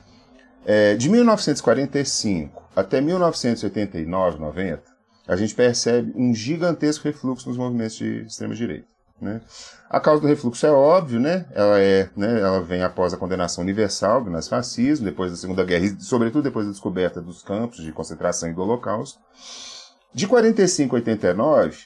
é, 0.66 0.96
de 0.96 1.10
1945 1.10 2.64
até 2.76 3.00
1989, 3.00 4.40
90, 4.40 4.84
a 5.28 5.36
gente 5.36 5.56
percebe 5.56 6.14
um 6.16 6.34
gigantesco 6.34 7.06
refluxo 7.06 7.48
nos 7.48 7.58
movimentos 7.58 7.96
de 7.96 8.24
extrema-direita. 8.24 8.88
Né? 9.20 9.42
A 9.90 10.00
causa 10.00 10.22
do 10.22 10.28
refluxo 10.28 10.66
é 10.66 10.72
óbvio, 10.72 11.20
né? 11.20 11.46
Ela, 11.54 11.80
é, 11.80 12.10
né? 12.18 12.42
Ela 12.42 12.62
vem 12.62 12.84
após 12.84 13.14
a 13.14 13.18
condenação 13.18 13.64
universal 13.64 14.24
do 14.24 14.30
nazifascismo, 14.30 15.06
depois 15.06 15.32
da 15.32 15.38
Segunda 15.38 15.64
Guerra 15.64 15.86
e, 15.86 16.02
sobretudo, 16.02 16.44
depois 16.44 16.66
da 16.66 16.72
descoberta 16.72 17.22
dos 17.22 17.42
campos 17.42 17.78
de 17.78 17.94
concentração 17.94 18.50
e 18.50 18.54
do 18.54 18.62
Holocausto. 18.62 19.20
De 20.14 20.28
45 20.28 20.96
a 20.96 21.00
89, 21.00 21.78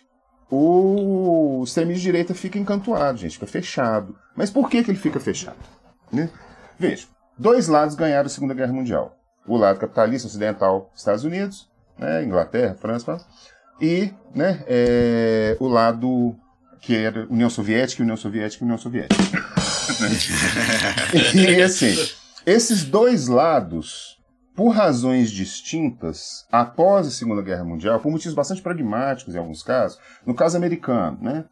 o 0.50 1.62
extremismo 1.64 1.98
de 1.98 2.02
direita 2.02 2.34
fica 2.34 2.58
encantoado, 2.58 3.20
gente, 3.20 3.34
fica 3.34 3.46
fechado. 3.46 4.16
Mas 4.36 4.50
por 4.50 4.70
que, 4.70 4.84
que 4.84 4.90
ele 4.90 4.98
fica 4.98 5.20
fechado? 5.20 5.58
Né? 6.12 6.30
Veja, 6.80 7.06
Dois 7.40 7.70
lados 7.70 7.96
ganharam 7.96 8.26
a 8.26 8.30
Segunda 8.30 8.54
Guerra 8.54 8.74
Mundial. 8.74 9.18
O 9.48 9.56
lado 9.56 9.80
capitalista 9.80 10.28
ocidental, 10.28 10.92
Estados 10.94 11.24
Unidos, 11.24 11.70
né, 11.98 12.22
Inglaterra, 12.22 12.76
França, 12.76 13.18
e 13.80 14.14
né, 14.36 14.62
é, 14.68 15.56
o 15.58 15.70
lado 15.70 16.36
que 16.82 16.98
era 16.98 17.26
União 17.30 17.50
Soviética, 17.50 18.04
União 18.04 18.18
Soviética, 18.18 18.66
União 18.66 18.78
Soviética. 18.78 19.24
e 21.34 21.62
assim, 21.62 21.96
esses 22.46 22.84
dois 22.84 23.30
lados, 23.30 24.20
por 24.54 24.72
razões 24.72 25.32
distintas, 25.32 26.46
após 26.52 27.08
a 27.08 27.12
Segunda 27.12 27.42
Guerra 27.42 27.64
Mundial, 27.64 28.02
por 28.02 28.12
motivos 28.12 28.36
bastante 28.36 28.62
pragmáticos 28.62 29.34
em 29.34 29.38
alguns 29.38 29.64
casos, 29.64 29.98
no 30.26 30.34
caso 30.34 30.58
americano, 30.58 31.18
né, 31.22 31.46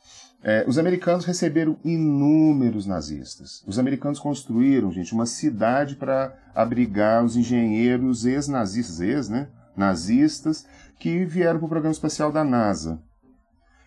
é, 0.48 0.64
os 0.66 0.78
americanos 0.78 1.26
receberam 1.26 1.78
inúmeros 1.84 2.86
nazistas. 2.86 3.62
Os 3.68 3.78
americanos 3.78 4.18
construíram, 4.18 4.90
gente, 4.94 5.14
uma 5.14 5.26
cidade 5.26 5.98
para 5.98 6.34
abrigar 6.56 7.22
os 7.22 7.36
engenheiros 7.36 8.26
ex-nazistas, 8.26 9.02
ex, 9.02 9.28
né? 9.28 9.50
nazistas 9.76 10.66
que 10.98 11.26
vieram 11.26 11.60
para 11.60 11.66
o 11.66 11.70
programa 11.70 11.92
espacial 11.92 12.32
da 12.32 12.46
NASA. 12.46 12.98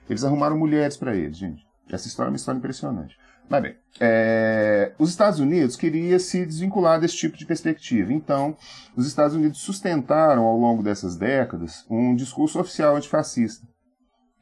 Eles 0.07 0.23
arrumaram 0.23 0.59
mulheres 0.59 0.99
para 0.99 1.17
eles, 1.17 1.39
gente. 1.39 1.67
Essa 1.91 2.09
história 2.09 2.29
é 2.29 2.31
uma 2.31 2.37
história 2.37 2.59
impressionante. 2.59 3.17
Mas 3.49 3.63
bem, 3.63 3.77
é, 3.99 4.93
os 4.99 5.09
Estados 5.09 5.41
Unidos 5.41 5.77
queria 5.77 6.19
se 6.19 6.45
desvincular 6.45 7.01
desse 7.01 7.17
tipo 7.17 7.39
de 7.39 7.47
perspectiva. 7.47 8.13
Então, 8.13 8.55
os 8.95 9.07
Estados 9.07 9.35
Unidos 9.35 9.61
sustentaram 9.61 10.43
ao 10.43 10.59
longo 10.59 10.83
dessas 10.83 11.17
décadas 11.17 11.87
um 11.89 12.15
discurso 12.15 12.61
oficial 12.61 12.97
antifascista. 12.97 13.67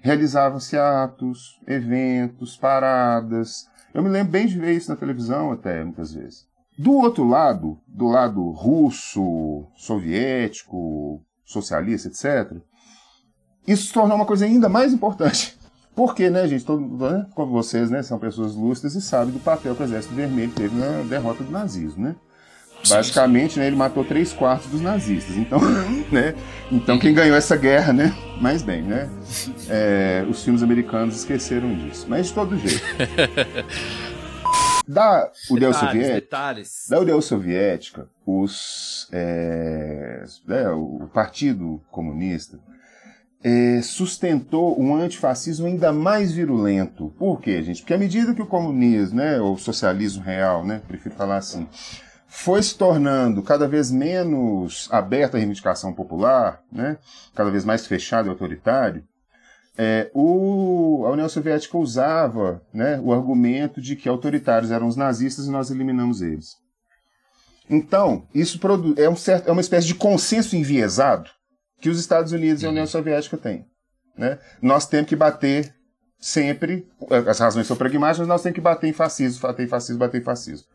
Realizavam-se 0.00 0.76
atos, 0.76 1.60
eventos, 1.66 2.56
paradas. 2.56 3.68
Eu 3.92 4.02
me 4.02 4.08
lembro 4.08 4.32
bem 4.32 4.46
de 4.46 4.58
ver 4.58 4.74
isso 4.74 4.90
na 4.90 4.96
televisão 4.96 5.52
até, 5.52 5.82
muitas 5.82 6.12
vezes. 6.12 6.46
Do 6.78 6.92
outro 6.92 7.24
lado, 7.24 7.80
do 7.88 8.06
lado 8.06 8.50
russo, 8.50 9.66
soviético, 9.76 11.20
socialista, 11.44 12.08
etc., 12.08 12.56
isso 13.66 13.88
se 13.88 13.92
tornou 13.92 14.16
uma 14.16 14.24
coisa 14.24 14.46
ainda 14.46 14.68
mais 14.68 14.92
importante. 14.92 15.58
Porque, 15.94 16.30
né, 16.30 16.46
gente, 16.46 16.64
todo, 16.64 16.80
né, 16.80 17.26
como 17.34 17.50
vocês, 17.52 17.90
né, 17.90 18.02
são 18.02 18.18
pessoas 18.18 18.54
lúcidas 18.54 18.94
e 18.94 19.02
sabem 19.02 19.34
do 19.34 19.40
papel 19.40 19.74
que 19.74 19.82
o 19.82 19.84
Exército 19.84 20.14
Vermelho 20.14 20.52
teve 20.52 20.78
na 20.78 21.02
derrota 21.02 21.42
do 21.42 21.50
nazismo, 21.50 22.04
né? 22.04 22.16
Basicamente, 22.86 23.58
né, 23.58 23.66
ele 23.66 23.76
matou 23.76 24.04
três 24.04 24.32
quartos 24.32 24.70
dos 24.70 24.80
nazistas. 24.80 25.36
Então, 25.36 25.58
né, 26.12 26.34
então 26.70 26.98
quem 26.98 27.14
ganhou 27.14 27.36
essa 27.36 27.56
guerra, 27.56 27.92
né? 27.92 28.14
Mas 28.40 28.62
bem, 28.62 28.82
né? 28.82 29.08
É, 29.68 30.24
os 30.28 30.42
filmes 30.42 30.62
americanos 30.62 31.16
esqueceram 31.16 31.74
disso. 31.74 32.06
Mas 32.08 32.28
de 32.28 32.34
todo 32.34 32.56
jeito. 32.58 32.82
Da 34.86 35.30
União 35.50 35.70
Soviética, 35.70 36.38
da 36.88 37.00
União 37.00 37.20
Soviética, 37.20 38.08
os, 38.24 39.06
é, 39.12 40.24
né, 40.46 40.70
o 40.70 41.10
Partido 41.12 41.82
Comunista 41.90 42.58
é, 43.42 43.80
sustentou 43.82 44.80
um 44.80 44.96
antifascismo 44.96 45.66
ainda 45.66 45.92
mais 45.92 46.32
virulento. 46.32 47.12
Por 47.18 47.40
quê, 47.40 47.62
gente? 47.62 47.82
Porque 47.82 47.94
à 47.94 47.98
medida 47.98 48.34
que 48.34 48.42
o 48.42 48.46
comunismo, 48.46 49.18
né, 49.18 49.40
ou 49.40 49.54
o 49.54 49.58
socialismo 49.58 50.22
real, 50.22 50.64
né, 50.64 50.80
prefiro 50.88 51.14
falar 51.14 51.36
assim, 51.36 51.68
foi 52.28 52.62
se 52.62 52.76
tornando 52.76 53.42
cada 53.42 53.66
vez 53.66 53.90
menos 53.90 54.86
aberto 54.92 55.34
à 55.34 55.38
reivindicação 55.38 55.94
popular, 55.94 56.62
né, 56.70 56.98
cada 57.34 57.50
vez 57.50 57.64
mais 57.64 57.86
fechado 57.86 58.26
e 58.26 58.28
autoritário, 58.28 59.02
é, 59.76 60.10
o, 60.12 61.04
a 61.06 61.10
União 61.10 61.28
Soviética 61.28 61.78
usava 61.78 62.60
né, 62.74 63.00
o 63.00 63.12
argumento 63.12 63.80
de 63.80 63.96
que 63.96 64.08
autoritários 64.08 64.70
eram 64.70 64.88
os 64.88 64.96
nazistas 64.96 65.46
e 65.46 65.50
nós 65.50 65.70
eliminamos 65.70 66.20
eles. 66.20 66.56
Então, 67.70 68.26
isso 68.34 68.58
é, 68.96 69.08
um 69.08 69.16
certo, 69.16 69.48
é 69.48 69.52
uma 69.52 69.60
espécie 69.60 69.86
de 69.86 69.94
consenso 69.94 70.56
enviesado 70.56 71.30
que 71.80 71.88
os 71.88 71.98
Estados 71.98 72.32
Unidos 72.32 72.62
e 72.62 72.66
a 72.66 72.70
União 72.70 72.82
uhum. 72.82 72.90
Soviética 72.90 73.36
têm. 73.36 73.66
Né? 74.16 74.38
Nós 74.60 74.86
temos 74.86 75.08
que 75.08 75.14
bater 75.14 75.72
sempre, 76.18 76.88
as 77.28 77.38
razões 77.38 77.66
são 77.66 77.76
pragmáticas, 77.76 78.26
nós 78.26 78.42
temos 78.42 78.54
que 78.54 78.60
bater 78.60 78.88
em 78.88 78.92
fascismo, 78.92 79.42
bater 79.42 79.64
em 79.64 79.68
fascismo, 79.68 79.98
bater 79.98 80.20
em 80.20 80.24
fascismo. 80.24 80.66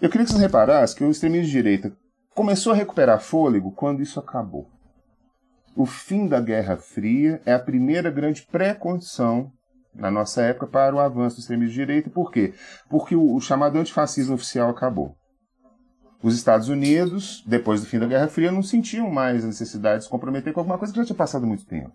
Eu 0.00 0.10
queria 0.10 0.24
que 0.24 0.32
vocês 0.32 0.42
reparassem 0.42 0.96
que 0.96 1.04
o 1.04 1.10
extremismo 1.10 1.46
de 1.46 1.52
direita 1.52 1.92
começou 2.34 2.72
a 2.72 2.76
recuperar 2.76 3.20
fôlego 3.20 3.72
quando 3.72 4.02
isso 4.02 4.18
acabou 4.18 4.68
o 5.76 5.84
fim 5.84 6.26
da 6.26 6.40
Guerra 6.40 6.76
Fria 6.76 7.40
é 7.44 7.52
a 7.52 7.58
primeira 7.58 8.10
grande 8.10 8.42
pré-condição 8.42 9.50
na 9.94 10.10
nossa 10.10 10.42
época 10.42 10.66
para 10.66 10.94
o 10.94 11.00
avanço 11.00 11.36
do 11.36 11.40
extremismo 11.40 11.70
de 11.70 11.74
direita. 11.74 12.10
Por 12.10 12.30
quê? 12.30 12.54
Porque 12.88 13.16
o, 13.16 13.40
chamado 13.40 13.78
antifascismo 13.78 14.34
oficial 14.34 14.70
acabou. 14.70 15.16
Os 16.22 16.34
Estados 16.34 16.68
Unidos, 16.68 17.44
depois 17.46 17.80
do 17.80 17.86
fim 17.86 17.98
da 17.98 18.06
Guerra 18.06 18.28
Fria, 18.28 18.50
não 18.50 18.62
sentiam 18.62 19.10
mais 19.10 19.44
a 19.44 19.48
necessidade 19.48 19.98
de 19.98 20.04
se 20.04 20.10
comprometer 20.10 20.52
com 20.52 20.60
alguma 20.60 20.78
coisa 20.78 20.92
que 20.92 20.98
já 20.98 21.04
tinha 21.04 21.16
passado 21.16 21.46
muito 21.46 21.66
tempo. 21.66 21.92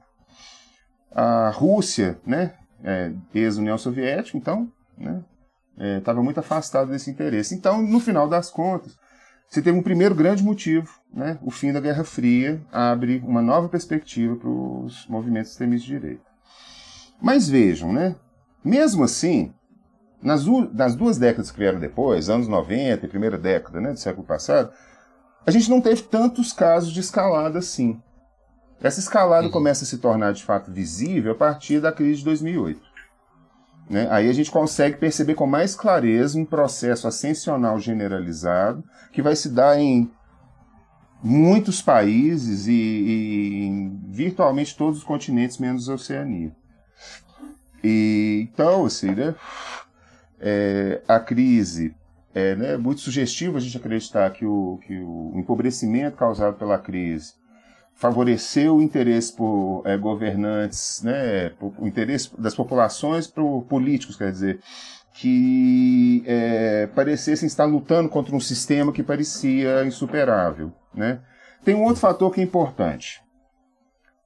A 1.12 1.50
Rússia, 1.50 2.20
né, 2.26 2.54
é, 2.84 3.12
ex-União 3.34 3.78
Soviética, 3.78 4.38
então, 4.38 4.72
né, 4.98 5.24
estava 5.80 6.20
é, 6.20 6.24
muito 6.24 6.40
afastado 6.40 6.92
desse 6.92 7.10
interesse. 7.10 7.56
Então, 7.56 7.82
no 7.82 8.00
final 8.00 8.28
das 8.28 8.50
contas, 8.50 8.98
você 9.50 9.62
teve 9.62 9.78
um 9.78 9.82
primeiro 9.82 10.14
grande 10.14 10.44
motivo, 10.44 10.90
né? 11.12 11.40
O 11.42 11.50
fim 11.50 11.72
da 11.72 11.80
Guerra 11.80 12.04
Fria 12.04 12.62
abre 12.72 13.24
uma 13.26 13.42
nova 13.42 13.68
perspectiva 13.68 14.36
para 14.36 14.50
os 14.50 15.08
movimentos 15.08 15.52
extremistas 15.52 15.88
de 15.88 16.00
direita. 16.00 16.30
Mas 17.22 17.50
vejam, 17.50 17.92
né? 17.92 18.16
Mesmo 18.64 19.04
assim, 19.04 19.54
nas, 20.22 20.46
nas, 20.74 20.96
duas 20.96 21.18
décadas 21.18 21.50
que 21.50 21.58
vieram 21.58 21.80
depois, 21.80 22.30
anos 22.30 22.48
90 22.48 23.06
e 23.06 23.10
primeira 23.10 23.38
década 23.38 23.80
né, 23.80 23.92
do 23.92 24.00
século 24.00 24.26
passado, 24.26 24.72
a 25.46 25.52
gente 25.52 25.70
não 25.70 25.82
teve 25.82 26.04
tantos 26.04 26.54
casos 26.54 26.92
de 26.92 27.00
escalada 27.00 27.60
assim. 27.60 28.00
Essa 28.82 29.00
escalada 29.00 29.48
uhum. 29.48 29.52
começa 29.52 29.84
a 29.84 29.88
se 29.88 29.98
tornar 29.98 30.34
de 30.34 30.44
fato 30.44 30.72
visível 30.72 31.32
a 31.32 31.36
partir 31.36 31.80
da 31.82 31.92
crise 31.92 32.20
de 32.20 32.26
2008. 32.26 32.89
Né? 33.90 34.08
Aí 34.12 34.30
a 34.30 34.34
gente 34.34 34.52
consegue 34.52 34.98
perceber 34.98 35.34
com 35.34 35.48
mais 35.48 35.76
clareza 35.76 36.38
um 36.38 36.46
processo 36.46 37.08
ascensional 37.08 37.80
generalizado 37.80 38.84
que 39.12 39.22
vai 39.22 39.36
se 39.36 39.50
dar 39.50 39.80
em 39.80 40.12
muitos 41.24 41.82
países 41.82 42.68
e, 42.68 42.72
e 42.72 43.64
em 43.66 44.00
virtualmente 44.10 44.78
todos 44.78 45.00
os 45.00 45.04
continentes, 45.04 45.58
menos 45.58 45.90
a 45.90 45.96
Oceania. 45.96 46.56
E, 47.84 48.48
então, 48.52 48.86
assim, 48.86 49.12
né, 49.12 49.34
é, 50.40 51.02
a 51.08 51.20
crise 51.20 51.96
é 52.34 52.56
né, 52.56 52.78
muito 52.78 53.02
sugestivo 53.02 53.58
a 53.58 53.60
gente 53.60 53.76
acreditar 53.76 54.30
que 54.32 54.46
o, 54.46 54.80
que 54.86 55.00
o 55.00 55.34
empobrecimento 55.36 56.16
causado 56.16 56.58
pela 56.58 56.78
crise 56.78 57.39
favoreceu 58.00 58.78
o 58.78 58.82
interesse 58.82 59.36
por 59.36 59.84
é, 59.86 59.98
governantes, 59.98 61.04
né, 61.04 61.52
o 61.60 61.86
interesse 61.86 62.32
das 62.40 62.56
populações 62.56 63.28
por 63.28 63.64
políticos, 63.64 64.16
quer 64.16 64.32
dizer, 64.32 64.62
que 65.14 66.24
é, 66.26 66.88
parecessem 66.96 67.46
estar 67.46 67.66
lutando 67.66 68.08
contra 68.08 68.34
um 68.34 68.40
sistema 68.40 68.94
que 68.94 69.04
parecia 69.04 69.84
insuperável. 69.84 70.72
Né? 70.94 71.20
Tem 71.66 71.76
um 71.76 71.84
outro 71.84 72.00
fator 72.00 72.32
que 72.34 72.40
é 72.40 72.44
importante. 72.44 73.22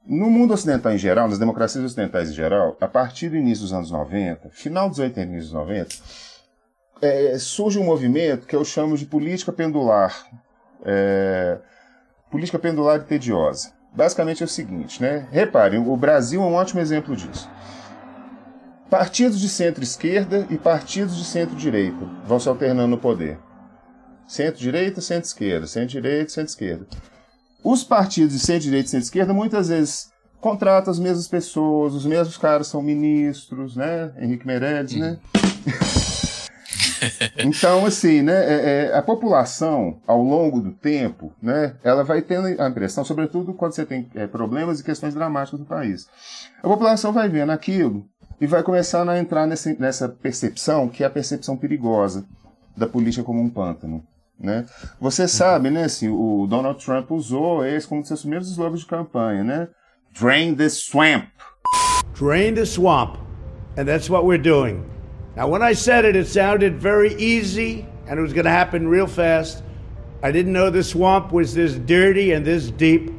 No 0.05 0.29
mundo 0.29 0.53
ocidental 0.53 0.93
em 0.93 0.97
geral, 0.99 1.27
nas 1.27 1.39
democracias 1.39 1.83
ocidentais 1.83 2.29
em 2.29 2.33
geral, 2.33 2.77
a 2.79 2.87
partir 2.87 3.29
do 3.29 3.37
início 3.37 3.63
dos 3.63 3.73
anos 3.73 3.89
90, 3.89 4.51
final 4.51 4.87
dos 4.87 4.99
80 4.99 5.19
e 5.19 5.23
início 5.23 5.49
dos 5.49 5.53
90, 5.53 5.95
é, 7.01 7.39
surge 7.39 7.79
um 7.79 7.85
movimento 7.85 8.45
que 8.45 8.55
eu 8.55 8.63
chamo 8.63 8.95
de 8.95 9.07
política 9.07 9.51
pendular. 9.51 10.27
É, 10.85 11.57
política 12.33 12.57
pendular 12.57 12.99
e 12.99 13.03
tediosa. 13.03 13.69
Basicamente 13.95 14.41
é 14.41 14.45
o 14.47 14.49
seguinte, 14.49 14.99
né? 14.99 15.27
Reparem, 15.31 15.79
o 15.79 15.95
Brasil 15.95 16.41
é 16.41 16.43
um 16.43 16.55
ótimo 16.55 16.81
exemplo 16.81 17.15
disso. 17.15 17.47
Partidos 18.89 19.39
de 19.39 19.47
centro-esquerda 19.47 20.47
e 20.49 20.57
partidos 20.57 21.15
de 21.15 21.25
centro-direita 21.25 22.09
vão 22.25 22.39
se 22.39 22.49
alternando 22.49 22.87
no 22.87 22.97
poder. 22.97 23.37
Centro-direita, 24.27 24.99
centro-esquerda, 24.99 25.67
centro-direita, 25.67 26.31
centro-esquerda. 26.31 26.87
Os 27.63 27.83
partidos 27.83 28.33
de 28.33 28.39
centro-direita 28.39 28.87
e 28.87 28.89
centro-esquerda 28.89 29.31
muitas 29.31 29.67
vezes 29.67 30.11
contratam 30.41 30.89
as 30.89 30.97
mesmas 30.97 31.27
pessoas, 31.27 31.93
os 31.93 32.05
mesmos 32.05 32.35
caras 32.35 32.65
são 32.65 32.81
ministros, 32.81 33.75
né? 33.75 34.11
Henrique 34.19 34.47
Meirelles, 34.47 34.95
né? 34.95 35.19
Então, 37.37 37.85
assim, 37.85 38.21
né, 38.21 38.33
é, 38.33 38.85
é, 38.91 38.97
a 38.97 39.01
população, 39.01 39.99
ao 40.07 40.21
longo 40.21 40.61
do 40.61 40.71
tempo, 40.71 41.33
né, 41.41 41.75
ela 41.83 42.03
vai 42.03 42.21
tendo 42.21 42.47
a 42.61 42.67
impressão, 42.67 43.03
sobretudo 43.03 43.53
quando 43.53 43.73
você 43.73 43.85
tem 43.85 44.09
é, 44.15 44.27
problemas 44.27 44.79
e 44.79 44.83
questões 44.83 45.13
dramáticas 45.13 45.59
no 45.59 45.65
país, 45.65 46.07
a 46.61 46.67
população 46.67 47.11
vai 47.11 47.27
vendo 47.29 47.51
aquilo 47.51 48.05
e 48.39 48.47
vai 48.47 48.63
começando 48.63 49.09
a 49.09 49.19
entrar 49.19 49.45
nessa, 49.45 49.73
nessa 49.79 50.09
percepção, 50.09 50.87
que 50.87 51.03
é 51.03 51.07
a 51.07 51.09
percepção 51.09 51.57
perigosa 51.57 52.25
da 52.75 52.87
política 52.87 53.23
como 53.23 53.41
um 53.41 53.49
pântano. 53.49 54.03
Né? 54.39 54.65
Você 54.99 55.27
sabe, 55.27 55.69
né, 55.69 55.85
assim, 55.85 56.09
o 56.09 56.45
Donald 56.47 56.83
Trump 56.83 57.11
usou 57.11 57.65
esse 57.65 57.87
como 57.87 58.01
um 58.01 58.03
seus 58.03 58.21
primeiros 58.21 58.49
slogans 58.49 58.81
de 58.81 58.87
campanha, 58.87 59.43
né? 59.43 59.67
Drain 60.19 60.55
the 60.55 60.69
swamp. 60.69 61.29
Drain 62.13 62.53
the 62.55 62.65
swamp. 62.65 63.15
And 63.77 63.85
that's 63.85 64.09
what 64.09 64.25
we're 64.25 64.41
doing. 64.41 64.92
Now, 65.35 65.47
when 65.47 65.63
I 65.63 65.73
said 65.73 66.05
it, 66.05 66.15
it 66.15 66.27
sounded 66.27 66.79
very 66.79 67.15
easy 67.15 67.87
and 68.07 68.19
it 68.19 68.21
was 68.21 68.33
going 68.33 68.45
to 68.45 68.51
happen 68.51 68.87
real 68.87 69.07
fast. 69.07 69.63
I 70.21 70.31
didn't 70.31 70.53
know 70.53 70.69
the 70.69 70.83
swamp 70.83 71.31
was 71.31 71.53
this 71.55 71.73
dirty 71.73 72.33
and 72.33 72.45
this 72.45 72.69
deep. 72.69 73.11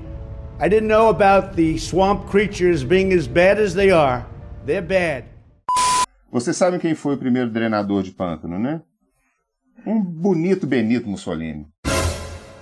I 0.60 0.68
didn't 0.68 0.88
know 0.88 1.08
about 1.08 1.56
the 1.56 1.76
swamp 1.78 2.28
creatures 2.28 2.84
being 2.84 3.12
as 3.12 3.26
bad 3.26 3.58
as 3.58 3.74
they 3.74 3.90
are. 3.90 4.24
They're 4.64 4.80
bad. 4.80 5.24
Você 6.30 6.52
sabe 6.52 6.78
quem 6.78 6.94
foi 6.94 7.14
o 7.14 7.18
primeiro 7.18 7.50
drenador 7.50 8.02
de 8.02 8.12
pântano, 8.12 8.58
né? 8.58 8.80
Um 9.84 10.00
bonito 10.00 10.66
Benito 10.66 11.08
Mussolini. 11.08 11.66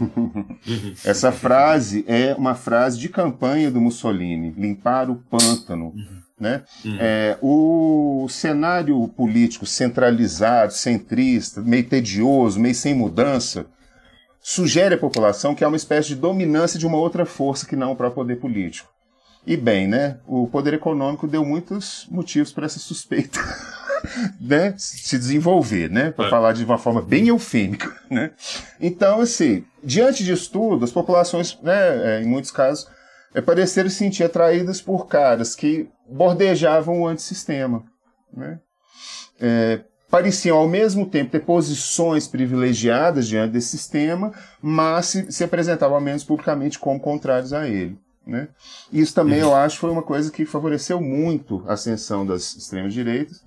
Essa 1.05 1.33
frase 1.33 2.05
é 2.09 2.35
uma 2.35 2.55
frase 2.55 2.99
de 2.99 3.09
campanha 3.09 3.71
do 3.71 3.81
Mussolini, 3.81 4.51
limpar 4.51 5.11
o 5.11 5.17
pântano. 5.17 5.95
Né? 6.39 6.63
Uhum. 6.85 6.97
É, 6.99 7.39
o 7.41 8.27
cenário 8.29 9.07
político 9.09 9.65
centralizado, 9.65 10.73
centrista, 10.73 11.61
meio 11.61 11.85
tedioso, 11.85 12.59
meio 12.59 12.75
sem 12.75 12.95
mudança, 12.95 13.67
sugere 14.41 14.97
à 14.97 14.99
população 14.99 15.55
que 15.55 15.63
há 15.63 15.69
uma 15.69 15.77
espécie 15.77 16.09
de 16.09 16.17
dominância 16.17 16.79
de 16.79 16.87
uma 16.87 16.99
outra 16.99 17.25
força 17.25 17.65
que 17.65 17.77
não 17.77 17.93
o 17.93 17.97
próprio 17.97 18.25
poder 18.25 18.37
político. 18.41 18.91
E 19.47 19.57
bem, 19.57 19.89
né, 19.89 20.19
o 20.27 20.47
poder 20.47 20.75
econômico 20.75 21.27
deu 21.27 21.45
muitos 21.45 22.07
motivos 22.11 22.53
para 22.53 22.67
essa 22.67 22.79
suspeita 22.79 23.41
né, 24.41 24.75
se 24.77 25.19
desenvolver, 25.19 25.91
né, 25.91 26.11
para 26.11 26.27
é. 26.27 26.31
falar 26.31 26.53
de 26.53 26.65
uma 26.65 26.79
forma 26.79 27.03
bem 27.03 27.29
eufêmica, 27.29 27.95
né. 28.11 28.31
Então, 28.81 29.21
assim, 29.21 29.65
diante 29.83 30.25
disso 30.25 30.51
tudo, 30.53 30.85
as 30.85 30.93
populações, 30.93 31.59
né, 31.63 32.19
é, 32.19 32.23
em 32.23 32.27
muitos 32.27 32.51
casos, 32.51 32.89
é, 33.35 33.41
pareceram 33.41 33.89
se 33.89 33.97
sentir 33.97 34.25
atraídas 34.25 34.81
por 34.81 35.07
caras 35.07 35.55
que 35.55 35.89
bordejavam 36.09 37.01
o 37.01 37.07
antissistema, 37.07 37.85
né. 38.33 38.59
É, 39.41 39.81
pareciam 40.13 40.59
ao 40.59 40.69
mesmo 40.69 41.07
tempo 41.07 41.31
ter 41.31 41.41
posições 41.41 42.29
privilegiadas 42.29 43.27
diante 43.27 43.53
desse 43.53 43.69
sistema, 43.69 44.31
mas 44.61 45.07
se, 45.07 45.33
se 45.33 45.43
apresentavam 45.43 45.97
ao 45.97 46.03
menos 46.03 46.23
publicamente 46.23 46.79
como 46.79 47.01
contrários 47.01 47.55
a 47.55 47.67
ele. 47.67 47.99
Né? 48.27 48.49
Isso 48.93 49.15
também, 49.15 49.39
eu 49.39 49.55
acho, 49.55 49.79
foi 49.79 49.91
uma 49.91 50.03
coisa 50.03 50.31
que 50.31 50.45
favoreceu 50.45 51.01
muito 51.01 51.65
a 51.67 51.73
ascensão 51.73 52.25
das 52.25 52.55
extremas 52.55 52.93
direitas. 52.93 53.43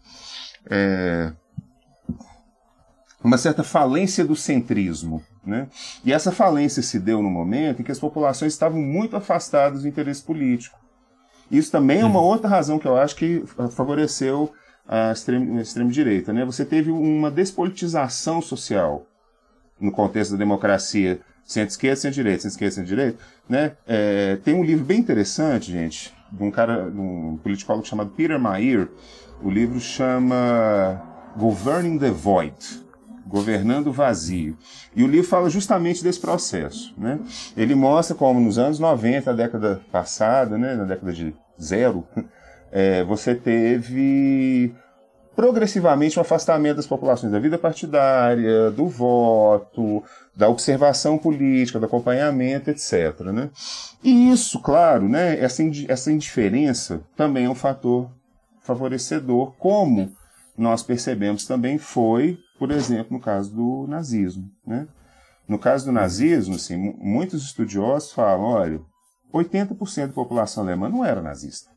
É... 0.69 1.31
Uma 3.23 3.37
certa 3.37 3.63
falência 3.63 4.23
do 4.23 4.35
centrismo. 4.35 5.23
Né? 5.45 5.67
E 6.03 6.11
essa 6.11 6.31
falência 6.31 6.81
se 6.81 6.99
deu 6.99 7.21
no 7.21 7.29
momento 7.29 7.81
em 7.81 7.85
que 7.85 7.91
as 7.91 7.99
populações 7.99 8.53
estavam 8.53 8.81
muito 8.81 9.15
afastadas 9.15 9.83
do 9.83 9.87
interesse 9.87 10.21
político. 10.23 10.77
Isso 11.49 11.71
também 11.71 12.01
é 12.01 12.05
uma 12.05 12.19
uhum. 12.19 12.25
outra 12.25 12.49
razão 12.49 12.79
que 12.79 12.87
eu 12.87 12.97
acho 12.97 13.15
que 13.15 13.43
favoreceu 13.71 14.51
a 14.87 15.11
extrema, 15.11 15.59
a 15.59 15.61
extrema 15.61 15.91
direita. 15.91 16.33
Né? 16.33 16.43
Você 16.45 16.65
teve 16.65 16.89
uma 16.89 17.29
despolitização 17.29 18.41
social 18.41 19.05
no 19.79 19.91
contexto 19.91 20.31
da 20.31 20.37
democracia 20.37 21.19
centro-esquerda, 21.45 21.95
centro-direita, 21.97 22.41
centro-esquerda, 22.41 22.75
centro-direita, 22.75 23.19
né? 23.47 23.73
É, 23.85 24.37
tem 24.37 24.55
um 24.55 24.63
livro 24.63 24.83
bem 24.83 24.99
interessante, 24.99 25.71
gente, 25.71 26.11
de 26.35 26.43
um 26.43 26.51
cara, 26.51 26.89
de 26.89 26.99
um 26.99 27.39
politicólogo 27.41 27.87
chamado 27.87 28.11
Peter 28.11 28.39
Mayer. 28.39 28.89
O 29.41 29.49
livro 29.49 29.79
chama 29.79 31.01
Governing 31.37 31.97
the 31.97 32.09
Void, 32.09 32.83
Governando 33.27 33.87
o 33.87 33.91
Vazio. 33.91 34.57
E 34.95 35.03
o 35.03 35.07
livro 35.07 35.27
fala 35.27 35.49
justamente 35.49 36.03
desse 36.03 36.19
processo, 36.19 36.93
né? 36.97 37.19
Ele 37.55 37.75
mostra 37.75 38.15
como 38.15 38.39
nos 38.39 38.57
anos 38.57 38.79
90, 38.79 39.29
a 39.29 39.33
década 39.33 39.81
passada, 39.91 40.57
né, 40.57 40.75
na 40.75 40.83
década 40.83 41.11
de 41.11 41.35
zero, 41.61 42.07
é, 42.71 43.03
você 43.03 43.35
teve 43.35 44.73
progressivamente 45.35 46.17
um 46.17 46.21
afastamento 46.21 46.77
das 46.77 46.87
populações 46.87 47.31
da 47.31 47.39
vida 47.39 47.57
partidária, 47.57 48.71
do 48.71 48.87
voto, 48.87 50.03
da 50.35 50.47
observação 50.47 51.17
política, 51.17 51.79
do 51.79 51.85
acompanhamento, 51.85 52.69
etc. 52.69 53.19
Né? 53.33 53.49
E 54.03 54.31
isso, 54.31 54.59
claro, 54.61 55.09
né, 55.09 55.37
essa, 55.39 55.61
essa 55.87 56.11
indiferença 56.11 57.01
também 57.15 57.45
é 57.45 57.49
um 57.49 57.55
fator 57.55 58.09
favorecedor, 58.61 59.53
como 59.57 60.11
nós 60.57 60.81
percebemos 60.81 61.45
também 61.45 61.77
foi, 61.77 62.39
por 62.57 62.71
exemplo, 62.71 63.17
no 63.17 63.19
caso 63.19 63.53
do 63.53 63.85
nazismo. 63.87 64.49
Né? 64.65 64.87
No 65.47 65.59
caso 65.59 65.85
do 65.85 65.91
nazismo, 65.91 66.55
assim, 66.55 66.77
muitos 66.97 67.43
estudiosos 67.43 68.13
falam, 68.13 68.45
olha, 68.45 68.81
80% 69.33 70.07
da 70.07 70.13
população 70.13 70.63
alemã 70.63 70.87
não 70.87 71.03
era 71.03 71.21
nazista. 71.21 71.69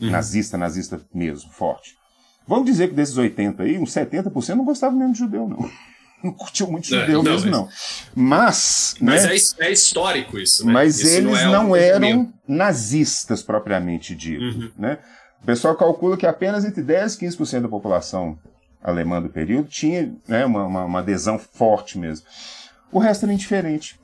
Uhum. 0.00 0.10
Nazista, 0.10 0.56
nazista 0.56 1.00
mesmo, 1.14 1.50
forte. 1.52 2.01
Vamos 2.46 2.66
dizer 2.66 2.88
que 2.88 2.94
desses 2.94 3.16
80 3.16 3.62
aí, 3.62 3.78
uns 3.78 3.90
70% 3.90 4.54
não 4.54 4.64
gostavam 4.64 4.98
mesmo 4.98 5.12
de 5.12 5.18
judeu, 5.18 5.48
não. 5.48 5.70
Não 6.22 6.32
curtiu 6.32 6.70
muito 6.70 6.94
é, 6.94 7.00
judeu 7.00 7.20
não, 7.20 7.32
mesmo, 7.32 7.50
mas... 7.50 7.58
não. 7.58 7.68
Mas. 8.14 8.94
Mas 9.00 9.24
né, 9.24 9.66
é, 9.66 9.70
é, 9.70 9.72
histórico 9.72 10.38
isso, 10.38 10.64
né? 10.64 10.72
Mas 10.72 11.00
isso 11.00 11.16
eles 11.16 11.24
não, 11.24 11.36
é 11.36 11.44
não 11.46 11.76
eram 11.76 12.32
nazistas 12.46 13.42
propriamente 13.42 14.14
dito. 14.14 14.44
Uhum. 14.44 14.70
Né? 14.78 14.98
O 15.42 15.44
pessoal 15.44 15.74
calcula 15.74 16.16
que 16.16 16.24
apenas 16.24 16.64
entre 16.64 16.80
10 16.80 17.14
e 17.14 17.26
15% 17.26 17.62
da 17.62 17.68
população 17.68 18.38
alemã 18.80 19.20
do 19.20 19.28
período 19.28 19.68
tinha 19.68 20.14
né, 20.28 20.46
uma, 20.46 20.64
uma, 20.64 20.84
uma 20.84 20.98
adesão 21.00 21.40
forte 21.40 21.98
mesmo. 21.98 22.24
O 22.92 23.00
resto 23.00 23.24
era 23.24 23.32
indiferente. 23.32 23.98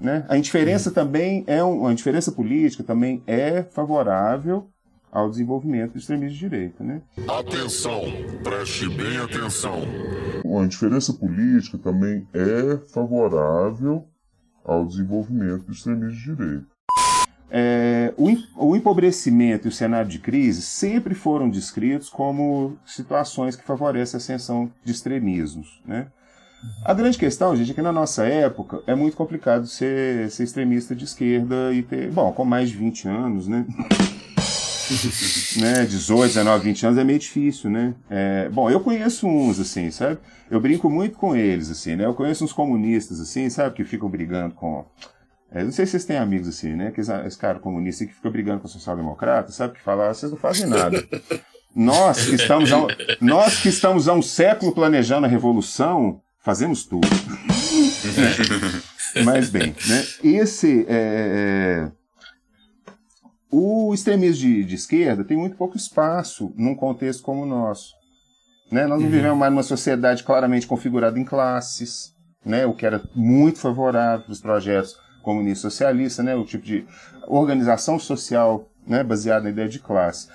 Né? 0.00 0.24
A 0.28 0.38
indiferença 0.38 0.88
uhum. 0.90 0.94
também 0.94 1.44
é 1.48 1.62
um, 1.62 1.86
a 1.86 1.92
indiferença 1.92 2.30
política 2.30 2.84
também 2.84 3.22
é 3.26 3.64
favorável 3.64 4.70
ao 5.12 5.28
desenvolvimento 5.30 5.92
do 5.92 5.98
extremismo 5.98 6.34
de 6.34 6.38
direita. 6.38 6.84
Né? 6.84 7.02
Atenção, 7.28 8.02
preste 8.42 8.88
bem 8.88 9.16
atenção. 9.18 9.82
A 10.60 10.66
diferença 10.66 11.12
política 11.12 11.78
também 11.78 12.26
é 12.32 12.76
favorável 12.92 14.06
ao 14.64 14.86
desenvolvimento 14.86 15.64
do 15.64 15.72
extremismo 15.72 16.10
de 16.10 16.24
direita. 16.24 16.66
É, 17.52 18.14
o, 18.16 18.28
o 18.56 18.76
empobrecimento 18.76 19.66
e 19.66 19.70
o 19.70 19.72
cenário 19.72 20.08
de 20.08 20.20
crise 20.20 20.62
sempre 20.62 21.14
foram 21.14 21.50
descritos 21.50 22.08
como 22.08 22.78
situações 22.86 23.56
que 23.56 23.64
favorecem 23.64 24.16
a 24.16 24.20
ascensão 24.20 24.70
de 24.84 24.92
extremismos. 24.92 25.82
Né? 25.84 26.06
A 26.84 26.94
grande 26.94 27.18
questão, 27.18 27.56
gente, 27.56 27.72
é 27.72 27.74
que 27.74 27.82
na 27.82 27.92
nossa 27.92 28.24
época 28.24 28.82
é 28.86 28.94
muito 28.94 29.16
complicado 29.16 29.66
ser, 29.66 30.30
ser 30.30 30.44
extremista 30.44 30.94
de 30.94 31.04
esquerda 31.04 31.72
e 31.72 31.82
ter, 31.82 32.10
bom, 32.10 32.30
com 32.32 32.44
mais 32.44 32.68
de 32.68 32.76
20 32.76 33.08
anos, 33.08 33.48
né? 33.48 33.66
Né, 35.60 35.84
18, 35.84 36.28
19, 36.28 36.64
20 36.64 36.86
anos 36.86 36.98
é 36.98 37.04
meio 37.04 37.18
difícil, 37.18 37.70
né? 37.70 37.94
É, 38.08 38.48
bom, 38.48 38.70
eu 38.70 38.80
conheço 38.80 39.26
uns, 39.26 39.60
assim, 39.60 39.90
sabe? 39.90 40.18
Eu 40.50 40.60
brinco 40.60 40.90
muito 40.90 41.16
com 41.16 41.34
eles, 41.36 41.70
assim, 41.70 41.96
né? 41.96 42.04
Eu 42.04 42.14
conheço 42.14 42.44
uns 42.44 42.52
comunistas, 42.52 43.20
assim, 43.20 43.48
sabe? 43.48 43.76
Que 43.76 43.84
ficam 43.84 44.08
brigando 44.08 44.54
com... 44.54 44.84
É, 45.52 45.64
não 45.64 45.72
sei 45.72 45.84
se 45.84 45.92
vocês 45.92 46.04
têm 46.04 46.16
amigos 46.16 46.48
assim, 46.48 46.74
né? 46.74 46.90
Que 46.92 47.00
esse 47.00 47.38
cara 47.38 47.58
comunista 47.58 48.06
que 48.06 48.14
fica 48.14 48.30
brigando 48.30 48.60
com 48.60 48.66
o 48.66 48.70
social-democrata, 48.70 49.50
sabe? 49.52 49.74
Que 49.74 49.82
fala, 49.82 50.08
ah, 50.08 50.14
vocês 50.14 50.30
não 50.30 50.38
fazem 50.38 50.66
nada. 50.66 51.02
Nós 51.74 52.26
que, 52.26 52.34
estamos 52.34 52.72
a, 52.72 52.78
nós 53.20 53.62
que 53.62 53.68
estamos 53.68 54.08
há 54.08 54.12
um 54.12 54.20
século 54.20 54.72
planejando 54.72 55.26
a 55.26 55.28
revolução, 55.28 56.20
fazemos 56.40 56.84
tudo. 56.84 57.06
é. 59.16 59.22
Mas 59.22 59.50
bem, 59.50 59.72
né? 59.86 60.04
Esse... 60.24 60.84
É, 60.88 61.86
é 61.92 61.99
o 63.50 63.92
extremismo 63.92 64.42
de, 64.42 64.64
de, 64.64 64.74
esquerda 64.74 65.24
tem 65.24 65.36
muito 65.36 65.56
pouco 65.56 65.76
espaço 65.76 66.52
num 66.56 66.74
contexto 66.74 67.22
como 67.22 67.42
o 67.42 67.46
nosso. 67.46 67.94
Né? 68.70 68.86
Nós 68.86 69.00
não 69.00 69.06
uhum. 69.06 69.12
vivemos 69.12 69.38
mais 69.38 69.52
numa 69.52 69.62
sociedade 69.62 70.22
claramente 70.22 70.66
configurada 70.66 71.18
em 71.18 71.24
classes, 71.24 72.14
né? 72.44 72.64
o 72.64 72.72
que 72.72 72.86
era 72.86 73.02
muito 73.14 73.58
favorável 73.58 74.24
para 74.24 74.32
os 74.32 74.40
projetos 74.40 74.96
comunistas 75.22 75.72
socialistas, 75.72 76.24
né? 76.24 76.36
o 76.36 76.44
tipo 76.44 76.64
de 76.64 76.86
organização 77.26 77.98
social 77.98 78.68
né? 78.86 79.02
baseada 79.02 79.44
na 79.44 79.50
ideia 79.50 79.68
de 79.68 79.80
classe. 79.80 80.28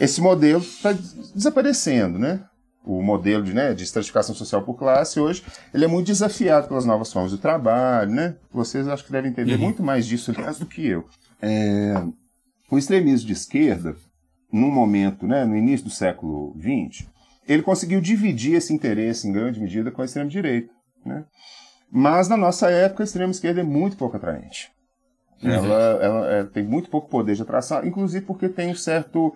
Esse 0.00 0.20
modelo 0.20 0.60
está 0.60 0.92
desaparecendo, 1.34 2.18
né? 2.18 2.40
O 2.84 3.00
modelo 3.00 3.42
de, 3.42 3.54
né, 3.54 3.72
de 3.72 3.82
estratificação 3.82 4.34
social 4.34 4.60
por 4.62 4.74
classe 4.74 5.18
hoje, 5.18 5.42
ele 5.72 5.84
é 5.84 5.88
muito 5.88 6.08
desafiado 6.08 6.68
pelas 6.68 6.84
novas 6.84 7.10
formas 7.10 7.30
de 7.30 7.38
trabalho, 7.38 8.10
né? 8.10 8.36
Vocês 8.52 8.86
acho 8.88 9.04
que 9.04 9.12
devem 9.12 9.30
entender 9.30 9.54
uhum. 9.54 9.60
muito 9.60 9.82
mais 9.82 10.04
disso, 10.04 10.32
aliás, 10.36 10.58
do 10.58 10.66
que 10.66 10.86
eu. 10.86 11.06
É, 11.40 11.94
o 12.74 12.78
extremismo 12.78 13.26
de 13.26 13.32
esquerda, 13.32 13.96
num 14.52 14.70
momento, 14.70 15.26
né, 15.26 15.44
no 15.44 15.56
início 15.56 15.86
do 15.86 15.92
século 15.92 16.54
XX, 16.58 17.08
ele 17.46 17.62
conseguiu 17.62 18.00
dividir 18.00 18.54
esse 18.54 18.72
interesse 18.72 19.28
em 19.28 19.32
grande 19.32 19.60
medida 19.60 19.90
com 19.90 20.02
a 20.02 20.04
extrema-direita. 20.04 20.72
Né? 21.04 21.24
Mas 21.90 22.28
na 22.28 22.36
nossa 22.36 22.70
época, 22.70 23.02
a 23.02 23.04
extrema-esquerda 23.04 23.60
é 23.60 23.64
muito 23.64 23.96
pouco 23.96 24.16
atraente. 24.16 24.70
Uhum. 25.42 25.50
Ela, 25.50 26.02
ela 26.02 26.32
é, 26.32 26.44
tem 26.44 26.64
muito 26.64 26.90
pouco 26.90 27.08
poder 27.08 27.36
de 27.36 27.42
atração, 27.42 27.84
inclusive 27.84 28.24
porque 28.24 28.48
tem 28.48 28.70
um 28.70 28.74
certo. 28.74 29.34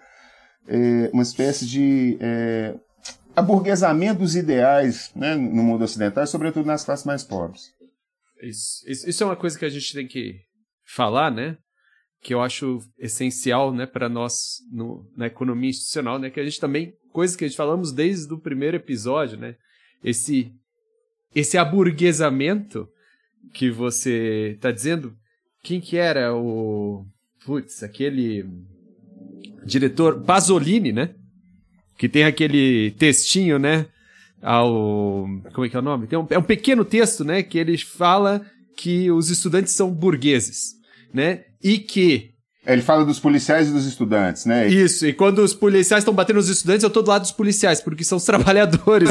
É, 0.67 1.11
uma 1.15 1.23
espécie 1.23 1.67
de 1.67 2.19
é, 2.21 2.75
aburguesamento 3.35 4.21
dos 4.21 4.37
ideais 4.37 5.11
né, 5.15 5.35
no 5.35 5.63
mundo 5.63 5.83
ocidental, 5.83 6.27
sobretudo 6.27 6.67
nas 6.67 6.85
classes 6.85 7.07
mais 7.07 7.25
pobres. 7.25 7.63
Isso, 8.43 9.09
isso 9.09 9.23
é 9.23 9.27
uma 9.27 9.37
coisa 9.37 9.59
que 9.59 9.65
a 9.65 9.71
gente 9.71 9.95
tem 9.95 10.07
que 10.07 10.35
falar, 10.85 11.31
né? 11.31 11.57
Que 12.23 12.35
eu 12.35 12.41
acho 12.41 12.81
essencial, 12.99 13.73
né, 13.73 13.87
para 13.87 14.09
nós 14.09 14.59
no, 14.71 15.09
na 15.17 15.27
economia 15.27 15.71
institucional, 15.71 16.19
né, 16.19 16.31
que 16.31 16.41
a 16.41 16.45
gente 16.45 16.61
também, 16.61 16.93
coisas 17.13 17.37
que 17.37 17.45
a 17.45 17.49
gente 17.49 17.57
falamos 17.57 17.93
desde 17.93 18.33
o 18.33 18.39
primeiro 18.39 18.77
episódio, 18.77 19.39
né, 19.39 19.55
esse 20.03 20.53
esse 21.35 21.59
aburguesamento 21.59 22.89
que 23.53 23.71
você 23.71 24.53
está 24.55 24.71
dizendo, 24.71 25.15
quem 25.63 25.81
que 25.81 25.97
era 25.97 26.35
o 26.35 27.05
putz, 27.45 27.83
aquele 27.83 28.45
diretor 29.65 30.23
Pasolini, 30.23 30.93
né? 30.93 31.15
Que 31.97 32.09
tem 32.09 32.25
aquele 32.25 32.93
textinho, 32.93 33.59
né? 33.59 33.87
Ao 34.41 35.27
como 35.53 35.67
é 35.67 35.69
que 35.69 35.77
é 35.77 35.79
o 35.79 35.83
nome? 35.83 36.07
Tem 36.07 36.19
um, 36.19 36.27
é 36.31 36.39
um 36.39 36.43
pequeno 36.43 36.85
texto, 36.85 37.25
né? 37.25 37.43
Que 37.43 37.59
ele 37.59 37.77
fala 37.77 38.45
que 38.77 39.11
os 39.11 39.31
estudantes 39.31 39.73
são 39.73 39.91
burgueses, 39.93 40.75
né? 41.13 41.45
E 41.63 41.79
que 41.79 42.31
Ele 42.67 42.83
fala 42.83 43.05
dos 43.05 43.19
policiais 43.19 43.69
e 43.69 43.73
dos 43.73 43.87
estudantes, 43.87 44.45
né? 44.45 44.69
Isso, 44.69 45.07
e 45.07 45.13
quando 45.13 45.39
os 45.39 45.55
policiais 45.55 46.03
estão 46.03 46.13
batendo 46.13 46.37
nos 46.37 46.49
estudantes, 46.49 46.83
eu 46.83 46.91
tô 46.91 47.01
do 47.01 47.09
lado 47.09 47.23
dos 47.23 47.33
policiais, 47.33 47.81
porque 47.81 48.05
são 48.05 48.19
os 48.19 48.25
trabalhadores. 48.27 49.09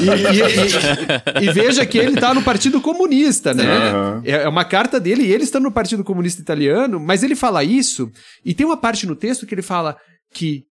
e, 0.00 1.40
e, 1.40 1.46
e, 1.46 1.48
e, 1.48 1.52
veja 1.52 1.86
que 1.86 1.98
ele 1.98 2.20
tá 2.20 2.34
no 2.34 2.42
Partido 2.42 2.80
Comunista, 2.80 3.54
né? 3.54 3.92
Uhum. 3.94 4.22
É 4.24 4.48
uma 4.48 4.64
carta 4.64 5.00
dele 5.00 5.24
e 5.24 5.32
ele 5.32 5.44
está 5.44 5.58
no 5.58 5.72
Partido 5.72 6.04
Comunista 6.04 6.42
Italiano, 6.42 7.00
mas 7.00 7.22
ele 7.22 7.34
fala 7.34 7.64
isso, 7.64 8.10
e 8.44 8.52
tem 8.54 8.66
uma 8.66 8.76
parte 8.76 9.06
no 9.06 9.16
texto 9.16 9.46
que 9.46 9.54
ele 9.54 9.62
fala 9.62 9.96
que. 10.32 10.64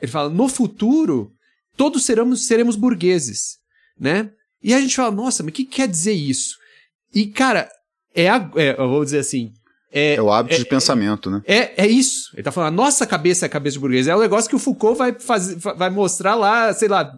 Ele 0.00 0.10
fala, 0.10 0.28
no 0.28 0.48
futuro, 0.48 1.30
todos 1.76 2.04
seremos, 2.04 2.46
seremos 2.46 2.74
burgueses, 2.74 3.58
né? 3.98 4.30
E 4.62 4.72
a 4.72 4.80
gente 4.80 4.96
fala, 4.96 5.10
nossa, 5.10 5.42
mas 5.42 5.50
o 5.50 5.54
que 5.54 5.64
quer 5.64 5.88
dizer 5.88 6.12
isso? 6.12 6.56
E, 7.14 7.26
cara, 7.26 7.68
é, 8.14 8.28
a, 8.28 8.50
é 8.56 8.74
eu 8.78 8.88
vou 8.88 9.04
dizer 9.04 9.18
assim. 9.18 9.52
É, 9.92 10.14
é 10.14 10.22
o 10.22 10.32
hábito 10.32 10.56
é, 10.56 10.58
de 10.58 10.64
pensamento, 10.64 11.30
né? 11.30 11.42
É, 11.44 11.84
é 11.84 11.86
isso. 11.86 12.30
Ele 12.34 12.42
tá 12.42 12.50
falando, 12.50 12.68
a 12.68 12.84
nossa 12.84 13.06
cabeça 13.06 13.44
é 13.44 13.46
a 13.46 13.50
cabeça 13.50 13.74
de 13.74 13.80
burguês. 13.80 14.08
É 14.08 14.16
o 14.16 14.20
negócio 14.20 14.48
que 14.48 14.56
o 14.56 14.58
Foucault 14.58 14.96
vai, 14.96 15.12
fazer, 15.12 15.56
vai 15.56 15.90
mostrar 15.90 16.34
lá, 16.34 16.72
sei 16.72 16.88
lá, 16.88 17.12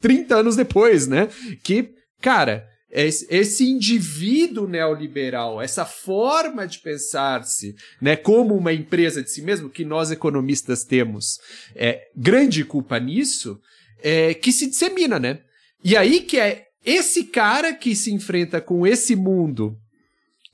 30 0.00 0.34
anos 0.36 0.56
depois, 0.56 1.06
né? 1.06 1.28
Que, 1.62 1.90
cara, 2.20 2.66
esse 2.90 3.64
indivíduo 3.64 4.66
neoliberal, 4.66 5.60
essa 5.60 5.84
forma 5.84 6.66
de 6.66 6.78
pensar-se, 6.78 7.74
né, 8.00 8.16
como 8.16 8.54
uma 8.54 8.72
empresa 8.72 9.22
de 9.22 9.30
si 9.30 9.42
mesmo, 9.42 9.68
que 9.68 9.84
nós 9.84 10.10
economistas 10.10 10.82
temos 10.82 11.38
é, 11.74 12.02
grande 12.16 12.64
culpa 12.64 12.98
nisso, 12.98 13.58
é, 14.02 14.32
que 14.34 14.50
se 14.50 14.68
dissemina, 14.68 15.18
né? 15.18 15.40
E 15.84 15.96
aí 15.96 16.20
que 16.20 16.38
é 16.38 16.64
esse 16.84 17.24
cara 17.24 17.74
que 17.74 17.94
se 17.94 18.12
enfrenta 18.12 18.60
com 18.60 18.86
esse 18.86 19.14
mundo 19.14 19.76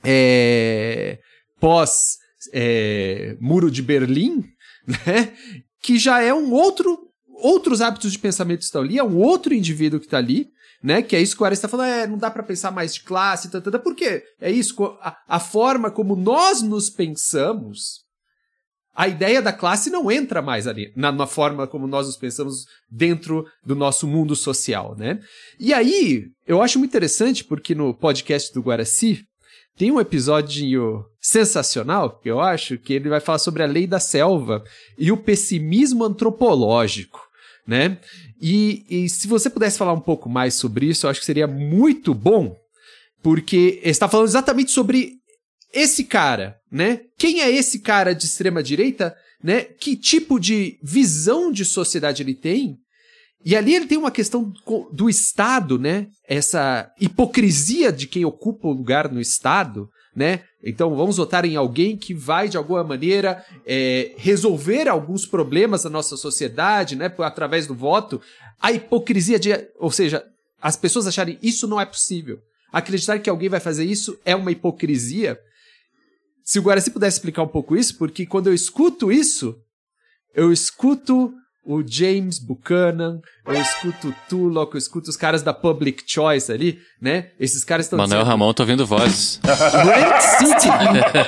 é, 0.03 1.19
pós 1.63 2.19
é, 2.53 3.37
Muro 3.41 3.71
de 3.71 3.81
Berlim, 3.83 4.45
né? 5.07 5.33
Que 5.81 5.97
já 5.97 6.21
é 6.21 6.35
um 6.35 6.51
outro 6.53 7.09
outros 7.35 7.81
hábitos 7.81 8.13
de 8.13 8.19
pensamento 8.19 8.63
estão 8.63 8.83
ali, 8.83 8.99
é 8.99 9.05
um 9.05 9.19
outro 9.19 9.55
indivíduo 9.55 9.99
que 9.99 10.07
está 10.07 10.19
ali, 10.19 10.49
né? 10.83 11.03
Que 11.03 11.15
é 11.15 11.21
isso 11.21 11.37
que 11.37 11.43
o 11.43 11.47
Ares 11.47 11.59
está 11.59 11.69
falando, 11.69 11.89
é, 11.89 12.07
não 12.07 12.19
dá 12.19 12.31
para 12.31 12.43
pensar 12.43 12.73
mais 12.73 12.95
de 12.95 13.03
classe, 13.03 13.51
tata, 13.51 13.79
por 13.79 13.95
quê? 13.95 14.25
É 14.41 14.51
isso, 14.51 14.77
a, 15.01 15.17
a, 15.29 15.41
forma 15.41 15.91
como 15.91 16.15
nós 16.17 16.63
nos 16.63 16.91
pensamos, 16.91 18.01
a 18.95 19.09
ideia 19.09 19.41
da 19.43 19.53
classe 19.53 19.91
não 19.91 20.11
entra 20.11 20.43
mais 20.43 20.67
ali, 20.67 20.93
na, 20.97 21.11
na 21.11 21.27
forma 21.27 21.67
como 21.67 21.87
nós 21.87 22.07
nos 22.07 22.17
pensamos 22.17 22.65
dentro 22.89 23.45
do 23.65 23.75
nosso 23.75 24.07
mundo 24.07 24.37
social, 24.37 24.97
né? 24.97 25.21
E 25.59 25.73
aí, 25.73 26.27
eu 26.47 26.63
acho 26.63 26.79
muito 26.79 26.91
interessante, 26.91 27.45
porque 27.45 27.75
no 27.75 27.93
podcast 27.95 28.53
do 28.53 28.63
Guaraci, 28.63 29.25
tem 29.77 29.91
um 29.91 30.01
episódio 30.01 31.05
sensacional, 31.21 32.19
que 32.19 32.31
eu 32.31 32.41
acho, 32.41 32.79
que 32.79 32.93
ele 32.93 33.09
vai 33.09 33.21
falar 33.21 33.39
sobre 33.39 33.63
a 33.63 33.67
lei 33.67 33.87
da 33.87 33.99
selva 33.99 34.63
e 34.99 35.11
o 35.11 35.17
pessimismo 35.17 36.05
antropológico, 36.05 37.21
né? 37.67 37.99
E, 38.41 38.85
e 38.89 39.09
se 39.09 39.27
você 39.27 39.49
pudesse 39.49 39.79
falar 39.79 39.93
um 39.93 40.01
pouco 40.01 40.29
mais 40.29 40.55
sobre 40.55 40.87
isso, 40.87 41.07
eu 41.07 41.11
acho 41.11 41.21
que 41.21 41.27
seria 41.27 41.47
muito 41.47 42.13
bom, 42.13 42.57
porque 43.23 43.81
está 43.85 44.09
falando 44.09 44.29
exatamente 44.29 44.71
sobre 44.73 45.15
esse 45.73 46.05
cara, 46.05 46.57
né? 46.71 47.01
Quem 47.17 47.41
é 47.41 47.51
esse 47.51 47.79
cara 47.79 48.15
de 48.15 48.27
extrema 48.27 48.63
direita, 48.63 49.17
né? 49.43 49.63
Que 49.63 49.97
tipo 49.97 50.39
de 50.39 50.79
visão 50.83 51.51
de 51.51 51.65
sociedade 51.65 52.23
ele 52.23 52.35
tem 52.35 52.82
e 53.45 53.57
ali 53.57 53.75
ele 53.75 53.87
tem 53.87 53.99
uma 53.99 54.11
questão 54.11 54.53
do 54.93 55.11
Estado, 55.11 55.79
né? 55.79 56.07
Essa 56.29 56.93
hipocrisia 57.01 57.93
de 57.93 58.07
quem 58.07 58.25
ocupa 58.25 58.69
o 58.69 58.73
lugar 58.73 59.11
no 59.11 59.21
Estado, 59.21 59.89
né? 60.15 60.45
Então 60.63 60.95
vamos 60.95 61.17
votar 61.17 61.45
em 61.45 61.57
alguém 61.57 61.97
que 61.97 62.15
vai 62.15 62.49
de 62.49 62.57
alguma 62.57 62.85
maneira 62.85 63.45
é, 63.67 64.15
resolver 64.17 64.89
alguns 64.89 65.27
problemas 65.27 65.83
da 65.83 65.91
nossa 65.91 66.17
sociedade, 66.17 66.95
né? 66.95 67.13
Através 67.19 67.67
do 67.67 67.75
voto. 67.75 68.21
A 68.61 68.71
hipocrisia 68.71 69.41
de, 69.41 69.51
ou 69.79 69.91
seja, 69.91 70.25
as 70.61 70.77
pessoas 70.77 71.09
acharem 71.09 71.39
isso 71.43 71.67
não 71.67 71.81
é 71.81 71.85
possível. 71.85 72.39
Acreditar 72.73 73.19
que 73.19 73.29
alguém 73.29 73.49
vai 73.49 73.61
fazer 73.61 73.85
isso 73.85 74.17
é 74.25 74.37
uma 74.37 74.53
hipocrisia. 74.53 75.37
Se 76.45 76.59
o 76.59 76.63
Guaraci 76.63 76.91
pudesse 76.91 77.17
explicar 77.17 77.43
um 77.43 77.49
pouco 77.49 77.77
isso, 77.77 77.99
porque 77.99 78.25
quando 78.25 78.47
eu 78.47 78.55
escuto 78.55 79.11
isso, 79.11 79.57
eu 80.35 80.53
escuto 80.53 81.33
o 81.65 81.83
James 81.87 82.39
Buchanan, 82.39 83.21
eu 83.47 83.55
escuto 83.55 84.09
o 84.09 84.15
Tullock, 84.29 84.75
eu 84.75 84.79
escuto 84.79 85.11
os 85.11 85.17
caras 85.17 85.43
da 85.43 85.55
Public 85.55 86.03
Choice 86.07 86.51
ali, 86.51 86.81
né? 87.01 87.31
Esses 87.39 87.65
caras 87.65 87.87
estão 87.87 87.97
Manuel 87.97 88.21
dizendo... 88.21 88.31
Ramon, 88.31 88.53
tô 88.53 88.63
ouvindo 88.65 88.87
vozes. 88.87 89.41
Rent 89.45 90.21
City! 90.39 90.69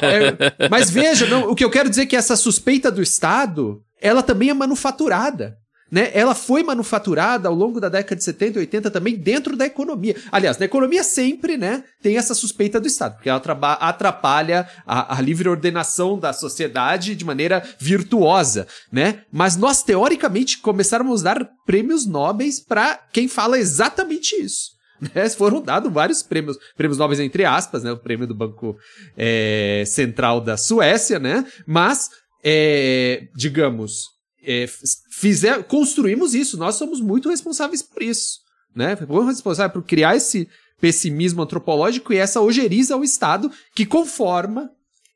é, 0.03 0.69
mas 0.69 0.91
veja, 0.91 1.27
não, 1.27 1.51
o 1.51 1.55
que 1.55 1.65
eu 1.65 1.71
quero 1.71 1.89
dizer 1.89 2.03
é 2.03 2.07
que 2.07 2.17
essa 2.17 2.37
suspeita 2.37 2.91
do 2.91 3.03
Estado, 3.03 3.81
ela 4.01 4.23
também 4.23 4.51
é 4.51 4.55
manufaturada 4.55 5.57
né, 5.95 6.11
ela 6.13 6.35
foi 6.35 6.65
manufaturada 6.65 7.49
ao 7.49 7.55
longo 7.55 7.81
da 7.81 7.89
década 7.89 8.17
de 8.17 8.25
70 8.25 8.59
e 8.59 8.63
80 8.63 8.91
também 8.91 9.15
dentro 9.15 9.57
da 9.57 9.65
economia. 9.65 10.17
Aliás, 10.33 10.59
na 10.59 10.67
economia 10.67 11.05
sempre, 11.05 11.57
né, 11.57 11.85
tem 12.03 12.17
essa 12.17 12.35
suspeita 12.35 12.81
do 12.81 12.89
Estado, 12.89 13.15
porque 13.15 13.29
ela 13.29 13.41
atrapalha 13.81 14.69
a, 14.85 15.17
a 15.17 15.21
livre 15.21 15.49
ordenação 15.49 16.19
da 16.19 16.33
sociedade 16.33 17.15
de 17.15 17.25
maneira 17.25 17.63
virtuosa, 17.79 18.67
né? 18.91 19.23
Mas 19.31 19.57
nós, 19.57 19.85
teoricamente, 19.85 20.59
começamos 20.59 21.25
a 21.25 21.35
dar 21.35 21.49
prêmios 21.65 22.05
nobres 22.05 22.59
para 22.59 22.99
quem 23.13 23.29
fala 23.29 23.57
exatamente 23.57 24.35
isso. 24.35 24.75
Né? 25.15 25.29
Foram 25.29 25.61
dados 25.61 25.93
vários 25.93 26.23
prêmios, 26.23 26.57
prêmios 26.77 26.99
nobres 26.99 27.21
entre 27.21 27.45
aspas, 27.45 27.83
né? 27.83 27.93
O 27.93 27.99
prêmio 27.99 28.27
do 28.27 28.35
Banco 28.35 28.77
é, 29.17 29.83
Central 29.87 30.41
da 30.41 30.57
Suécia, 30.57 31.19
né? 31.19 31.45
Mas, 31.67 32.09
é, 32.43 33.25
digamos, 33.37 34.14
é, 34.47 34.67
fizer, 35.11 35.63
construímos 35.65 36.35
isso, 36.35 36.57
nós 36.57 36.77
somos 36.77 37.01
muito 37.01 37.29
responsáveis 37.29 37.83
por 37.83 38.03
isso. 38.03 38.41
Né? 38.75 38.97
Fomos 38.97 39.27
responsáveis 39.27 39.73
por 39.73 39.83
criar 39.83 40.17
esse 40.17 40.49
pessimismo 40.81 41.43
antropológico 41.43 42.13
e 42.13 42.19
essa 42.19 42.41
ojeriza 42.41 42.95
ao 42.95 43.05
Estado 43.05 43.51
que 43.75 43.87
conforma 43.87 44.71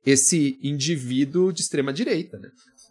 esse 0.07 0.59
indivíduo 0.63 1.53
de 1.53 1.61
extrema 1.61 1.93
direita. 1.93 2.39
Né? 2.39 2.49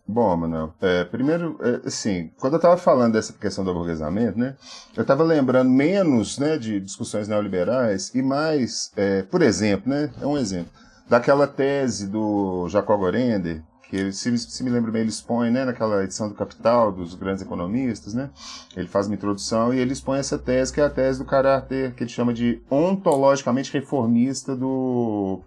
Bom, 0.07 0.37
Manuel, 0.37 0.73
é, 0.79 1.03
primeiro, 1.03 1.59
é, 1.61 1.87
assim, 1.87 2.31
quando 2.39 2.53
eu 2.53 2.57
estava 2.57 2.77
falando 2.77 3.13
dessa 3.13 3.33
questão 3.33 3.63
do 3.63 3.71
aburguesamento, 3.71 4.39
né, 4.39 4.55
eu 4.95 5.01
estava 5.01 5.21
lembrando 5.21 5.69
menos 5.69 6.37
né, 6.37 6.57
de 6.57 6.79
discussões 6.79 7.27
neoliberais 7.27 8.13
e 8.15 8.21
mais, 8.21 8.89
é, 8.95 9.23
por 9.23 9.41
exemplo, 9.41 9.89
né, 9.89 10.09
é 10.21 10.25
um 10.25 10.37
exemplo, 10.37 10.71
daquela 11.09 11.45
tese 11.45 12.07
do 12.07 12.69
Jacob 12.69 12.99
Gorender, 13.01 13.61
que 13.89 14.11
se, 14.11 14.37
se, 14.37 14.63
me 14.63 14.69
lembro 14.69 14.91
bem, 14.91 15.01
ele 15.01 15.09
expõe, 15.09 15.49
né, 15.49 15.63
naquela 15.63 16.03
edição 16.03 16.27
do 16.27 16.35
Capital, 16.35 16.91
dos 16.91 17.15
grandes 17.15 17.41
economistas, 17.41 18.13
né, 18.13 18.29
ele 18.75 18.87
faz 18.87 19.07
uma 19.07 19.15
introdução 19.15 19.73
e 19.73 19.79
ele 19.79 19.93
expõe 19.93 20.19
essa 20.19 20.37
tese, 20.37 20.73
que 20.73 20.81
é 20.81 20.83
a 20.83 20.89
tese 20.89 21.19
do 21.19 21.25
caráter 21.25 21.93
que 21.93 22.03
ele 22.03 22.09
chama 22.09 22.33
de 22.33 22.61
ontologicamente 22.69 23.71
reformista 23.71 24.55
do 24.55 25.41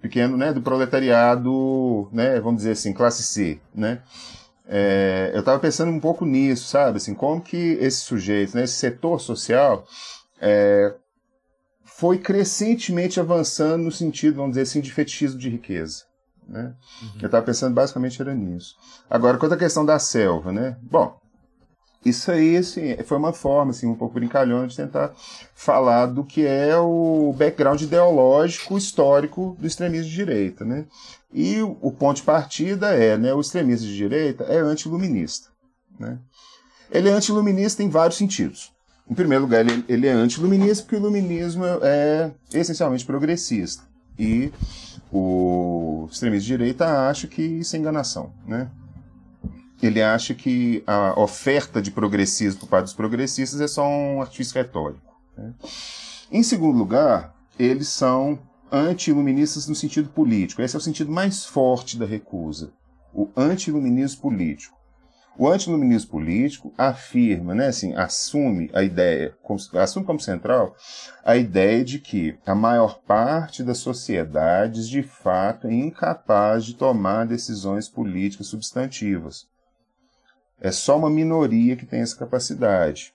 pequeno, 0.00 0.36
né, 0.36 0.52
do 0.52 0.60
proletariado, 0.60 2.08
né, 2.12 2.40
vamos 2.40 2.58
dizer 2.58 2.72
assim, 2.72 2.92
classe 2.92 3.22
C, 3.22 3.60
né, 3.74 4.02
é, 4.68 5.30
eu 5.32 5.40
estava 5.40 5.60
pensando 5.60 5.92
um 5.92 6.00
pouco 6.00 6.24
nisso, 6.24 6.68
sabe, 6.68 6.96
assim, 6.96 7.14
como 7.14 7.40
que 7.40 7.78
esse 7.80 8.00
sujeito, 8.00 8.56
né, 8.56 8.64
esse 8.64 8.74
setor 8.74 9.20
social, 9.20 9.86
é, 10.40 10.92
foi 11.84 12.18
crescentemente 12.18 13.20
avançando 13.20 13.84
no 13.84 13.92
sentido, 13.92 14.36
vamos 14.36 14.50
dizer 14.52 14.62
assim, 14.62 14.80
de 14.80 14.92
fetichismo 14.92 15.38
de 15.38 15.48
riqueza. 15.48 16.05
Né? 16.48 16.74
Uhum. 17.02 17.08
Eu 17.20 17.26
estava 17.26 17.44
pensando 17.44 17.74
basicamente 17.74 18.20
era 18.20 18.34
nisso. 18.34 18.76
Agora, 19.10 19.36
quanto 19.38 19.54
à 19.54 19.56
questão 19.56 19.84
da 19.84 19.98
selva, 19.98 20.52
né? 20.52 20.76
Bom, 20.82 21.18
isso 22.04 22.30
aí 22.30 22.56
assim, 22.56 22.96
foi 23.04 23.18
uma 23.18 23.32
forma 23.32 23.72
assim, 23.72 23.86
um 23.86 23.94
pouco 23.94 24.14
brincalhona 24.14 24.68
de 24.68 24.76
tentar 24.76 25.12
falar 25.54 26.06
do 26.06 26.22
que 26.22 26.46
é 26.46 26.76
o 26.78 27.34
background 27.36 27.80
ideológico 27.82 28.78
histórico 28.78 29.56
do 29.58 29.66
extremismo 29.66 30.08
de 30.08 30.14
direita. 30.14 30.64
Né? 30.64 30.86
E 31.32 31.60
o 31.62 31.90
ponto 31.90 32.18
de 32.18 32.22
partida 32.22 32.94
é, 32.94 33.18
né, 33.18 33.34
o 33.34 33.40
extremismo 33.40 33.88
de 33.88 33.96
direita 33.96 34.44
é 34.44 34.58
anti-iluminista. 34.58 35.48
Né? 35.98 36.18
Ele 36.90 37.08
é 37.08 37.12
anti-iluminista 37.12 37.82
em 37.82 37.88
vários 37.88 38.16
sentidos. 38.16 38.72
Em 39.10 39.14
primeiro 39.14 39.44
lugar, 39.44 39.60
ele, 39.60 39.84
ele 39.88 40.06
é 40.06 40.12
anti-iluminista 40.12 40.84
porque 40.84 40.96
o 40.96 41.00
iluminismo 41.00 41.64
é 41.82 42.30
essencialmente 42.52 43.04
progressista. 43.04 43.82
E 44.18 44.52
o 45.12 46.08
extremista 46.10 46.42
de 46.42 46.56
direita 46.56 47.08
acha 47.08 47.26
que 47.26 47.42
isso 47.42 47.76
é 47.76 47.78
enganação, 47.78 48.32
né? 48.46 48.70
Ele 49.82 50.02
acha 50.02 50.34
que 50.34 50.82
a 50.86 51.18
oferta 51.20 51.82
de 51.82 51.90
progressismo 51.90 52.60
por 52.60 52.68
parte 52.68 52.84
dos 52.84 52.94
progressistas 52.94 53.60
é 53.60 53.68
só 53.68 53.86
um 53.86 54.22
artifício 54.22 54.54
retórico. 54.54 55.14
Né? 55.36 55.52
Em 56.32 56.42
segundo 56.42 56.78
lugar, 56.78 57.34
eles 57.58 57.88
são 57.88 58.38
anti-iluministas 58.72 59.68
no 59.68 59.74
sentido 59.74 60.08
político. 60.08 60.62
Esse 60.62 60.76
é 60.76 60.78
o 60.78 60.82
sentido 60.82 61.12
mais 61.12 61.44
forte 61.44 61.98
da 61.98 62.06
recusa. 62.06 62.72
O 63.12 63.28
anti-iluminismo 63.36 64.22
político. 64.22 64.76
O 65.38 65.48
antiluminismo 65.48 66.10
político 66.10 66.72
afirma, 66.78 67.54
né, 67.54 67.66
assim, 67.66 67.94
assume 67.94 68.70
a 68.72 68.82
ideia, 68.82 69.36
assume 69.74 70.06
como 70.06 70.18
central 70.18 70.74
a 71.22 71.36
ideia 71.36 71.84
de 71.84 71.98
que 71.98 72.38
a 72.46 72.54
maior 72.54 73.00
parte 73.00 73.62
das 73.62 73.78
sociedades, 73.78 74.88
de 74.88 75.02
fato, 75.02 75.66
é 75.66 75.74
incapaz 75.74 76.64
de 76.64 76.74
tomar 76.74 77.26
decisões 77.26 77.86
políticas 77.86 78.46
substantivas. 78.46 79.46
É 80.58 80.72
só 80.72 80.96
uma 80.96 81.10
minoria 81.10 81.76
que 81.76 81.84
tem 81.84 82.00
essa 82.00 82.16
capacidade. 82.16 83.12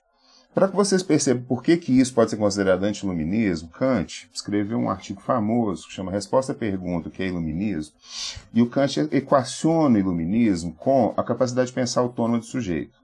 Para 0.54 0.68
que 0.68 0.76
vocês 0.76 1.02
percebam 1.02 1.44
por 1.44 1.62
que, 1.62 1.78
que 1.78 1.98
isso 1.98 2.12
pode 2.12 2.30
ser 2.30 2.36
considerado 2.36 2.84
antiluminismo, 2.84 3.70
Kant 3.70 4.28
escreveu 4.32 4.78
um 4.78 4.90
artigo 4.90 5.20
famoso 5.20 5.86
que 5.86 5.94
chama 5.94 6.12
Resposta 6.12 6.52
à 6.52 6.54
Pergunta, 6.54 7.08
o 7.08 7.10
que 7.10 7.22
é 7.22 7.28
iluminismo, 7.28 7.94
e 8.52 8.60
o 8.60 8.68
Kant 8.68 9.08
equaciona 9.10 9.96
o 9.96 9.98
iluminismo 9.98 10.74
com 10.74 11.14
a 11.16 11.24
capacidade 11.24 11.68
de 11.68 11.74
pensar 11.74 12.02
autônoma 12.02 12.38
do 12.38 12.44
sujeito. 12.44 13.00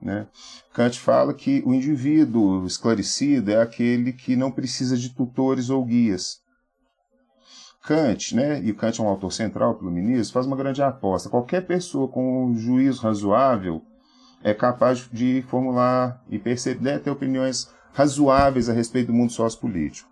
Né? 0.00 0.28
Kant 0.72 0.98
fala 0.98 1.34
que 1.34 1.60
o 1.66 1.74
indivíduo 1.74 2.64
esclarecido 2.66 3.50
é 3.50 3.60
aquele 3.60 4.12
que 4.12 4.36
não 4.36 4.52
precisa 4.52 4.96
de 4.96 5.10
tutores 5.10 5.70
ou 5.70 5.84
guias. 5.84 6.40
Kant, 7.82 8.36
né, 8.36 8.60
e 8.62 8.72
Kant 8.72 9.00
é 9.00 9.02
um 9.02 9.08
autor 9.08 9.32
central 9.32 9.74
do 9.74 9.82
iluminismo, 9.82 10.32
faz 10.32 10.46
uma 10.46 10.56
grande 10.56 10.80
aposta. 10.80 11.28
Qualquer 11.28 11.66
pessoa 11.66 12.06
com 12.06 12.46
um 12.46 12.56
juízo 12.56 13.02
razoável 13.02 13.82
é 14.42 14.52
capaz 14.52 15.08
de 15.12 15.42
formular 15.48 16.22
e 16.28 16.38
perceber, 16.38 16.82
né, 16.82 16.98
ter 16.98 17.10
opiniões 17.10 17.70
razoáveis 17.92 18.68
a 18.68 18.72
respeito 18.72 19.08
do 19.08 19.12
mundo 19.12 19.32
sociopolítico. 19.32 20.08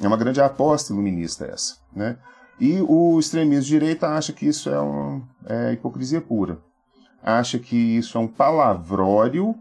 É 0.00 0.06
uma 0.06 0.16
grande 0.16 0.40
aposta 0.40 0.92
iluminista 0.92 1.46
essa. 1.46 1.76
Né? 1.94 2.18
E 2.60 2.80
o 2.80 3.18
extremismo 3.18 3.62
de 3.62 3.68
direita 3.68 4.08
acha 4.08 4.32
que 4.32 4.46
isso 4.46 4.68
é, 4.68 4.80
um, 4.80 5.22
é 5.46 5.72
hipocrisia 5.72 6.20
pura. 6.20 6.58
Acha 7.22 7.58
que 7.58 7.76
isso 7.76 8.18
é 8.18 8.20
um 8.20 8.28
palavrório, 8.28 9.54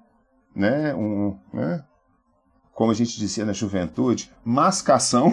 né? 0.56 0.94
Um, 0.94 1.38
né? 1.54 1.84
Como 2.74 2.92
a 2.92 2.96
gente 2.96 3.18
dizia 3.18 3.46
na 3.46 3.54
juventude, 3.54 4.32
mascação, 4.44 5.32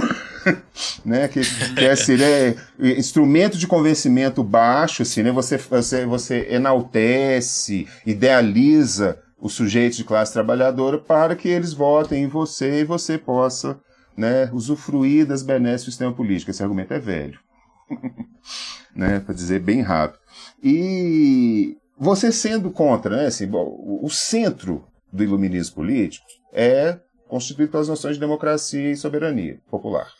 né, 1.04 1.26
que, 1.26 1.40
que 1.74 1.84
é, 1.84 1.90
assim, 1.90 2.16
né, 2.16 2.54
instrumento 2.78 3.56
de 3.56 3.66
convencimento 3.66 4.44
baixo, 4.44 5.02
assim, 5.02 5.22
né, 5.22 5.32
você, 5.32 5.56
você, 5.56 6.04
você 6.04 6.48
enaltece, 6.50 7.88
idealiza 8.04 9.18
os 9.40 9.54
sujeitos 9.54 9.96
de 9.96 10.04
classe 10.04 10.34
trabalhadora 10.34 10.98
para 10.98 11.34
que 11.34 11.48
eles 11.48 11.72
votem 11.72 12.24
em 12.24 12.28
você 12.28 12.80
e 12.80 12.84
você 12.84 13.16
possa 13.16 13.80
né, 14.14 14.50
usufruir 14.52 15.26
das 15.26 15.42
benesses 15.42 15.86
do 15.86 15.90
sistema 15.90 16.12
político. 16.12 16.50
Esse 16.50 16.62
argumento 16.62 16.92
é 16.92 16.98
velho, 16.98 17.40
né, 18.94 19.18
para 19.20 19.34
dizer 19.34 19.60
bem 19.60 19.80
rápido. 19.80 20.20
E 20.62 21.74
você 21.98 22.30
sendo 22.30 22.70
contra, 22.70 23.16
né, 23.16 23.26
assim, 23.26 23.48
o 23.50 24.10
centro 24.10 24.84
do 25.10 25.24
iluminismo 25.24 25.76
político 25.76 26.26
é 26.52 26.98
constituído 27.30 27.70
pelas 27.70 27.88
noções 27.88 28.14
de 28.16 28.20
democracia 28.20 28.90
e 28.90 28.96
soberania 28.96 29.58
popular. 29.70 30.12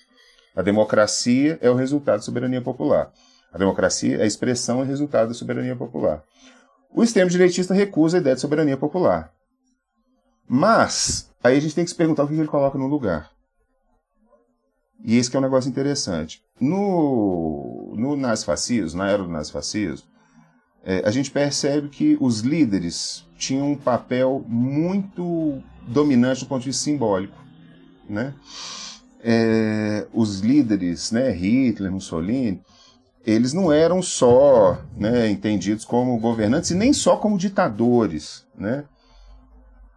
A 0.54 0.62
democracia 0.62 1.58
é 1.61 1.68
o 1.68 1.74
resultado 1.74 2.18
da 2.18 2.22
soberania 2.22 2.62
popular. 2.62 3.12
A 3.52 3.58
democracia 3.58 4.16
é 4.18 4.22
a 4.22 4.26
expressão 4.26 4.82
e 4.82 4.86
resultado 4.86 5.28
da 5.28 5.34
soberania 5.34 5.74
popular. 5.74 6.22
O 6.94 7.02
extremo 7.02 7.30
direitista 7.30 7.74
recusa 7.74 8.16
a 8.16 8.20
ideia 8.20 8.36
de 8.36 8.40
soberania 8.40 8.76
popular. 8.76 9.32
Mas, 10.48 11.30
aí 11.42 11.56
a 11.56 11.61
gente 11.61 11.74
tem 11.74 11.84
que 11.84 11.90
se 11.90 11.96
perguntar 11.96 12.24
o 12.24 12.28
que 12.28 12.34
ele 12.34 12.46
coloca 12.46 12.78
no 12.78 12.86
lugar. 12.86 13.30
E 15.04 15.16
esse 15.16 15.34
é 15.34 15.38
um 15.38 15.42
negócio 15.42 15.68
interessante. 15.68 16.42
No, 16.61 17.94
no 17.96 18.16
nazifascismo, 18.16 18.98
na 18.98 19.11
era 19.11 19.22
do 19.22 19.28
nazifascismo, 19.28 20.06
é, 20.85 21.03
a 21.05 21.11
gente 21.11 21.31
percebe 21.31 21.89
que 21.89 22.16
os 22.20 22.41
líderes 22.41 23.26
tinham 23.37 23.72
um 23.72 23.76
papel 23.76 24.45
muito 24.49 25.62
dominante 25.87 26.41
do 26.41 26.47
ponto 26.47 26.61
de 26.61 26.68
vista 26.68 26.85
simbólico. 26.85 27.37
Né? 28.09 28.35
É, 29.22 30.07
os 30.12 30.41
líderes, 30.41 31.12
né, 31.12 31.31
Hitler, 31.31 31.93
Mussolini, 31.93 32.62
eles 33.24 33.53
não 33.53 33.70
eram 33.70 34.01
só 34.01 34.83
né, 34.97 35.28
entendidos 35.28 35.85
como 35.85 36.18
governantes 36.18 36.70
e 36.70 36.74
nem 36.74 36.93
só 36.93 37.16
como 37.16 37.37
ditadores. 37.37 38.47
Né? 38.57 38.85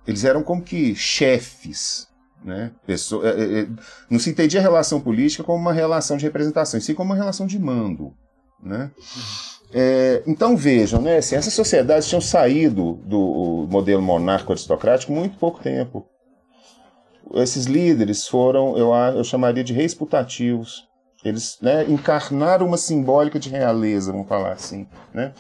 Eles 0.06 0.26
eram 0.26 0.44
como 0.44 0.62
que 0.62 0.94
chefes. 0.96 2.08
Né? 2.44 2.72
Pessoa, 2.86 3.26
é, 3.26 3.62
é, 3.62 3.68
não 4.10 4.20
se 4.20 4.30
entendia 4.30 4.60
a 4.60 4.64
relação 4.64 5.00
política 5.00 5.46
como 5.46 5.58
uma 5.58 5.72
relação 5.72 6.18
de 6.18 6.26
representação, 6.26 6.78
e 6.78 6.82
sim 6.82 6.94
como 6.94 7.12
uma 7.12 7.16
relação 7.16 7.48
de 7.48 7.58
mando. 7.58 8.14
Né? 8.62 8.92
É, 9.74 10.22
então 10.28 10.56
vejam, 10.56 11.02
né, 11.02 11.18
assim, 11.18 11.36
essas 11.36 11.54
sociedades 11.54 12.08
tinham 12.08 12.22
saído 12.22 13.00
do 13.06 13.68
modelo 13.70 14.02
monarco-aristocrático 14.02 15.12
muito 15.12 15.38
pouco 15.38 15.60
tempo. 15.60 16.06
Esses 17.34 17.66
líderes 17.66 18.28
foram, 18.28 18.78
eu, 18.78 18.94
eu 18.94 19.24
chamaria 19.24 19.64
de 19.64 19.74
reis 19.74 19.96
putativos. 19.96 20.88
Eles 21.26 21.58
né, 21.62 21.86
encarnaram 21.90 22.68
uma 22.68 22.78
simbólica 22.78 23.40
de 23.40 23.50
realeza, 23.50 24.12
vamos 24.12 24.28
falar 24.28 24.52
assim. 24.52 24.86
Né? 25.14 25.34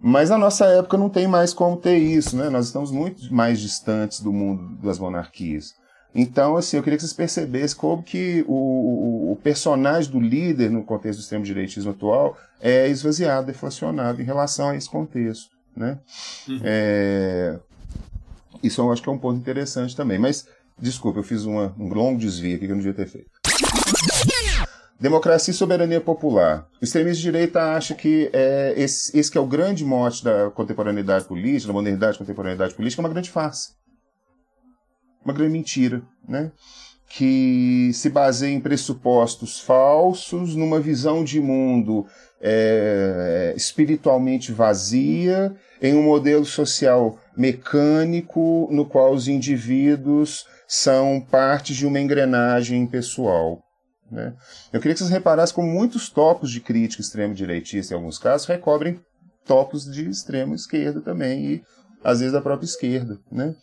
Mas 0.00 0.30
na 0.30 0.38
nossa 0.38 0.66
época 0.66 0.96
não 0.96 1.08
tem 1.08 1.28
mais 1.28 1.52
como 1.52 1.76
ter 1.76 1.98
isso, 1.98 2.36
né? 2.36 2.48
nós 2.48 2.66
estamos 2.66 2.90
muito 2.90 3.32
mais 3.32 3.60
distantes 3.60 4.20
do 4.20 4.32
mundo 4.32 4.76
das 4.82 4.98
monarquias. 4.98 5.74
Então, 6.14 6.56
assim, 6.56 6.76
eu 6.76 6.82
queria 6.82 6.96
que 6.96 7.02
vocês 7.02 7.12
percebessem 7.12 7.76
como 7.76 8.02
que 8.02 8.44
o, 8.48 8.54
o, 8.54 9.32
o 9.32 9.36
personagem 9.36 10.10
do 10.10 10.18
líder 10.18 10.70
no 10.70 10.82
contexto 10.82 11.18
do 11.18 11.22
extremo 11.22 11.44
direitismo 11.44 11.90
atual 11.90 12.36
é 12.60 12.88
esvaziado, 12.88 13.46
deflacionado 13.46 14.20
em 14.20 14.24
relação 14.24 14.70
a 14.70 14.76
esse 14.76 14.88
contexto, 14.88 15.50
né? 15.76 15.98
Uhum. 16.48 16.60
É... 16.64 17.58
Isso 18.62 18.80
eu 18.80 18.90
acho 18.90 19.02
que 19.02 19.08
é 19.08 19.12
um 19.12 19.18
ponto 19.18 19.38
interessante 19.38 19.94
também. 19.94 20.18
Mas, 20.18 20.48
desculpa, 20.78 21.20
eu 21.20 21.22
fiz 21.22 21.44
uma, 21.44 21.74
um 21.78 21.92
longo 21.92 22.18
desvio 22.18 22.56
aqui 22.56 22.66
que 22.66 22.72
eu 22.72 22.76
não 22.76 22.82
devia 22.82 22.94
ter 22.94 23.06
feito. 23.06 23.30
Democracia 24.98 25.52
e 25.52 25.54
soberania 25.54 26.00
popular. 26.00 26.66
O 26.80 26.84
extremismo 26.84 27.18
de 27.18 27.22
direita 27.22 27.76
acha 27.76 27.94
que 27.94 28.28
é, 28.32 28.74
esse, 28.76 29.16
esse 29.16 29.30
que 29.30 29.38
é 29.38 29.40
o 29.40 29.46
grande 29.46 29.84
mote 29.84 30.24
da 30.24 30.50
contemporaneidade 30.50 31.26
política, 31.26 31.68
da 31.68 31.72
modernidade 31.72 32.14
da 32.14 32.18
contemporaneidade 32.18 32.74
política, 32.74 33.00
é 33.00 33.04
uma 33.04 33.08
grande 33.08 33.30
farsa 33.30 33.78
uma 35.28 35.34
grande 35.34 35.52
mentira, 35.52 36.02
né? 36.26 36.50
que 37.10 37.90
se 37.94 38.10
baseia 38.10 38.52
em 38.52 38.60
pressupostos 38.60 39.60
falsos, 39.60 40.54
numa 40.54 40.78
visão 40.78 41.24
de 41.24 41.40
mundo 41.40 42.06
é, 42.40 43.54
espiritualmente 43.56 44.52
vazia, 44.52 45.54
em 45.80 45.94
um 45.94 46.02
modelo 46.02 46.44
social 46.44 47.18
mecânico 47.36 48.68
no 48.70 48.84
qual 48.84 49.12
os 49.12 49.26
indivíduos 49.26 50.44
são 50.66 51.20
parte 51.30 51.72
de 51.72 51.86
uma 51.86 51.98
engrenagem 51.98 52.86
pessoal. 52.86 53.62
Né? 54.10 54.34
Eu 54.72 54.80
queria 54.80 54.94
que 54.94 54.98
vocês 54.98 55.10
reparassem 55.10 55.54
como 55.54 55.68
muitos 55.68 56.10
topos 56.10 56.50
de 56.50 56.60
crítica 56.60 57.00
extremo-direitista, 57.00 57.94
em 57.94 57.96
alguns 57.96 58.18
casos, 58.18 58.46
recobrem 58.46 59.00
topos 59.46 59.84
de 59.84 60.08
extremo 60.08 60.54
esquerda 60.54 61.00
também, 61.00 61.44
e 61.44 61.62
às 62.02 62.20
vezes 62.20 62.32
da 62.32 62.40
própria 62.40 62.66
esquerda. 62.66 63.18
Né? 63.30 63.54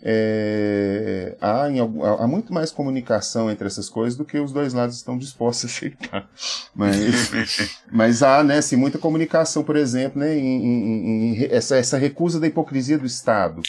é, 0.00 1.36
há, 1.40 1.68
em, 1.68 1.80
há, 1.80 2.26
muito 2.26 2.52
mais 2.52 2.70
comunicação 2.70 3.50
entre 3.50 3.66
essas 3.66 3.88
coisas 3.88 4.16
do 4.16 4.24
que 4.24 4.38
os 4.38 4.52
dois 4.52 4.72
lados 4.72 4.96
estão 4.96 5.18
dispostos 5.18 5.70
a 5.70 5.74
aceitar. 5.74 6.30
Mas, 6.74 7.80
mas 7.90 8.22
há 8.22 8.44
né, 8.44 8.58
assim, 8.58 8.76
muita 8.76 8.98
comunicação, 8.98 9.64
por 9.64 9.76
exemplo, 9.76 10.20
né, 10.20 10.36
em, 10.36 10.64
em, 10.64 11.34
em 11.34 11.44
essa, 11.50 11.76
essa 11.76 11.98
recusa 11.98 12.38
da 12.38 12.46
hipocrisia 12.46 12.98
do 12.98 13.06
Estado. 13.06 13.60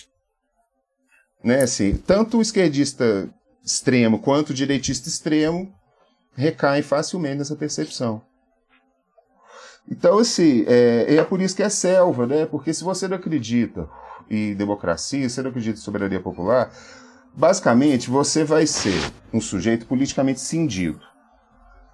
Né, 1.43 1.63
assim, 1.63 1.95
tanto 1.95 2.37
o 2.37 2.41
esquerdista 2.41 3.29
extremo 3.63 4.19
quanto 4.19 4.51
o 4.51 4.53
direitista 4.53 5.09
extremo 5.09 5.73
recaem 6.35 6.83
facilmente 6.83 7.39
nessa 7.39 7.55
percepção. 7.55 8.21
Então, 9.91 10.19
assim, 10.19 10.63
é, 10.67 11.15
é 11.15 11.23
por 11.23 11.41
isso 11.41 11.55
que 11.55 11.63
é 11.63 11.69
selva, 11.69 12.27
né? 12.27 12.45
Porque 12.45 12.71
se 12.71 12.83
você 12.83 13.07
não 13.07 13.17
acredita 13.17 13.89
e 14.29 14.53
democracia, 14.53 15.27
você 15.27 15.41
não 15.41 15.49
acredita 15.49 15.79
em 15.79 15.81
soberania 15.81 16.19
popular, 16.19 16.71
basicamente 17.35 18.09
você 18.09 18.43
vai 18.43 18.67
ser 18.67 19.11
um 19.33 19.41
sujeito 19.41 19.85
politicamente 19.85 20.39
cindido. 20.39 21.01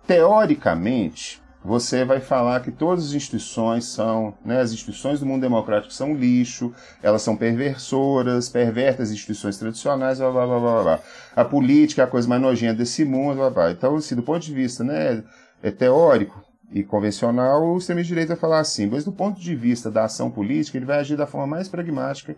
Teoricamente, 0.06 1.42
você 1.66 2.06
vai 2.06 2.22
falar 2.22 2.60
que 2.60 2.72
todas 2.72 3.06
as 3.06 3.14
instituições 3.14 3.86
são, 3.86 4.36
né, 4.46 4.62
as 4.62 4.72
instituições 4.72 5.20
do 5.20 5.26
mundo 5.26 5.42
democrático 5.42 5.92
são 5.92 6.14
lixo, 6.14 6.72
elas 7.02 7.24
são 7.24 7.36
perversoras, 7.36 8.48
pervertem 8.48 9.02
as 9.02 9.10
instituições 9.10 9.58
tradicionais, 9.58 10.20
blá, 10.20 10.32
blá, 10.32 10.46
blá, 10.46 10.60
blá, 10.60 10.84
blá. 10.84 11.00
A 11.36 11.44
política 11.44 12.04
é 12.04 12.06
a 12.06 12.08
coisa 12.08 12.28
mais 12.28 12.40
nojenta 12.40 12.76
desse 12.76 13.04
mundo, 13.04 13.38
blá, 13.38 13.50
blá. 13.50 13.72
Então, 13.72 13.96
assim, 13.96 14.16
do 14.16 14.22
ponto 14.22 14.46
de 14.46 14.54
vista 14.54 14.84
né, 14.84 15.24
é 15.64 15.72
teórico, 15.72 16.40
e 16.72 16.84
convencional, 16.84 17.64
o 17.64 17.78
extremista 17.78 18.08
direito 18.08 18.30
vai 18.30 18.38
falar 18.38 18.60
assim, 18.60 18.88
mas 18.88 19.06
do 19.06 19.12
ponto 19.12 19.40
de 19.40 19.56
vista 19.56 19.90
da 19.92 20.06
ação 20.06 20.30
política, 20.30 20.78
ele 20.78 20.86
vai 20.86 21.00
agir 21.00 21.16
da 21.16 21.28
forma 21.28 21.48
mais 21.48 21.70
pragmática 21.70 22.36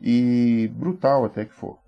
e 0.00 0.70
brutal 0.74 1.24
até 1.24 1.44
que 1.44 1.54
for. 1.54 1.78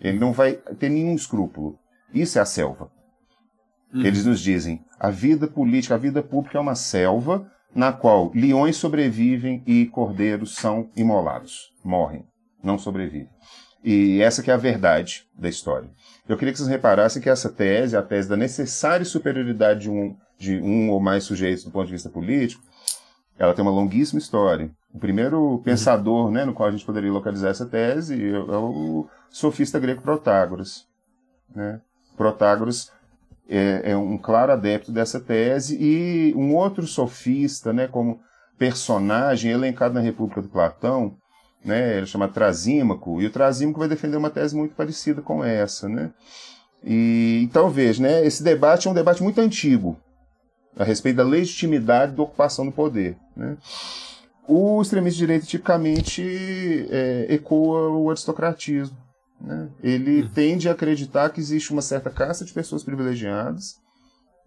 Ele 0.00 0.18
não 0.18 0.32
vai 0.32 0.54
ter 0.78 0.88
nenhum 0.88 1.14
escrúpulo. 1.14 1.78
Isso 2.12 2.38
é 2.38 2.42
a 2.42 2.46
selva. 2.46 2.90
Uhum. 3.92 4.04
Eles 4.04 4.24
nos 4.24 4.40
dizem, 4.40 4.84
a 4.98 5.10
vida 5.10 5.48
política, 5.48 5.94
a 5.94 5.98
vida 5.98 6.22
pública 6.22 6.58
é 6.58 6.60
uma 6.60 6.74
selva 6.74 7.50
na 7.74 7.92
qual 7.92 8.30
leões 8.34 8.76
sobrevivem 8.76 9.62
e 9.66 9.86
cordeiros 9.86 10.54
são 10.54 10.90
imolados, 10.96 11.72
morrem, 11.84 12.24
não 12.62 12.78
sobrevivem. 12.78 13.28
E 13.84 14.20
essa 14.20 14.42
que 14.42 14.50
é 14.50 14.54
a 14.54 14.58
verdade 14.58 15.26
da 15.38 15.48
história. 15.48 15.88
Eu 16.28 16.36
queria 16.36 16.52
que 16.52 16.58
vocês 16.58 16.68
reparassem 16.68 17.22
que 17.22 17.30
essa 17.30 17.48
tese, 17.48 17.96
a 17.96 18.02
tese 18.02 18.28
da 18.28 18.36
necessária 18.36 19.04
superioridade 19.04 19.82
de 19.82 19.90
um, 19.90 20.16
de 20.38 20.60
um 20.60 20.90
ou 20.90 21.00
mais 21.00 21.24
sujeitos 21.24 21.64
do 21.64 21.70
ponto 21.70 21.86
de 21.86 21.92
vista 21.92 22.08
político, 22.08 22.62
ela 23.38 23.54
tem 23.54 23.62
uma 23.62 23.70
longuíssima 23.70 24.18
história. 24.18 24.70
O 24.92 24.98
primeiro 24.98 25.38
uhum. 25.38 25.58
pensador 25.58 26.30
né, 26.30 26.44
no 26.44 26.54
qual 26.54 26.68
a 26.68 26.72
gente 26.72 26.84
poderia 26.84 27.12
localizar 27.12 27.50
essa 27.50 27.66
tese 27.66 28.14
é, 28.14 28.34
é 28.34 28.40
o 28.40 29.06
sofista 29.30 29.78
grego 29.78 30.02
Protágoras. 30.02 30.86
Né? 31.54 31.80
Protágoras 32.16 32.90
é, 33.48 33.92
é, 33.92 33.96
um 33.96 34.18
claro 34.18 34.52
adepto 34.52 34.92
dessa 34.92 35.20
tese 35.20 35.76
e 35.80 36.34
um 36.36 36.54
outro 36.54 36.86
sofista, 36.86 37.72
né, 37.72 37.86
como 37.86 38.20
personagem 38.58 39.52
elencado 39.52 39.94
na 39.94 40.00
República 40.00 40.42
do 40.42 40.48
Platão, 40.48 41.16
né, 41.64 41.96
ele 41.96 42.06
chama 42.06 42.28
Trasímaco, 42.28 43.22
e 43.22 43.26
o 43.26 43.30
Trasímaco 43.30 43.78
vai 43.78 43.88
defender 43.88 44.16
uma 44.16 44.30
tese 44.30 44.54
muito 44.56 44.74
parecida 44.74 45.22
com 45.22 45.44
essa. 45.44 45.88
Né? 45.88 46.10
E, 46.84 47.40
então 47.42 47.70
veja, 47.70 48.02
né, 48.02 48.26
esse 48.26 48.42
debate 48.42 48.88
é 48.88 48.90
um 48.90 48.94
debate 48.94 49.22
muito 49.22 49.40
antigo 49.40 49.96
a 50.78 50.84
respeito 50.84 51.16
da 51.16 51.24
legitimidade 51.24 52.14
da 52.14 52.22
ocupação 52.22 52.64
do 52.64 52.72
poder. 52.72 53.16
Né? 53.36 53.56
O 54.46 54.80
extremismo 54.80 55.18
de 55.18 55.26
direita 55.26 55.46
tipicamente 55.46 56.22
é, 56.88 57.26
ecoa 57.28 57.90
o 57.90 58.08
aristocratismo. 58.08 58.96
Né? 59.40 59.68
Ele 59.82 60.22
uhum. 60.22 60.28
tende 60.28 60.68
a 60.68 60.72
acreditar 60.72 61.30
que 61.30 61.40
existe 61.40 61.72
uma 61.72 61.82
certa 61.82 62.10
casta 62.10 62.44
de 62.44 62.52
pessoas 62.52 62.84
privilegiadas, 62.84 63.76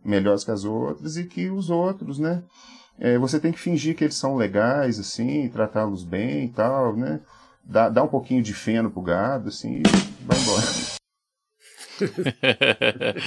melhores 0.03 0.43
que 0.43 0.51
as 0.51 0.63
outras, 0.63 1.17
e 1.17 1.25
que 1.25 1.49
os 1.49 1.69
outros, 1.69 2.17
né? 2.17 2.41
É, 2.99 3.17
você 3.17 3.39
tem 3.39 3.51
que 3.51 3.59
fingir 3.59 3.95
que 3.95 4.03
eles 4.03 4.15
são 4.15 4.35
legais, 4.35 4.99
assim, 4.99 5.49
tratá-los 5.49 6.03
bem 6.03 6.45
e 6.45 6.49
tal, 6.49 6.95
né? 6.95 7.19
Dá, 7.63 7.89
dá 7.89 8.03
um 8.03 8.07
pouquinho 8.07 8.43
de 8.43 8.53
feno 8.53 8.91
pro 8.91 9.01
gado, 9.01 9.49
assim, 9.49 9.77
e 9.77 9.83
vai 10.25 10.37
embora. 10.37 10.65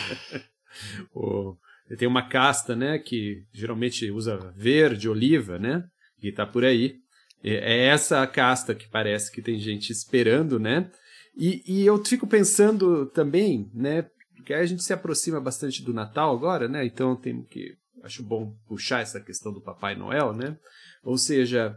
oh, 1.14 1.57
tem 1.97 2.09
uma 2.09 2.28
casta, 2.28 2.74
né, 2.74 2.99
que 2.99 3.42
geralmente 3.53 4.11
usa 4.11 4.53
verde, 4.57 5.09
oliva, 5.09 5.59
né? 5.59 5.84
E 6.22 6.32
tá 6.32 6.47
por 6.47 6.64
aí. 6.64 6.97
É 7.42 7.86
essa 7.86 8.26
casta 8.26 8.74
que 8.74 8.88
parece 8.88 9.30
que 9.30 9.42
tem 9.42 9.59
gente 9.59 9.90
esperando, 9.90 10.59
né? 10.59 10.90
E, 11.36 11.62
e 11.66 11.84
eu 11.84 12.03
fico 12.03 12.26
pensando 12.26 13.07
também, 13.11 13.70
né? 13.74 14.07
Porque 14.36 14.55
a 14.55 14.64
gente 14.64 14.82
se 14.82 14.92
aproxima 14.92 15.40
bastante 15.40 15.82
do 15.82 15.92
Natal 15.92 16.34
agora, 16.34 16.68
né? 16.68 16.86
Então 16.86 17.14
tem 17.14 17.45
que. 17.45 17.76
Acho 18.03 18.22
bom 18.22 18.55
puxar 18.68 19.01
essa 19.01 19.20
questão 19.20 19.53
do 19.53 19.62
Papai 19.62 19.95
Noel, 19.95 20.32
né? 20.34 20.57
Ou 21.03 21.16
seja, 21.18 21.74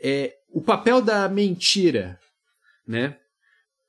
é, 0.00 0.34
o 0.50 0.62
papel 0.62 1.00
da 1.00 1.28
mentira, 1.28 2.18
né? 2.86 3.18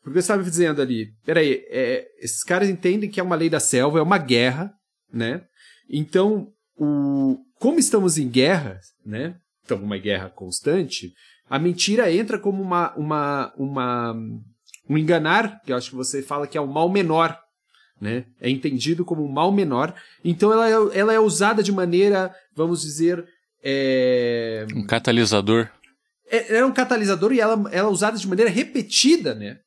Porque 0.02 0.16
você 0.16 0.20
estava 0.20 0.44
dizendo 0.44 0.82
ali, 0.82 1.14
peraí, 1.26 1.66
é, 1.70 2.08
esses 2.20 2.44
caras 2.44 2.70
entendem 2.70 3.10
que 3.10 3.20
é 3.20 3.24
uma 3.24 3.36
lei 3.36 3.50
da 3.50 3.60
selva, 3.60 4.00
é 4.00 4.02
uma 4.02 4.18
guerra, 4.18 4.74
né? 5.12 5.46
Então, 5.90 6.48
o, 6.78 7.38
como 7.60 7.80
estamos 7.80 8.18
em 8.18 8.30
guerra, 8.30 8.80
né? 9.06 9.36
Então, 9.64 9.78
uma 9.78 9.98
guerra 9.98 10.30
constante, 10.30 11.14
a 11.50 11.58
mentira 11.58 12.12
entra 12.12 12.38
como 12.38 12.62
uma, 12.62 12.94
uma, 12.96 13.54
uma 13.58 14.14
um 14.88 14.98
enganar, 14.98 15.62
que 15.64 15.72
eu 15.72 15.78
acho 15.78 15.92
que 15.92 15.96
você 15.96 16.22
fala 16.22 16.48
que 16.48 16.58
é 16.58 16.62
o 16.62 16.68
mal 16.68 16.90
menor, 16.90 17.38
né? 18.00 18.26
É 18.40 18.50
entendido 18.50 19.04
como 19.04 19.24
um 19.24 19.32
mal 19.32 19.52
menor. 19.52 19.94
Então 20.24 20.52
ela 20.52 20.70
é, 20.70 21.00
ela 21.00 21.14
é 21.14 21.20
usada 21.20 21.62
de 21.62 21.72
maneira, 21.72 22.34
vamos 22.56 22.82
dizer, 22.82 23.26
é... 23.64 24.66
um 24.76 24.86
catalisador. 24.86 25.70
É, 26.32 26.58
é 26.58 26.66
um 26.66 26.72
catalisador 26.72 27.34
e 27.34 27.40
ela, 27.40 27.54
ela 27.72 27.90
é 27.90 27.92
usada 27.92 28.18
de 28.18 28.28
maneira 28.28 28.50
repetida, 28.50 29.36
né? 29.36 29.60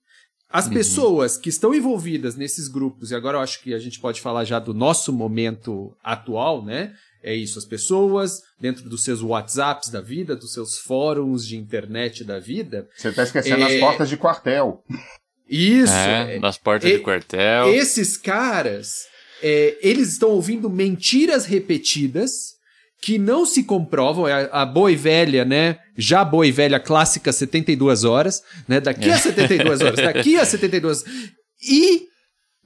As 0.52 0.66
uhum. 0.66 0.74
pessoas 0.74 1.36
que 1.38 1.48
estão 1.48 1.74
envolvidas 1.74 2.36
nesses 2.36 2.68
grupos, 2.68 3.10
e 3.10 3.14
agora 3.14 3.38
eu 3.38 3.40
acho 3.40 3.62
que 3.62 3.72
a 3.72 3.78
gente 3.78 3.98
pode 3.98 4.20
falar 4.20 4.44
já 4.44 4.58
do 4.58 4.74
nosso 4.74 5.12
momento 5.12 5.96
atual, 6.04 6.62
né? 6.62 6.92
É 7.22 7.34
isso, 7.34 7.58
as 7.58 7.64
pessoas 7.64 8.42
dentro 8.60 8.88
dos 8.88 9.02
seus 9.04 9.22
WhatsApps 9.22 9.88
da 9.88 10.00
vida, 10.00 10.36
dos 10.36 10.52
seus 10.52 10.78
fóruns 10.78 11.46
de 11.46 11.56
internet 11.56 12.22
da 12.24 12.38
vida. 12.38 12.88
Você 12.94 13.08
está 13.08 13.22
esquecendo 13.22 13.62
é... 13.62 13.74
as 13.74 13.80
portas 13.80 14.08
de 14.08 14.16
quartel. 14.16 14.84
Isso. 15.48 15.92
É, 15.92 16.38
nas 16.38 16.58
portas 16.58 16.90
é, 16.90 16.96
de 16.96 17.00
quartel. 17.00 17.72
Esses 17.72 18.16
caras, 18.16 19.06
é, 19.42 19.78
eles 19.80 20.12
estão 20.12 20.30
ouvindo 20.30 20.68
mentiras 20.68 21.46
repetidas 21.46 22.56
que 23.02 23.18
não 23.18 23.44
se 23.44 23.64
comprovam, 23.64 24.28
é 24.28 24.32
a, 24.32 24.62
a 24.62 24.66
boa 24.66 24.92
e 24.92 24.94
velha, 24.94 25.44
né? 25.44 25.78
Já 25.98 26.24
boa 26.24 26.46
e 26.46 26.52
velha 26.52 26.78
clássica 26.78 27.32
72 27.32 28.04
horas, 28.04 28.42
né? 28.68 28.80
Daqui 28.80 29.10
a 29.10 29.18
72 29.18 29.80
horas, 29.80 29.96
daqui 29.96 30.36
a 30.38 30.44
72 30.44 31.04
E 31.68 32.02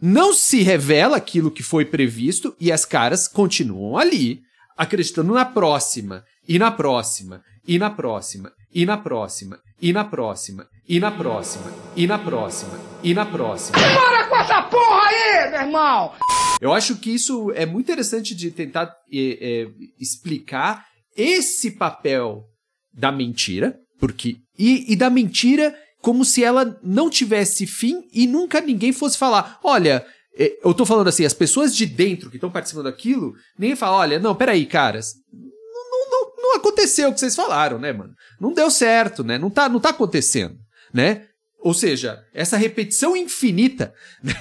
não 0.00 0.34
se 0.34 0.62
revela 0.62 1.16
aquilo 1.16 1.50
que 1.50 1.62
foi 1.62 1.86
previsto 1.86 2.54
e 2.60 2.70
as 2.70 2.84
caras 2.84 3.26
continuam 3.26 3.96
ali, 3.96 4.42
acreditando 4.76 5.32
na 5.32 5.44
próxima, 5.44 6.24
e 6.48 6.58
na 6.58 6.70
próxima, 6.70 7.42
e 7.66 7.78
na 7.78 7.90
próxima, 7.90 8.52
e 8.74 8.84
na 8.84 8.96
próxima, 8.96 9.58
e 9.80 9.92
na 9.92 10.04
próxima, 10.04 10.66
e 10.88 11.00
na 11.00 11.10
próxima, 11.10 11.70
e 11.96 12.06
na 12.06 12.18
próxima, 12.18 12.80
e 13.02 13.14
na 13.14 13.26
próxima. 13.26 13.78
Para 13.78 14.28
com 14.28 14.36
essa 14.36 14.62
porra 14.62 15.08
aí, 15.08 15.50
meu 15.50 15.60
irmão! 15.60 16.12
Eu 16.60 16.72
acho 16.72 16.96
que 16.96 17.10
isso 17.10 17.50
é 17.52 17.66
muito 17.66 17.86
interessante 17.86 18.34
de 18.34 18.50
tentar 18.50 18.94
é, 19.12 19.18
é, 19.40 19.68
explicar 19.98 20.84
esse 21.16 21.72
papel 21.72 22.44
da 22.92 23.10
mentira, 23.10 23.76
porque 23.98 24.36
e, 24.58 24.92
e 24.92 24.96
da 24.96 25.10
mentira 25.10 25.74
como 26.00 26.24
se 26.24 26.44
ela 26.44 26.78
não 26.82 27.10
tivesse 27.10 27.66
fim 27.66 28.02
e 28.12 28.26
nunca 28.26 28.60
ninguém 28.60 28.92
fosse 28.92 29.18
falar: 29.18 29.58
olha, 29.62 30.06
eu 30.36 30.74
tô 30.74 30.84
falando 30.84 31.08
assim, 31.08 31.24
as 31.24 31.32
pessoas 31.32 31.74
de 31.74 31.86
dentro 31.86 32.28
que 32.28 32.36
estão 32.36 32.50
participando 32.50 32.84
daquilo, 32.84 33.34
ninguém 33.58 33.74
fala: 33.74 33.96
olha, 33.96 34.18
não, 34.18 34.34
peraí, 34.34 34.66
caras, 34.66 35.14
não, 35.32 36.10
não, 36.10 36.32
não 36.36 36.56
aconteceu 36.56 37.08
o 37.08 37.14
que 37.14 37.20
vocês 37.20 37.34
falaram, 37.34 37.78
né, 37.78 37.92
mano? 37.92 38.14
Não 38.40 38.52
deu 38.52 38.70
certo, 38.70 39.24
né? 39.24 39.38
Não 39.38 39.48
tá, 39.48 39.68
não 39.68 39.80
tá 39.80 39.90
acontecendo, 39.90 40.56
né? 40.92 41.26
Ou 41.58 41.74
seja, 41.74 42.22
essa 42.32 42.56
repetição 42.56 43.16
infinita, 43.16 43.92
né? 44.22 44.34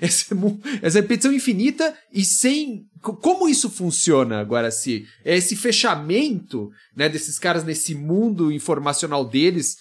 Essa, 0.00 0.34
essa, 0.80 1.00
repetição 1.00 1.32
infinita 1.32 1.96
e 2.12 2.24
sem. 2.24 2.86
Como 3.00 3.48
isso 3.48 3.68
funciona 3.68 4.40
agora? 4.40 4.70
Se 4.70 5.04
é 5.24 5.36
esse 5.36 5.54
fechamento 5.54 6.70
né, 6.96 7.08
desses 7.08 7.38
caras 7.38 7.62
nesse 7.62 7.94
mundo 7.94 8.50
informacional 8.50 9.24
deles 9.24 9.76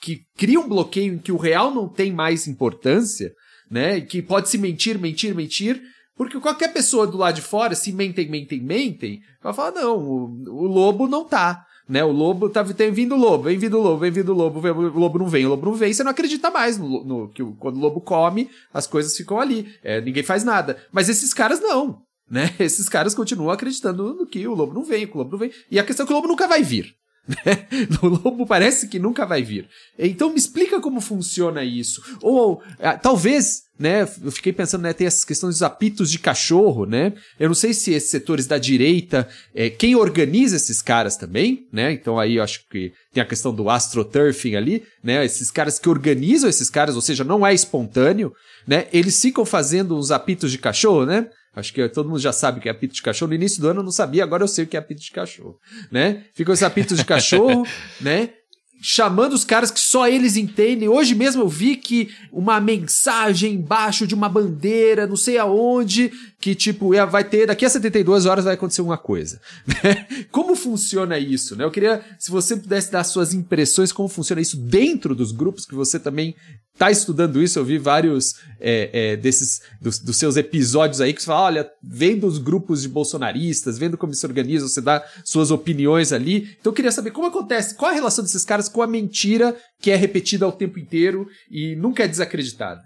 que 0.00 0.20
cria 0.36 0.60
um 0.60 0.68
bloqueio 0.68 1.14
em 1.14 1.18
que 1.18 1.32
o 1.32 1.38
real 1.38 1.72
não 1.72 1.88
tem 1.88 2.12
mais 2.12 2.46
importância, 2.46 3.32
né? 3.74 4.00
Que 4.00 4.22
pode 4.22 4.48
se 4.48 4.56
mentir, 4.56 4.96
mentir, 5.00 5.34
mentir, 5.34 5.82
porque 6.16 6.38
qualquer 6.38 6.72
pessoa 6.72 7.08
do 7.08 7.18
lado 7.18 7.34
de 7.34 7.42
fora, 7.42 7.74
se 7.74 7.90
mentem, 7.92 8.30
mentem, 8.30 8.60
mentem, 8.60 9.20
vai 9.42 9.52
falar, 9.52 9.72
não, 9.72 9.98
o, 9.98 10.24
o 10.46 10.66
lobo 10.68 11.08
não 11.08 11.24
tá. 11.24 11.66
Né, 11.86 12.02
o 12.02 12.12
lobo 12.12 12.48
tá 12.48 12.64
tem 12.64 12.90
vindo 12.92 13.14
o 13.14 13.18
lobo, 13.18 13.44
vem 13.44 13.58
vindo 13.58 13.76
o 13.76 13.82
lobo, 13.82 13.98
vem 13.98 14.10
vindo 14.10 14.32
o 14.32 14.34
lobo, 14.34 14.58
o 14.58 14.98
lobo 14.98 15.18
não 15.18 15.28
vem, 15.28 15.44
o 15.44 15.50
lobo 15.50 15.66
não 15.66 15.74
vem, 15.74 15.92
você 15.92 16.02
não 16.02 16.12
acredita 16.12 16.50
mais 16.50 16.78
no, 16.78 17.04
no 17.04 17.28
que 17.28 17.44
quando 17.58 17.76
o 17.76 17.80
lobo 17.80 18.00
come, 18.00 18.48
as 18.72 18.86
coisas 18.86 19.14
ficam 19.14 19.38
ali, 19.38 19.68
é, 19.82 20.00
ninguém 20.00 20.22
faz 20.22 20.44
nada. 20.44 20.78
Mas 20.90 21.10
esses 21.10 21.34
caras 21.34 21.60
não, 21.60 22.00
né? 22.30 22.54
Esses 22.58 22.88
caras 22.88 23.14
continuam 23.14 23.50
acreditando 23.50 24.14
no 24.14 24.24
que 24.24 24.46
o 24.46 24.54
lobo 24.54 24.72
não 24.72 24.84
vem, 24.84 25.06
que 25.06 25.14
o 25.14 25.18
lobo 25.18 25.32
não 25.32 25.38
vem. 25.38 25.50
E 25.70 25.78
a 25.78 25.84
questão 25.84 26.04
é 26.04 26.06
que 26.06 26.12
o 26.12 26.16
lobo 26.16 26.28
nunca 26.28 26.48
vai 26.48 26.62
vir. 26.62 26.94
O 28.02 28.06
lobo 28.06 28.46
parece 28.46 28.88
que 28.88 28.98
nunca 28.98 29.24
vai 29.24 29.42
vir. 29.42 29.66
Então 29.98 30.30
me 30.30 30.36
explica 30.36 30.80
como 30.80 31.00
funciona 31.00 31.64
isso. 31.64 32.02
Ou 32.20 32.62
ah, 32.80 32.96
talvez, 32.96 33.62
né? 33.78 34.02
Eu 34.22 34.30
fiquei 34.30 34.52
pensando, 34.52 34.82
né? 34.82 34.92
Tem 34.92 35.06
essas 35.06 35.24
questões 35.24 35.56
dos 35.56 35.62
apitos 35.62 36.10
de 36.10 36.18
cachorro, 36.18 36.84
né? 36.84 37.12
Eu 37.38 37.48
não 37.48 37.54
sei 37.54 37.72
se 37.72 37.92
esses 37.92 38.10
setores 38.10 38.46
da 38.46 38.58
direita, 38.58 39.28
é, 39.54 39.70
quem 39.70 39.96
organiza 39.96 40.56
esses 40.56 40.82
caras 40.82 41.16
também, 41.16 41.66
né? 41.72 41.92
Então 41.92 42.18
aí 42.18 42.36
eu 42.36 42.42
acho 42.42 42.68
que 42.68 42.92
tem 43.12 43.22
a 43.22 43.26
questão 43.26 43.54
do 43.54 43.70
astroturfing 43.70 44.56
ali, 44.56 44.82
né? 45.02 45.24
Esses 45.24 45.50
caras 45.50 45.78
que 45.78 45.88
organizam 45.88 46.50
esses 46.50 46.68
caras, 46.68 46.94
ou 46.94 47.02
seja, 47.02 47.24
não 47.24 47.46
é 47.46 47.54
espontâneo, 47.54 48.32
né? 48.66 48.86
Eles 48.92 49.20
ficam 49.20 49.44
fazendo 49.44 49.96
uns 49.96 50.10
apitos 50.10 50.50
de 50.50 50.58
cachorro, 50.58 51.06
né? 51.06 51.28
Acho 51.54 51.72
que 51.72 51.88
todo 51.88 52.08
mundo 52.08 52.18
já 52.18 52.32
sabe 52.32 52.58
o 52.58 52.62
que 52.62 52.68
é 52.68 52.72
apito 52.72 52.94
de 52.94 53.02
cachorro. 53.02 53.28
No 53.28 53.34
início 53.34 53.60
do 53.60 53.68
ano 53.68 53.80
eu 53.80 53.84
não 53.84 53.92
sabia, 53.92 54.24
agora 54.24 54.42
eu 54.42 54.48
sei 54.48 54.64
o 54.64 54.66
que 54.66 54.76
é 54.76 54.80
apito 54.80 55.00
de 55.00 55.10
cachorro, 55.10 55.58
né? 55.90 56.24
Ficam 56.34 56.52
esses 56.52 56.64
apitos 56.64 56.96
de 56.96 57.04
cachorro, 57.04 57.66
né? 58.00 58.30
Chamando 58.82 59.32
os 59.32 59.44
caras 59.44 59.70
que 59.70 59.80
só 59.80 60.06
eles 60.06 60.36
entendem. 60.36 60.88
Hoje 60.88 61.14
mesmo 61.14 61.42
eu 61.42 61.48
vi 61.48 61.76
que 61.76 62.10
uma 62.30 62.60
mensagem 62.60 63.54
embaixo 63.54 64.06
de 64.06 64.14
uma 64.14 64.28
bandeira, 64.28 65.06
não 65.06 65.16
sei 65.16 65.38
aonde, 65.38 66.12
que 66.44 66.54
tipo, 66.54 66.92
é, 66.92 67.06
vai 67.06 67.24
ter, 67.24 67.46
daqui 67.46 67.64
a 67.64 67.70
72 67.70 68.26
horas 68.26 68.44
vai 68.44 68.52
acontecer 68.52 68.82
alguma 68.82 68.98
coisa. 68.98 69.40
Né? 69.82 70.24
Como 70.30 70.54
funciona 70.54 71.18
isso, 71.18 71.56
né? 71.56 71.64
Eu 71.64 71.70
queria, 71.70 72.02
se 72.18 72.30
você 72.30 72.54
pudesse 72.54 72.92
dar 72.92 73.02
suas 73.02 73.32
impressões, 73.32 73.92
como 73.92 74.08
funciona 74.08 74.42
isso 74.42 74.56
dentro 74.58 75.14
dos 75.14 75.32
grupos 75.32 75.64
que 75.64 75.74
você 75.74 75.98
também 75.98 76.34
tá 76.78 76.90
estudando 76.90 77.42
isso, 77.42 77.58
eu 77.58 77.64
vi 77.64 77.78
vários 77.78 78.34
é, 78.60 78.90
é, 78.92 79.16
desses 79.16 79.62
dos, 79.80 79.98
dos, 79.98 80.16
seus 80.16 80.36
episódios 80.36 81.00
aí 81.00 81.14
que 81.14 81.20
você 81.20 81.26
fala, 81.26 81.46
olha, 81.46 81.70
vendo 81.82 82.26
os 82.26 82.36
grupos 82.36 82.82
de 82.82 82.88
bolsonaristas, 82.88 83.78
vendo 83.78 83.96
como 83.96 84.12
se 84.12 84.26
organizam, 84.26 84.68
você 84.68 84.82
dá 84.82 85.02
suas 85.24 85.50
opiniões 85.50 86.12
ali. 86.12 86.56
Então 86.60 86.72
eu 86.72 86.74
queria 86.74 86.92
saber 86.92 87.10
como 87.10 87.28
acontece, 87.28 87.74
qual 87.74 87.90
a 87.90 87.94
relação 87.94 88.22
desses 88.22 88.44
caras 88.44 88.68
com 88.68 88.82
a 88.82 88.86
mentira 88.86 89.56
que 89.80 89.90
é 89.90 89.96
repetida 89.96 90.46
o 90.46 90.52
tempo 90.52 90.78
inteiro 90.78 91.26
e 91.50 91.74
nunca 91.76 92.04
é 92.04 92.08
desacreditada. 92.08 92.82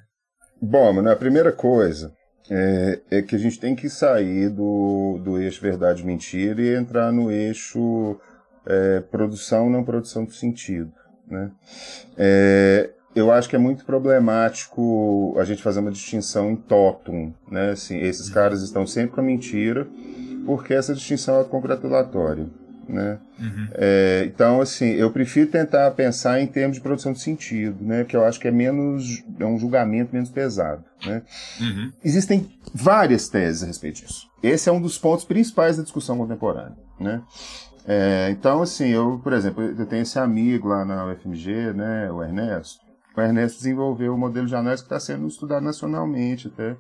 Bom, 0.61 0.93
mano, 0.93 1.11
a 1.11 1.17
primeira 1.17 1.53
coisa 1.53 2.13
é, 2.51 3.01
é 3.11 3.23
que 3.23 3.35
a 3.35 3.39
gente 3.39 3.61
tem 3.61 3.75
que 3.75 3.89
sair 3.89 4.49
do, 4.49 5.21
do 5.23 5.39
eixo 5.39 5.61
verdade-mentira 5.61 6.61
e 6.63 6.75
entrar 6.75 7.13
no 7.13 7.31
eixo 7.31 8.19
é, 8.67 9.01
produção, 9.01 9.69
não 9.71 9.85
produção 9.85 10.25
do 10.25 10.33
sentido. 10.33 10.93
Né? 11.27 11.51
É, 12.17 12.91
eu 13.15 13.33
acho 13.33 13.49
que 13.49 13.57
é 13.57 13.59
muito 13.59 13.85
problemático 13.85 15.35
a 15.39 15.45
gente 15.45 15.63
fazer 15.63 15.81
uma 15.81 15.91
distinção 15.91 16.51
em 16.51 16.57
totum, 16.57 17.33
né? 17.51 17.71
Assim, 17.71 17.99
esses 17.99 18.29
caras 18.29 18.63
estão 18.63 18.87
sempre 18.87 19.15
com 19.15 19.21
a 19.21 19.25
mentira, 19.25 19.89
porque 20.47 20.73
essa 20.73 20.95
distinção 20.95 21.41
é 21.41 21.45
congratulatória, 21.45 22.47
né? 22.89 23.19
Uhum. 23.39 23.69
É, 23.73 24.25
então, 24.27 24.61
assim, 24.61 24.87
eu 24.87 25.11
prefiro 25.11 25.51
tentar 25.51 25.91
pensar 25.93 26.41
em 26.41 26.47
termos 26.47 26.77
de 26.77 26.83
produção 26.83 27.13
de 27.13 27.21
sentido, 27.21 27.85
né? 27.85 28.05
Que 28.05 28.17
eu 28.17 28.25
acho 28.25 28.41
que 28.41 28.49
é 28.49 28.51
menos, 28.51 29.23
é 29.39 29.45
um 29.45 29.59
julgamento 29.59 30.13
menos 30.13 30.31
pesado, 30.31 30.85
né? 31.05 31.23
Uhum. 31.61 31.93
Existem 32.05 32.51
várias 32.75 33.29
teses 33.29 33.63
a 33.63 33.67
respeito 33.67 34.01
disso. 34.01 34.29
Esse 34.43 34.69
é 34.69 34.73
um 34.73 34.81
dos 34.81 34.99
pontos 34.99 35.25
principais 35.25 35.77
da 35.77 35.83
discussão 35.83 36.17
contemporânea, 36.17 36.77
né? 36.99 37.23
É, 37.87 38.29
então, 38.31 38.61
assim, 38.61 38.89
eu, 38.89 39.19
por 39.25 39.33
exemplo, 39.33 39.63
eu 39.63 39.87
tenho 39.87 40.03
esse 40.03 40.19
amigo 40.19 40.69
lá 40.69 40.85
na 40.85 41.07
UFMG, 41.07 41.73
né, 41.73 42.13
o 42.13 42.23
Ernesto, 42.23 42.85
o 43.17 43.21
Ernesto 43.21 43.59
desenvolveu 43.59 44.13
um 44.13 44.19
modelo 44.19 44.47
de 44.47 44.55
análise 44.55 44.83
que 44.83 44.87
está 44.87 45.01
sendo 45.01 45.27
estudado 45.27 45.65
nacionalmente 45.65 46.49
até, 46.49 46.77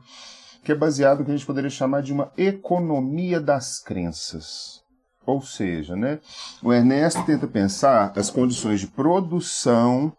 que 0.62 0.70
é 0.70 0.74
baseado 0.74 1.20
no 1.20 1.24
que 1.24 1.30
a 1.30 1.36
gente 1.36 1.46
poderia 1.46 1.70
chamar 1.70 2.02
de 2.02 2.12
uma 2.12 2.30
economia 2.36 3.40
das 3.40 3.80
crenças. 3.82 4.82
Ou 5.28 5.42
seja, 5.42 5.94
né, 5.94 6.20
o 6.62 6.72
Ernesto 6.72 7.22
tenta 7.26 7.46
pensar 7.46 8.14
as 8.16 8.30
condições 8.30 8.80
de 8.80 8.86
produção 8.86 10.10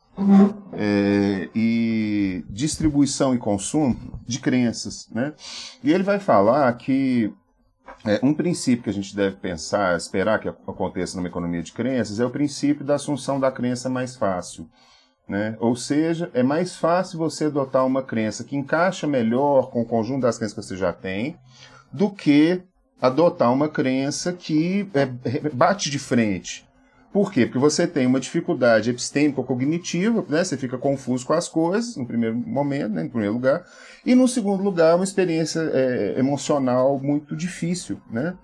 é, 0.74 1.50
e 1.56 2.46
distribuição 2.48 3.34
e 3.34 3.40
consumo 3.40 3.98
de 4.28 4.40
crenças. 4.40 5.10
Né? 5.12 5.34
E 5.84 5.92
ele 5.92 6.04
vai 6.04 6.20
falar 6.20 6.72
que 6.74 7.34
é, 8.06 8.20
um 8.22 8.36
princípio 8.36 8.84
que 8.84 8.90
a 8.92 8.94
gente 8.94 9.16
deve 9.16 9.38
pensar, 9.38 9.98
esperar 9.98 10.40
que 10.40 10.48
aconteça 10.48 11.18
numa 11.18 11.28
economia 11.28 11.64
de 11.64 11.72
crenças, 11.72 12.20
é 12.20 12.26
o 12.26 12.30
princípio 12.30 12.86
da 12.86 12.94
assunção 12.94 13.40
da 13.40 13.52
crença 13.52 13.90
mais 13.90 14.16
fácil. 14.16 14.70
Né? 15.28 15.58
Ou 15.60 15.76
seja, 15.76 16.30
é 16.36 16.44
mais 16.44 16.76
fácil 16.76 17.18
você 17.18 17.46
adotar 17.46 17.84
uma 17.84 18.04
crença 18.04 18.44
que 18.44 18.56
encaixa 18.56 19.08
melhor 19.08 19.72
com 19.72 19.82
o 19.82 19.86
conjunto 19.86 20.22
das 20.22 20.38
crenças 20.38 20.54
que 20.54 20.62
você 20.62 20.78
já 20.78 20.94
tem, 20.94 21.36
do 21.92 22.12
que 22.12 22.62
adotar 23.02 23.52
uma 23.54 23.70
crença 23.70 24.34
que 24.34 24.88
é, 24.94 25.06
bate 25.54 25.90
de 25.90 26.00
frente. 26.00 26.68
Por 27.12 27.32
quê? 27.32 27.46
Porque 27.46 27.58
você 27.58 27.88
tem 27.88 28.06
uma 28.06 28.20
dificuldade 28.20 28.92
epistêmica 28.92 29.42
cognitiva, 29.42 30.24
né? 30.30 30.44
você 30.44 30.56
fica 30.56 30.78
confuso 30.78 31.26
com 31.26 31.34
as 31.34 31.48
coisas, 31.48 31.96
no 31.96 32.06
primeiro 32.06 32.36
momento, 32.36 32.92
né? 32.92 33.04
em 33.04 33.10
primeiro 33.10 33.34
lugar, 33.34 33.66
e 34.06 34.14
no 34.14 34.28
segundo 34.28 34.62
lugar, 34.62 34.96
uma 34.96 35.04
experiência 35.04 35.60
é, 35.74 36.20
emocional 36.20 37.00
muito 37.00 37.36
difícil. 37.36 38.00
Né? 38.12 38.36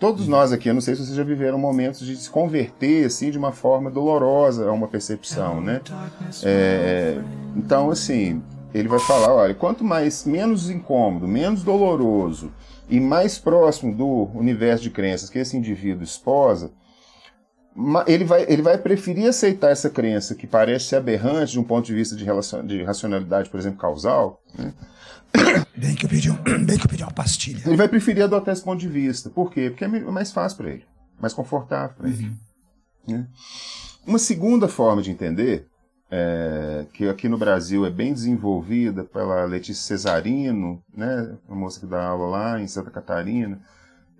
Todos 0.00 0.26
nós 0.26 0.50
aqui, 0.50 0.68
eu 0.68 0.74
não 0.74 0.80
sei 0.80 0.96
se 0.96 1.04
vocês 1.04 1.16
já 1.16 1.22
viveram 1.22 1.58
momentos 1.58 2.04
de 2.04 2.16
se 2.16 2.28
converter 2.28 3.04
assim 3.04 3.30
de 3.30 3.38
uma 3.38 3.52
forma 3.52 3.90
dolorosa 3.90 4.68
a 4.68 4.72
uma 4.72 4.88
percepção, 4.88 5.60
né? 5.60 5.82
É, 6.42 7.20
então, 7.54 7.90
assim, 7.90 8.42
ele 8.72 8.88
vai 8.88 8.98
falar, 8.98 9.34
olha, 9.34 9.54
quanto 9.54 9.84
mais 9.84 10.24
menos 10.24 10.70
incômodo, 10.70 11.28
menos 11.28 11.62
doloroso 11.62 12.50
e 12.90 13.00
mais 13.00 13.38
próximo 13.38 13.94
do 13.94 14.24
universo 14.34 14.82
de 14.82 14.90
crenças 14.90 15.30
que 15.30 15.38
esse 15.38 15.56
indivíduo 15.56 16.02
esposa, 16.02 16.72
ele 18.06 18.24
vai, 18.24 18.44
ele 18.48 18.62
vai 18.62 18.76
preferir 18.76 19.28
aceitar 19.28 19.70
essa 19.70 19.88
crença 19.88 20.34
que 20.34 20.46
parece 20.46 20.86
ser 20.86 20.96
aberrante 20.96 21.52
de 21.52 21.60
um 21.60 21.64
ponto 21.64 21.86
de 21.86 21.94
vista 21.94 22.16
de, 22.16 22.24
relacion, 22.24 22.66
de 22.66 22.82
racionalidade, 22.82 23.48
por 23.48 23.60
exemplo, 23.60 23.78
causal, 23.78 24.42
né? 24.58 24.74
Bem 25.76 25.94
que, 25.94 26.04
eu 26.04 26.10
pedi 26.10 26.30
um, 26.30 26.34
bem 26.66 26.76
que 26.76 26.84
eu 26.84 26.90
pedi 26.90 27.04
uma 27.04 27.12
pastilha. 27.12 27.62
Ele 27.64 27.76
vai 27.76 27.88
preferir 27.88 28.24
adotar 28.24 28.52
esse 28.52 28.64
ponto 28.64 28.80
de 28.80 28.88
vista. 28.88 29.30
Por 29.30 29.50
quê? 29.50 29.70
Porque 29.70 29.84
é 29.84 29.88
mais 29.88 30.32
fácil 30.32 30.58
para 30.58 30.70
ele. 30.70 30.84
Mais 31.20 31.32
confortável 31.32 31.96
para 31.96 32.08
ele. 32.08 32.24
Uhum. 33.08 33.16
Né? 33.16 33.26
Uma 34.04 34.18
segunda 34.18 34.66
forma 34.66 35.00
de 35.00 35.10
entender, 35.10 35.69
é, 36.10 36.86
que 36.92 37.08
aqui 37.08 37.28
no 37.28 37.38
Brasil 37.38 37.86
é 37.86 37.90
bem 37.90 38.12
desenvolvida 38.12 39.04
pela 39.04 39.44
Letícia 39.44 39.96
Cesarino, 39.96 40.82
né, 40.92 41.38
uma 41.48 41.56
moça 41.56 41.78
que 41.78 41.86
dá 41.86 42.04
aula 42.04 42.26
lá 42.26 42.60
em 42.60 42.66
Santa 42.66 42.90
Catarina, 42.90 43.60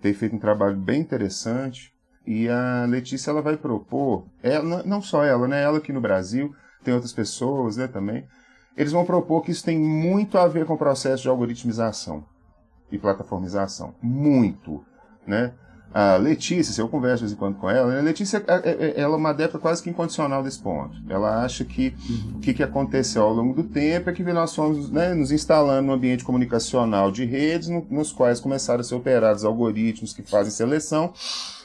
tem 0.00 0.14
feito 0.14 0.36
um 0.36 0.38
trabalho 0.38 0.76
bem 0.76 1.00
interessante. 1.00 1.92
E 2.26 2.48
a 2.48 2.84
Letícia 2.86 3.30
ela 3.30 3.42
vai 3.42 3.56
propor, 3.56 4.26
ela, 4.42 4.82
não 4.84 5.02
só 5.02 5.24
ela, 5.24 5.48
né, 5.48 5.62
ela 5.62 5.78
aqui 5.78 5.92
no 5.92 6.00
Brasil, 6.00 6.54
tem 6.84 6.94
outras 6.94 7.12
pessoas 7.12 7.76
né, 7.76 7.88
também, 7.88 8.26
eles 8.76 8.92
vão 8.92 9.04
propor 9.04 9.42
que 9.42 9.50
isso 9.50 9.64
tem 9.64 9.78
muito 9.78 10.38
a 10.38 10.46
ver 10.46 10.64
com 10.64 10.74
o 10.74 10.78
processo 10.78 11.22
de 11.22 11.28
algoritmização 11.28 12.24
e 12.90 12.98
plataformização. 12.98 13.94
Muito. 14.00 14.84
Né? 15.26 15.52
A 15.92 16.16
Letícia, 16.16 16.72
se 16.72 16.80
eu 16.80 16.88
converso 16.88 17.18
de 17.18 17.22
vez 17.22 17.32
em 17.32 17.36
quando 17.36 17.56
com 17.56 17.68
ela, 17.68 17.98
a 17.98 18.02
Letícia 18.02 18.42
é, 18.46 18.54
é, 18.54 18.70
é, 18.70 19.00
ela 19.00 19.14
é 19.14 19.16
uma 19.16 19.30
adepta 19.30 19.58
quase 19.58 19.82
que 19.82 19.90
incondicional 19.90 20.42
desse 20.42 20.60
ponto. 20.60 20.96
Ela 21.08 21.44
acha 21.44 21.64
que 21.64 21.94
uhum. 22.08 22.36
o 22.36 22.40
que, 22.40 22.54
que 22.54 22.62
aconteceu 22.62 23.22
ao 23.22 23.32
longo 23.32 23.54
do 23.54 23.64
tempo 23.64 24.08
é 24.08 24.12
que 24.12 24.22
nós 24.22 24.54
fomos 24.54 24.90
né, 24.90 25.14
nos 25.14 25.32
instalando 25.32 25.88
no 25.88 25.92
ambiente 25.92 26.24
comunicacional 26.24 27.10
de 27.10 27.24
redes, 27.24 27.68
no, 27.68 27.84
nos 27.90 28.12
quais 28.12 28.38
começaram 28.38 28.80
a 28.80 28.84
ser 28.84 28.94
operados 28.94 29.44
algoritmos 29.44 30.12
que 30.12 30.22
fazem 30.22 30.52
seleção 30.52 31.12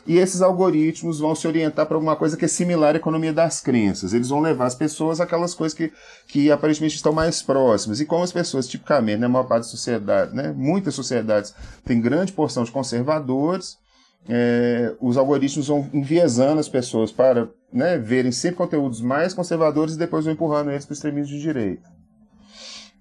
e 0.08 0.18
esses 0.18 0.42
algoritmos 0.42 1.20
vão 1.20 1.34
se 1.34 1.48
orientar 1.48 1.86
para 1.88 1.98
alguma 1.98 2.16
coisa 2.16 2.38
que 2.38 2.46
é 2.46 2.48
similar 2.48 2.94
à 2.94 2.98
economia 2.98 3.34
das 3.34 3.60
crenças. 3.60 4.14
Eles 4.14 4.30
vão 4.30 4.40
levar 4.40 4.68
as 4.68 4.76
pessoas 4.76 5.20
àquelas 5.20 5.56
coisas 5.56 5.76
que, 5.76 5.92
que 6.28 6.52
aparentemente 6.52 6.96
estão 6.96 7.12
mais 7.12 7.42
próximas. 7.42 8.00
E 8.00 8.06
como 8.06 8.24
as 8.24 8.32
pessoas, 8.32 8.68
tipicamente, 8.68 9.18
na 9.18 9.28
maior 9.28 9.46
parte 9.46 9.64
da 9.64 9.70
sociedade, 9.70 10.36
né, 10.36 10.54
muitas 10.56 10.94
sociedades 10.94 11.56
têm 11.84 12.00
grande 12.00 12.32
porção 12.32 12.64
de 12.64 12.72
conservadores, 12.72 13.80
é, 14.28 14.94
os 15.00 15.18
algoritmos 15.18 15.68
vão 15.68 15.90
enviesando 15.94 16.60
as 16.60 16.70
pessoas 16.70 17.12
para 17.12 17.48
né, 17.72 17.98
verem 17.98 18.32
sempre 18.32 18.58
conteúdos 18.58 19.02
mais 19.02 19.34
conservadores 19.34 19.96
e 19.96 20.00
depois 20.00 20.26
vão 20.26 20.34
empurrando 20.34 20.72
eles 20.72 20.86
para 20.86 20.94
o 20.94 20.96
extremismo 20.96 21.36
de 21.36 21.42
direita. 21.42 21.96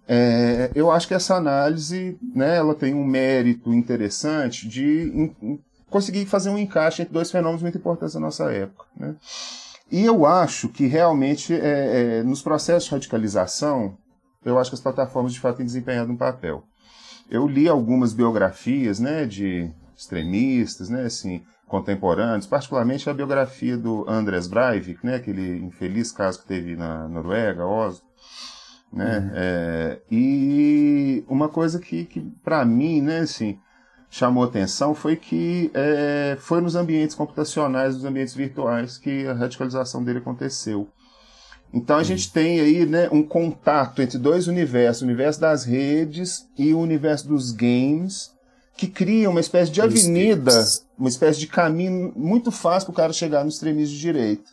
É, 0.07 0.71
eu 0.75 0.91
acho 0.91 1.09
que 1.09 1.15
essa 1.15 1.35
análise 1.35 2.19
né, 2.35 2.57
ela 2.57 2.75
tem 2.75 2.93
um 2.93 3.05
mérito 3.05 3.73
interessante 3.73 4.69
de 4.69 5.33
conseguir 5.89 6.27
fazer 6.27 6.51
um 6.51 6.59
encaixe 6.59 7.03
entre 7.03 7.15
dois 7.15 7.31
fenômenos 7.31 7.63
muito 7.63 7.79
importantes 7.79 8.15
da 8.15 8.21
nossa 8.21 8.51
época. 8.53 8.85
Né? 8.95 9.15
E 9.91 10.05
eu 10.05 10.27
acho 10.27 10.69
que 10.69 10.87
realmente, 10.87 11.55
é, 11.55 12.19
é, 12.19 12.23
nos 12.23 12.43
processos 12.43 12.85
de 12.85 12.91
radicalização, 12.91 13.97
eu 14.45 14.59
acho 14.59 14.71
que 14.71 14.75
as 14.75 14.81
plataformas 14.81 15.33
de 15.33 15.41
fato 15.41 15.57
têm 15.57 15.67
desempenhado 15.67 16.13
um 16.13 16.17
papel. 16.17 16.65
Eu 17.31 17.47
li 17.47 17.67
algumas 17.67 18.13
biografias 18.13 19.01
né, 19.01 19.25
de 19.25 19.71
extremistas, 19.97 20.89
né, 20.89 21.05
assim, 21.05 21.43
contemporâneos, 21.67 22.47
particularmente 22.47 23.09
a 23.09 23.15
biografia 23.15 23.77
do 23.77 24.09
Andres 24.09 24.47
Breivik, 24.47 25.05
né, 25.05 25.17
aquele 25.17 25.59
infeliz 25.59 26.13
caso 26.13 26.41
que 26.41 26.49
teve 26.49 26.77
na 26.77 27.09
Noruega, 27.09 27.65
Oslo. 27.65 28.05
Né, 28.93 29.19
uhum. 29.19 29.31
é, 29.35 30.01
e 30.11 31.25
uma 31.29 31.49
coisa 31.49 31.81
que, 31.81 32.05
que 32.05 32.21
para 32.45 32.65
mim, 32.65 33.01
né, 33.01 33.21
assim, 33.21 33.59
chamou 34.09 34.45
atenção 34.45 34.95
foi 34.95 35.17
que 35.17 35.73
é, 35.75 36.37
foi 36.39 36.61
nos 36.61 36.77
ambientes 36.77 37.17
computacionais, 37.17 37.97
nos 37.97 38.05
ambientes 38.05 38.35
virtuais, 38.35 38.97
que 38.97 39.27
a 39.27 39.33
radicalização 39.33 40.05
dele 40.05 40.19
aconteceu. 40.19 40.89
Então 41.73 41.97
a 41.97 41.99
uhum. 41.99 42.05
gente 42.05 42.33
tem 42.33 42.61
aí 42.61 42.87
né, 42.87 43.09
um 43.11 43.25
contato 43.25 44.01
entre 44.01 44.17
dois 44.17 44.47
universos, 44.47 45.03
o 45.03 45.07
universo 45.07 45.41
das 45.41 45.65
redes 45.65 46.49
e 46.57 46.73
o 46.73 46.79
universo 46.79 47.27
dos 47.27 47.51
games, 47.51 48.31
que 48.77 48.89
cria 48.89 49.31
uma 49.31 49.41
espécie 49.41 49.71
de 49.71 49.81
avenida, 49.81 50.65
uma 50.99 51.09
espécie 51.09 51.39
de 51.39 51.47
caminho 51.47 52.13
muito 52.17 52.51
fácil 52.51 52.87
para 52.87 52.93
o 52.93 52.97
cara 52.97 53.13
chegar 53.13 53.43
no 53.43 53.49
extremismo 53.49 53.95
de 53.95 54.01
direita. 54.01 54.51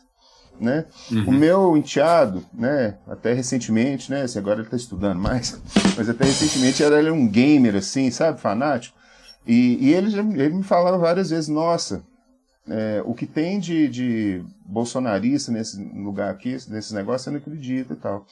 Né? 0.60 0.84
Uhum. 1.10 1.24
O 1.28 1.32
meu 1.32 1.76
enteado, 1.76 2.44
né, 2.52 2.96
até 3.08 3.32
recentemente, 3.32 4.10
né, 4.10 4.22
assim, 4.22 4.38
agora 4.38 4.60
ele 4.60 4.66
está 4.66 4.76
estudando 4.76 5.18
mais, 5.18 5.60
mas 5.96 6.08
até 6.08 6.24
recentemente 6.24 6.82
era 6.82 7.00
ele 7.00 7.10
um 7.10 7.26
gamer, 7.26 7.74
assim, 7.76 8.10
sabe, 8.10 8.40
fanático. 8.40 8.96
E, 9.44 9.78
e 9.80 9.92
ele, 9.92 10.16
ele 10.16 10.50
me 10.50 10.62
falava 10.62 10.96
várias 10.98 11.30
vezes, 11.30 11.48
nossa, 11.48 12.04
é, 12.68 13.02
o 13.04 13.12
que 13.12 13.26
tem 13.26 13.58
de, 13.58 13.88
de 13.88 14.44
bolsonarista 14.64 15.50
nesse 15.50 15.82
lugar 15.82 16.30
aqui, 16.30 16.56
nesse 16.68 16.94
negócio, 16.94 17.28
eu 17.28 17.32
não 17.32 17.40
acredito 17.40 17.92
e 17.92 17.96
tal. 17.96 18.26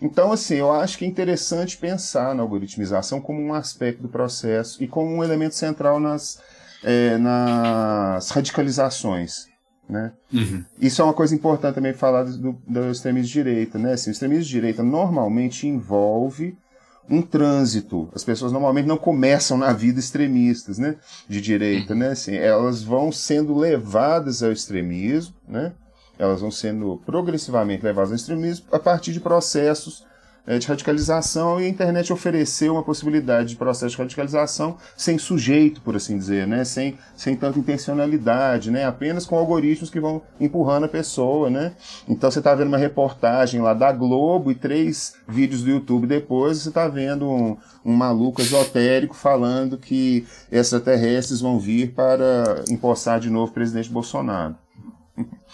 Então, 0.00 0.32
assim, 0.32 0.54
eu 0.54 0.70
acho 0.70 0.96
que 0.96 1.04
é 1.04 1.08
interessante 1.08 1.76
pensar 1.76 2.34
na 2.34 2.42
algoritmização 2.42 3.20
como 3.20 3.40
um 3.40 3.52
aspecto 3.52 4.02
do 4.02 4.08
processo 4.08 4.82
e 4.82 4.86
como 4.86 5.10
um 5.10 5.24
elemento 5.24 5.54
central 5.54 5.98
nas, 5.98 6.40
é, 6.84 7.18
nas 7.18 8.30
radicalizações. 8.30 9.50
Né? 9.88 10.12
Uhum. 10.32 10.64
Isso 10.80 11.02
é 11.02 11.04
uma 11.04 11.12
coisa 11.12 11.34
importante 11.34 11.74
também 11.74 11.92
falar 11.92 12.22
do, 12.22 12.52
do 12.66 12.90
extremismo 12.90 13.26
de 13.26 13.32
direita. 13.32 13.78
Né? 13.78 13.94
Assim, 13.94 14.10
o 14.10 14.12
extremismo 14.12 14.44
de 14.44 14.50
direita 14.50 14.82
normalmente 14.82 15.66
envolve 15.66 16.56
um 17.08 17.22
trânsito. 17.22 18.08
As 18.14 18.24
pessoas 18.24 18.52
normalmente 18.52 18.86
não 18.86 18.96
começam 18.96 19.58
na 19.58 19.72
vida 19.72 19.98
extremistas, 19.98 20.78
né, 20.78 20.96
de 21.28 21.40
direita, 21.40 21.94
né, 21.94 22.10
assim, 22.10 22.34
elas 22.34 22.82
vão 22.82 23.10
sendo 23.10 23.56
levadas 23.56 24.42
ao 24.42 24.52
extremismo, 24.52 25.34
né, 25.46 25.72
elas 26.18 26.40
vão 26.40 26.50
sendo 26.50 27.02
progressivamente 27.04 27.84
levadas 27.84 28.10
ao 28.10 28.16
extremismo 28.16 28.66
a 28.70 28.78
partir 28.78 29.12
de 29.12 29.20
processos 29.20 30.04
de 30.46 30.66
radicalização 30.66 31.60
e 31.60 31.66
a 31.66 31.68
internet 31.68 32.12
ofereceu 32.12 32.72
uma 32.74 32.82
possibilidade 32.82 33.50
de 33.50 33.56
processo 33.56 33.94
de 33.94 34.02
radicalização 34.02 34.76
sem 34.96 35.16
sujeito, 35.16 35.80
por 35.80 35.94
assim 35.94 36.18
dizer, 36.18 36.46
né? 36.48 36.64
sem, 36.64 36.98
sem 37.16 37.36
tanta 37.36 37.58
intencionalidade, 37.58 38.70
né? 38.70 38.84
apenas 38.84 39.24
com 39.24 39.36
algoritmos 39.36 39.88
que 39.88 40.00
vão 40.00 40.20
empurrando 40.40 40.84
a 40.84 40.88
pessoa. 40.88 41.48
Né? 41.48 41.72
Então 42.08 42.30
você 42.30 42.40
está 42.40 42.54
vendo 42.54 42.68
uma 42.68 42.78
reportagem 42.78 43.60
lá 43.60 43.72
da 43.72 43.92
Globo 43.92 44.50
e 44.50 44.54
três 44.54 45.14
vídeos 45.28 45.62
do 45.62 45.70
YouTube 45.70 46.06
depois 46.06 46.58
você 46.58 46.70
está 46.70 46.88
vendo 46.88 47.30
um, 47.30 47.56
um 47.84 47.92
maluco 47.94 48.40
esotérico 48.40 49.14
falando 49.14 49.78
que 49.78 50.26
extraterrestres 50.50 51.40
vão 51.40 51.58
vir 51.58 51.92
para 51.92 52.64
empossar 52.68 53.20
de 53.20 53.30
novo 53.30 53.52
o 53.52 53.54
presidente 53.54 53.88
Bolsonaro. 53.88 54.56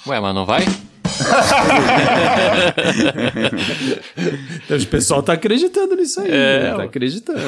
Ué, 0.06 0.20
mas 0.20 0.34
não 0.34 0.46
vai? 0.46 0.64
então, 4.64 4.76
o 4.76 4.86
pessoal 4.86 5.22
tá 5.22 5.34
acreditando 5.34 5.94
nisso 5.96 6.20
aí, 6.20 6.30
é, 6.30 6.62
né? 6.64 6.76
tá 6.76 6.82
acreditando. 6.84 7.40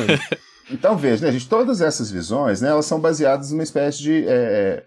Então 0.71 0.97
veja, 0.97 1.27
né, 1.27 1.33
gente, 1.33 1.49
todas 1.49 1.81
essas 1.81 2.11
visões, 2.11 2.61
né, 2.61 2.71
elas 2.71 2.87
são 2.87 3.01
baseadas 3.01 3.51
numa 3.51 3.63
espécie 3.63 3.99
de, 3.99 4.25
é, 4.27 4.29
é, 4.29 4.83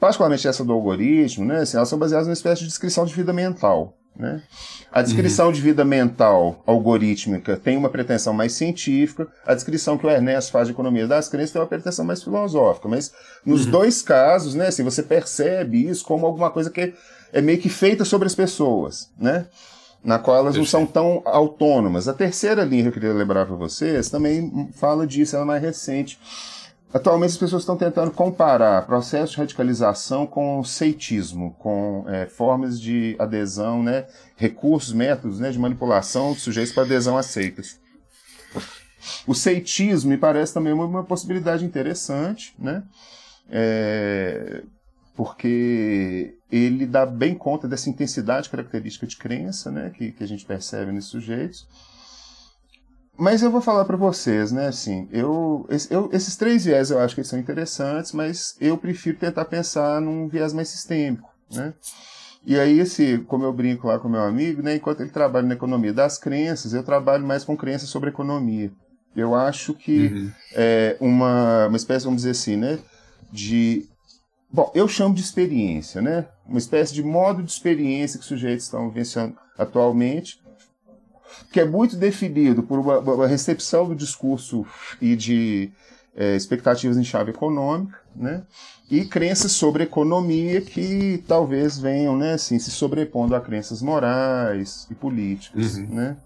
particularmente 0.00 0.48
essa 0.48 0.64
do 0.64 0.72
algoritmo, 0.72 1.44
né, 1.44 1.60
assim, 1.60 1.76
elas 1.76 1.88
são 1.88 1.98
baseadas 1.98 2.26
numa 2.26 2.34
espécie 2.34 2.62
de 2.62 2.68
descrição 2.68 3.04
de 3.04 3.14
vida 3.14 3.32
mental, 3.32 3.96
né. 4.16 4.42
A 4.90 5.02
descrição 5.02 5.46
uhum. 5.46 5.52
de 5.52 5.60
vida 5.60 5.84
mental 5.84 6.62
algorítmica 6.66 7.56
tem 7.56 7.76
uma 7.76 7.90
pretensão 7.90 8.32
mais 8.32 8.54
científica, 8.54 9.28
a 9.46 9.54
descrição 9.54 9.98
que 9.98 10.06
o 10.06 10.10
Ernesto 10.10 10.50
faz 10.50 10.66
de 10.66 10.72
economia 10.72 11.06
das 11.06 11.28
crenças 11.28 11.52
tem 11.52 11.60
uma 11.60 11.68
pretensão 11.68 12.04
mais 12.04 12.22
filosófica, 12.22 12.88
mas 12.88 13.12
nos 13.44 13.66
uhum. 13.66 13.70
dois 13.70 14.02
casos, 14.02 14.54
né, 14.54 14.68
assim, 14.68 14.82
você 14.82 15.02
percebe 15.02 15.86
isso 15.86 16.04
como 16.04 16.26
alguma 16.26 16.50
coisa 16.50 16.70
que 16.70 16.94
é 17.32 17.40
meio 17.40 17.58
que 17.58 17.68
feita 17.68 18.04
sobre 18.04 18.26
as 18.26 18.34
pessoas, 18.34 19.10
né? 19.18 19.46
Na 20.02 20.18
qual 20.18 20.36
elas 20.36 20.56
não 20.56 20.64
são 20.64 20.86
tão 20.86 21.22
autônomas. 21.24 22.06
A 22.06 22.14
terceira 22.14 22.64
linha 22.64 22.84
que 22.84 22.88
eu 22.88 22.92
queria 22.92 23.12
lembrar 23.12 23.46
para 23.46 23.56
vocês 23.56 24.08
também 24.08 24.70
fala 24.74 25.06
disso, 25.06 25.34
ela 25.34 25.44
é 25.44 25.46
mais 25.46 25.62
recente. 25.62 26.18
Atualmente 26.92 27.32
as 27.32 27.36
pessoas 27.36 27.62
estão 27.62 27.76
tentando 27.76 28.10
comparar 28.10 28.86
processo 28.86 29.32
de 29.32 29.38
radicalização 29.38 30.26
com 30.26 30.64
ceitismo, 30.64 31.54
com 31.58 32.06
é, 32.08 32.26
formas 32.26 32.80
de 32.80 33.14
adesão, 33.18 33.82
né, 33.82 34.06
recursos, 34.36 34.94
métodos 34.94 35.38
né, 35.38 35.50
de 35.50 35.58
manipulação 35.58 36.32
de 36.32 36.40
sujeitos 36.40 36.72
para 36.72 36.84
adesão 36.84 37.18
a 37.18 37.22
seitas. 37.22 37.78
O 39.26 39.34
ceitismo 39.34 40.10
me 40.10 40.16
parece 40.16 40.54
também 40.54 40.72
uma, 40.72 40.86
uma 40.86 41.04
possibilidade 41.04 41.64
interessante, 41.64 42.54
né? 42.58 42.82
É, 43.50 44.62
porque 45.14 46.37
ele 46.50 46.86
dá 46.86 47.04
bem 47.04 47.34
conta 47.34 47.68
dessa 47.68 47.90
intensidade 47.90 48.48
característica 48.48 49.06
de 49.06 49.16
crença 49.16 49.70
né, 49.70 49.90
que, 49.90 50.12
que 50.12 50.24
a 50.24 50.28
gente 50.28 50.44
percebe 50.44 50.92
nesses 50.92 51.10
sujeitos. 51.10 51.66
Mas 53.18 53.42
eu 53.42 53.50
vou 53.50 53.60
falar 53.60 53.84
para 53.84 53.96
vocês, 53.96 54.52
né, 54.52 54.68
assim, 54.68 55.08
eu, 55.10 55.68
eu, 55.90 56.08
esses 56.12 56.36
três 56.36 56.64
viés 56.64 56.90
eu 56.90 57.00
acho 57.00 57.16
que 57.16 57.24
são 57.24 57.38
interessantes, 57.38 58.12
mas 58.12 58.56
eu 58.60 58.78
prefiro 58.78 59.18
tentar 59.18 59.44
pensar 59.44 60.00
num 60.00 60.28
viés 60.28 60.52
mais 60.52 60.68
sistêmico, 60.68 61.28
né? 61.50 61.74
E 62.46 62.58
aí, 62.58 62.78
esse, 62.78 63.18
como 63.26 63.44
eu 63.44 63.52
brinco 63.52 63.88
lá 63.88 63.98
com 63.98 64.08
meu 64.08 64.22
amigo, 64.22 64.62
né, 64.62 64.76
enquanto 64.76 65.00
ele 65.00 65.10
trabalha 65.10 65.46
na 65.46 65.54
economia 65.54 65.92
das 65.92 66.16
crenças, 66.16 66.72
eu 66.72 66.82
trabalho 66.84 67.26
mais 67.26 67.44
com 67.44 67.56
crenças 67.56 67.88
sobre 67.88 68.10
economia. 68.10 68.70
Eu 69.16 69.34
acho 69.34 69.74
que 69.74 70.06
uhum. 70.06 70.30
é 70.54 70.96
uma, 71.00 71.66
uma 71.66 71.76
espécie, 71.76 72.04
vamos 72.04 72.22
dizer 72.22 72.30
assim, 72.30 72.56
né, 72.56 72.78
de 73.32 73.88
Bom, 74.50 74.72
eu 74.74 74.88
chamo 74.88 75.14
de 75.14 75.20
experiência, 75.20 76.00
né? 76.00 76.26
Uma 76.46 76.58
espécie 76.58 76.94
de 76.94 77.02
modo 77.02 77.42
de 77.42 77.50
experiência 77.50 78.18
que 78.18 78.22
os 78.22 78.28
sujeitos 78.28 78.64
estão 78.64 78.88
vivenciando 78.88 79.36
atualmente, 79.58 80.40
que 81.52 81.60
é 81.60 81.64
muito 81.64 81.96
definido 81.96 82.62
por 82.62 82.78
uma, 82.78 82.98
uma 82.98 83.26
recepção 83.26 83.86
do 83.86 83.94
discurso 83.94 84.64
e 85.00 85.14
de 85.14 85.70
é, 86.16 86.34
expectativas 86.34 86.96
em 86.96 87.04
chave 87.04 87.30
econômica, 87.30 87.98
né? 88.16 88.42
E 88.90 89.04
crenças 89.04 89.52
sobre 89.52 89.84
economia 89.84 90.62
que 90.62 91.22
talvez 91.28 91.78
venham, 91.78 92.16
né, 92.16 92.32
assim, 92.32 92.58
se 92.58 92.70
sobrepondo 92.70 93.36
a 93.36 93.40
crenças 93.40 93.82
morais 93.82 94.86
e 94.90 94.94
políticas, 94.94 95.76
uhum. 95.76 95.86
né? 95.90 96.16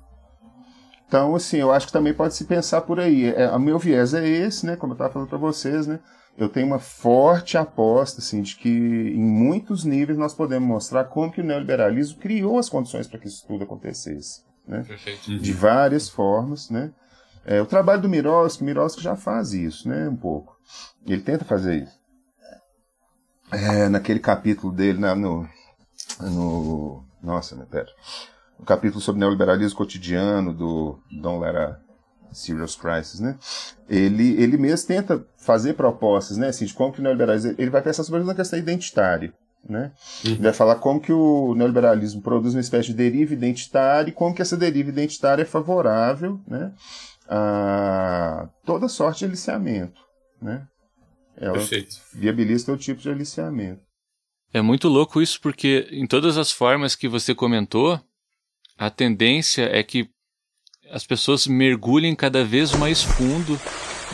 Então, 1.09 1.35
assim, 1.35 1.59
eu 1.59 1.71
acho 1.73 1.89
que 1.89 1.93
também 1.93 2.15
pode 2.15 2.35
se 2.35 2.45
pensar 2.45 2.83
por 2.83 2.99
aí. 2.99 3.27
É, 3.35 3.51
o 3.51 3.59
meu 3.59 3.79
viés 3.79 4.15
é 4.15 4.27
esse, 4.27 4.65
né? 4.65 4.77
Como 4.77 4.93
eu 4.93 4.95
estava 4.95 5.13
falando 5.13 5.29
para 5.29 5.37
vocês, 5.37 5.87
né? 5.87 5.99
Eu 6.37 6.49
tenho 6.49 6.67
uma 6.67 6.79
forte 6.79 7.59
aposta 7.59 8.21
assim, 8.21 8.43
de 8.43 8.57
que 8.57 8.69
em 8.69 9.23
muitos 9.23 9.85
níveis 9.85 10.19
nós 10.19 10.35
podemos 10.35 10.67
mostrar 10.67 11.05
como 11.05 11.31
que 11.31 11.41
o 11.41 11.45
neoliberalismo 11.45 12.19
criou 12.19 12.59
as 12.59 12.69
condições 12.69 13.07
para 13.07 13.19
que 13.19 13.29
isso 13.29 13.47
tudo 13.47 13.65
acontecesse. 13.65 14.43
Né? 14.67 14.83
Perfeito. 14.87 15.39
De 15.39 15.53
várias 15.53 16.09
formas. 16.09 16.71
Né? 16.71 16.91
É, 17.45 17.61
o 17.61 17.67
trabalho 17.67 18.03
do 18.03 18.09
Miroski, 18.09 18.65
Miroski 18.65 19.03
já 19.03 19.17
faz 19.17 19.53
isso 19.53 19.89
né, 19.89 20.09
um 20.09 20.17
pouco. 20.17 20.57
Ele 21.07 21.21
tenta 21.21 21.45
fazer 21.45 21.83
isso. 21.83 22.01
É, 23.53 23.89
naquele 23.89 24.21
capítulo 24.21 24.73
dele, 24.73 24.99
na, 24.99 25.15
no, 25.15 25.47
no. 26.21 27.05
Nossa, 27.23 27.55
né, 27.55 27.67
pera. 27.71 27.89
O 28.59 28.65
capítulo 28.65 29.01
sobre 29.01 29.21
neoliberalismo 29.21 29.77
cotidiano 29.77 30.55
do 30.55 30.99
Dom 31.21 31.39
Lara 31.39 31.79
Serious 32.33 32.75
Crisis, 32.75 33.21
né? 33.21 33.39
Ele, 33.89 34.43
ele 34.43 34.57
mesmo 34.57 34.87
tenta 34.87 35.25
fazer 35.37 35.75
propostas, 35.75 36.37
né? 36.37 36.49
Assim, 36.49 36.65
de 36.65 36.75
como 36.75 36.93
que 36.93 37.01
o 37.01 37.03
neoliberalismo... 37.03 37.55
Ele 37.59 37.71
vai 37.71 37.83
pensar 37.83 38.05
sobre 38.05 38.29
a 38.29 38.35
questão 38.35 38.59
identitária, 38.59 39.33
né? 39.69 39.93
Uhum. 40.25 40.33
Ele 40.33 40.43
vai 40.43 40.53
falar 40.53 40.77
como 40.77 41.01
que 41.01 41.13
o 41.13 41.55
neoliberalismo 41.55 42.23
produz 42.23 42.55
uma 42.55 42.61
espécie 42.61 42.89
de 42.89 42.95
deriva 42.95 43.33
identitária 43.33 44.11
e 44.11 44.13
como 44.13 44.35
que 44.35 44.43
essa 44.43 44.57
deriva 44.57 44.89
identitária 44.89 45.43
é 45.43 45.47
favorável, 45.47 46.41
né? 46.47 46.73
A 47.29 48.49
toda 48.65 48.89
sorte 48.89 49.21
de 49.21 49.25
aliciamento, 49.27 50.01
né? 50.41 50.67
Ela 51.37 51.55
Perfeito. 51.55 51.97
viabiliza 52.13 52.73
o 52.73 52.77
tipo 52.77 53.01
de 53.01 53.11
aliciamento. 53.11 53.81
É 54.53 54.61
muito 54.61 54.89
louco 54.89 55.23
isso 55.23 55.41
porque 55.41 55.89
em 55.91 56.07
todas 56.07 56.37
as 56.37 56.53
formas 56.53 56.95
que 56.95 57.09
você 57.09 57.35
comentou, 57.35 57.99
a 58.77 58.91
tendência 58.91 59.63
é 59.63 59.83
que 59.83 60.11
as 60.91 61.07
pessoas 61.07 61.47
mergulhem 61.47 62.15
cada 62.15 62.45
vez 62.45 62.73
mais 62.73 63.03
fundo 63.03 63.59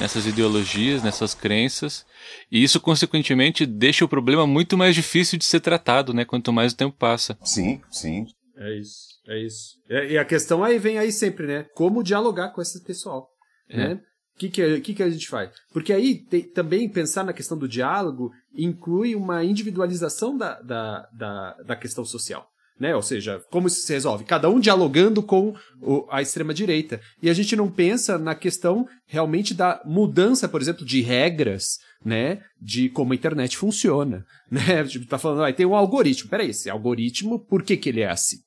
nessas 0.01 0.27
ideologias, 0.27 1.03
nessas 1.03 1.35
crenças, 1.35 2.07
e 2.51 2.63
isso 2.63 2.81
consequentemente 2.81 3.67
deixa 3.67 4.05
o 4.05 4.09
problema 4.09 4.47
muito 4.47 4.77
mais 4.77 4.95
difícil 4.95 5.39
de 5.39 5.45
ser 5.45 5.61
tratado, 5.61 6.15
né? 6.15 6.25
Quanto 6.25 6.53
mais 6.53 6.73
o 6.73 6.77
tempo 6.77 6.97
passa. 6.97 7.37
Sim, 7.43 7.81
sim. 7.91 8.27
É 8.57 8.79
isso, 8.79 9.07
é 9.27 9.39
isso. 9.39 9.79
E 9.89 10.19
a 10.19 10.25
questão 10.25 10.63
aí 10.65 10.79
vem 10.79 10.99
aí 10.99 11.13
sempre, 11.13 11.47
né? 11.47 11.67
Como 11.75 12.03
dialogar 12.03 12.51
com 12.51 12.63
esse 12.63 12.83
pessoal, 12.85 13.29
é. 13.69 13.77
né? 13.77 14.01
O 14.35 14.39
que, 14.39 14.49
que, 14.51 14.81
que, 14.81 14.95
que 14.95 15.03
a 15.03 15.11
gente 15.11 15.29
faz? 15.29 15.51
Porque 15.73 15.93
aí 15.93 16.15
tem, 16.15 16.43
também 16.43 16.89
pensar 16.89 17.25
na 17.25 17.33
questão 17.33 17.59
do 17.59 17.67
diálogo 17.67 18.31
inclui 18.55 19.17
uma 19.17 19.43
individualização 19.43 20.37
da, 20.37 20.61
da, 20.61 21.09
da, 21.13 21.53
da 21.65 21.77
questão 21.77 22.05
social 22.05 22.49
né? 22.79 22.95
Ou 22.95 23.03
seja, 23.03 23.43
como 23.51 23.67
isso 23.67 23.81
se 23.81 23.93
resolve? 23.93 24.25
Cada 24.25 24.49
um 24.49 24.61
dialogando 24.61 25.23
com 25.23 25.55
o, 25.81 26.07
a 26.11 26.23
extrema-direita. 26.23 27.01
E 27.23 27.29
a 27.29 27.35
gente 27.35 27.57
não 27.57 27.71
pensa 27.71 28.17
na 28.19 28.35
questão 28.35 28.87
realmente 29.07 29.55
da 29.55 29.83
mudança, 29.85 30.49
por 30.49 30.61
exemplo, 30.61 30.85
de 30.85 31.01
regras, 31.01 31.79
né? 32.05 32.41
De 32.61 32.89
como 32.89 33.13
a 33.13 33.17
internet 33.17 33.57
funciona, 33.57 34.25
né? 34.51 34.85
Tipo, 34.85 35.07
tá 35.07 35.19
falando, 35.19 35.45
ah, 35.45 35.53
tem 35.53 35.67
um 35.67 35.75
algoritmo. 35.75 36.31
Peraí, 36.31 36.51
esse 36.51 36.71
algoritmo, 36.71 37.39
por 37.39 37.63
que, 37.63 37.77
que 37.77 37.89
ele 37.89 38.01
é 38.01 38.11
assim? 38.11 38.39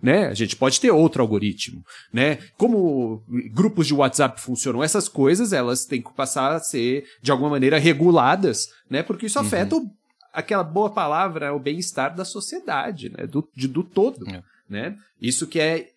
Né? 0.00 0.26
A 0.26 0.34
gente 0.34 0.54
pode 0.54 0.80
ter 0.80 0.92
outro 0.92 1.20
algoritmo, 1.20 1.82
né? 2.12 2.38
Como 2.56 3.24
grupos 3.52 3.84
de 3.84 3.94
WhatsApp 3.94 4.40
funcionam, 4.40 4.80
essas 4.80 5.08
coisas 5.08 5.52
elas 5.52 5.86
têm 5.86 6.00
que 6.00 6.14
passar 6.14 6.54
a 6.54 6.60
ser 6.60 7.04
de 7.20 7.32
alguma 7.32 7.50
maneira 7.50 7.80
reguladas, 7.80 8.68
né? 8.88 9.02
Porque 9.02 9.26
isso 9.26 9.40
uhum. 9.40 9.44
afeta 9.44 9.74
o 9.74 9.90
aquela 10.38 10.62
boa 10.62 10.90
palavra, 10.90 11.52
o 11.52 11.58
bem-estar 11.58 12.14
da 12.14 12.24
sociedade, 12.24 13.10
né? 13.10 13.26
do, 13.26 13.48
de, 13.54 13.66
do 13.66 13.82
todo. 13.82 14.28
É. 14.28 14.42
Né? 14.68 14.96
Isso 15.20 15.46
que 15.46 15.58
é 15.58 15.88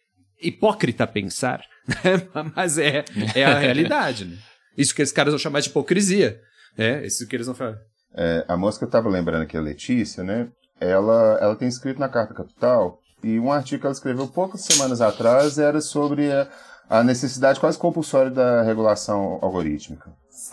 hipócrita 0.42 1.06
pensar, 1.06 1.64
né? 2.04 2.52
mas 2.56 2.78
é, 2.78 3.06
é 3.36 3.46
a 3.46 3.60
realidade. 3.60 4.26
Né? 4.26 4.38
Isso 4.78 4.96
que 4.96 5.02
esses 5.02 5.14
caras 5.14 5.34
vão 5.34 5.40
chamar 5.40 5.60
de 5.60 5.70
hipocrisia. 5.70 6.40
É, 6.78 7.06
isso 7.06 7.28
que 7.28 7.36
eles 7.36 7.46
vão 7.46 7.56
falar. 7.56 7.78
É, 8.16 8.44
a 8.48 8.58
moça 8.58 8.80
que 8.80 8.84
eu 8.84 8.88
estava 8.88 9.10
lembrando 9.10 9.44
aqui, 9.44 9.56
a 9.56 9.62
Letícia, 9.62 10.24
né? 10.24 10.50
Ela, 10.80 11.38
ela 11.40 11.56
tem 11.56 11.68
escrito 11.68 12.00
na 12.00 12.10
Carta 12.10 12.34
Capital, 12.34 13.00
e 13.24 13.40
um 13.40 13.52
artigo 13.52 13.82
que 13.82 13.86
ela 13.86 13.94
escreveu 13.94 14.28
poucas 14.28 14.62
semanas 14.62 15.00
atrás 15.00 15.60
era 15.60 15.80
sobre 15.80 16.32
a, 16.32 16.50
a 16.92 17.06
necessidade 17.06 17.58
quase 17.58 17.78
compulsória 17.78 18.30
da 18.30 18.64
regulação 18.64 19.40
algorítmica. 19.42 20.12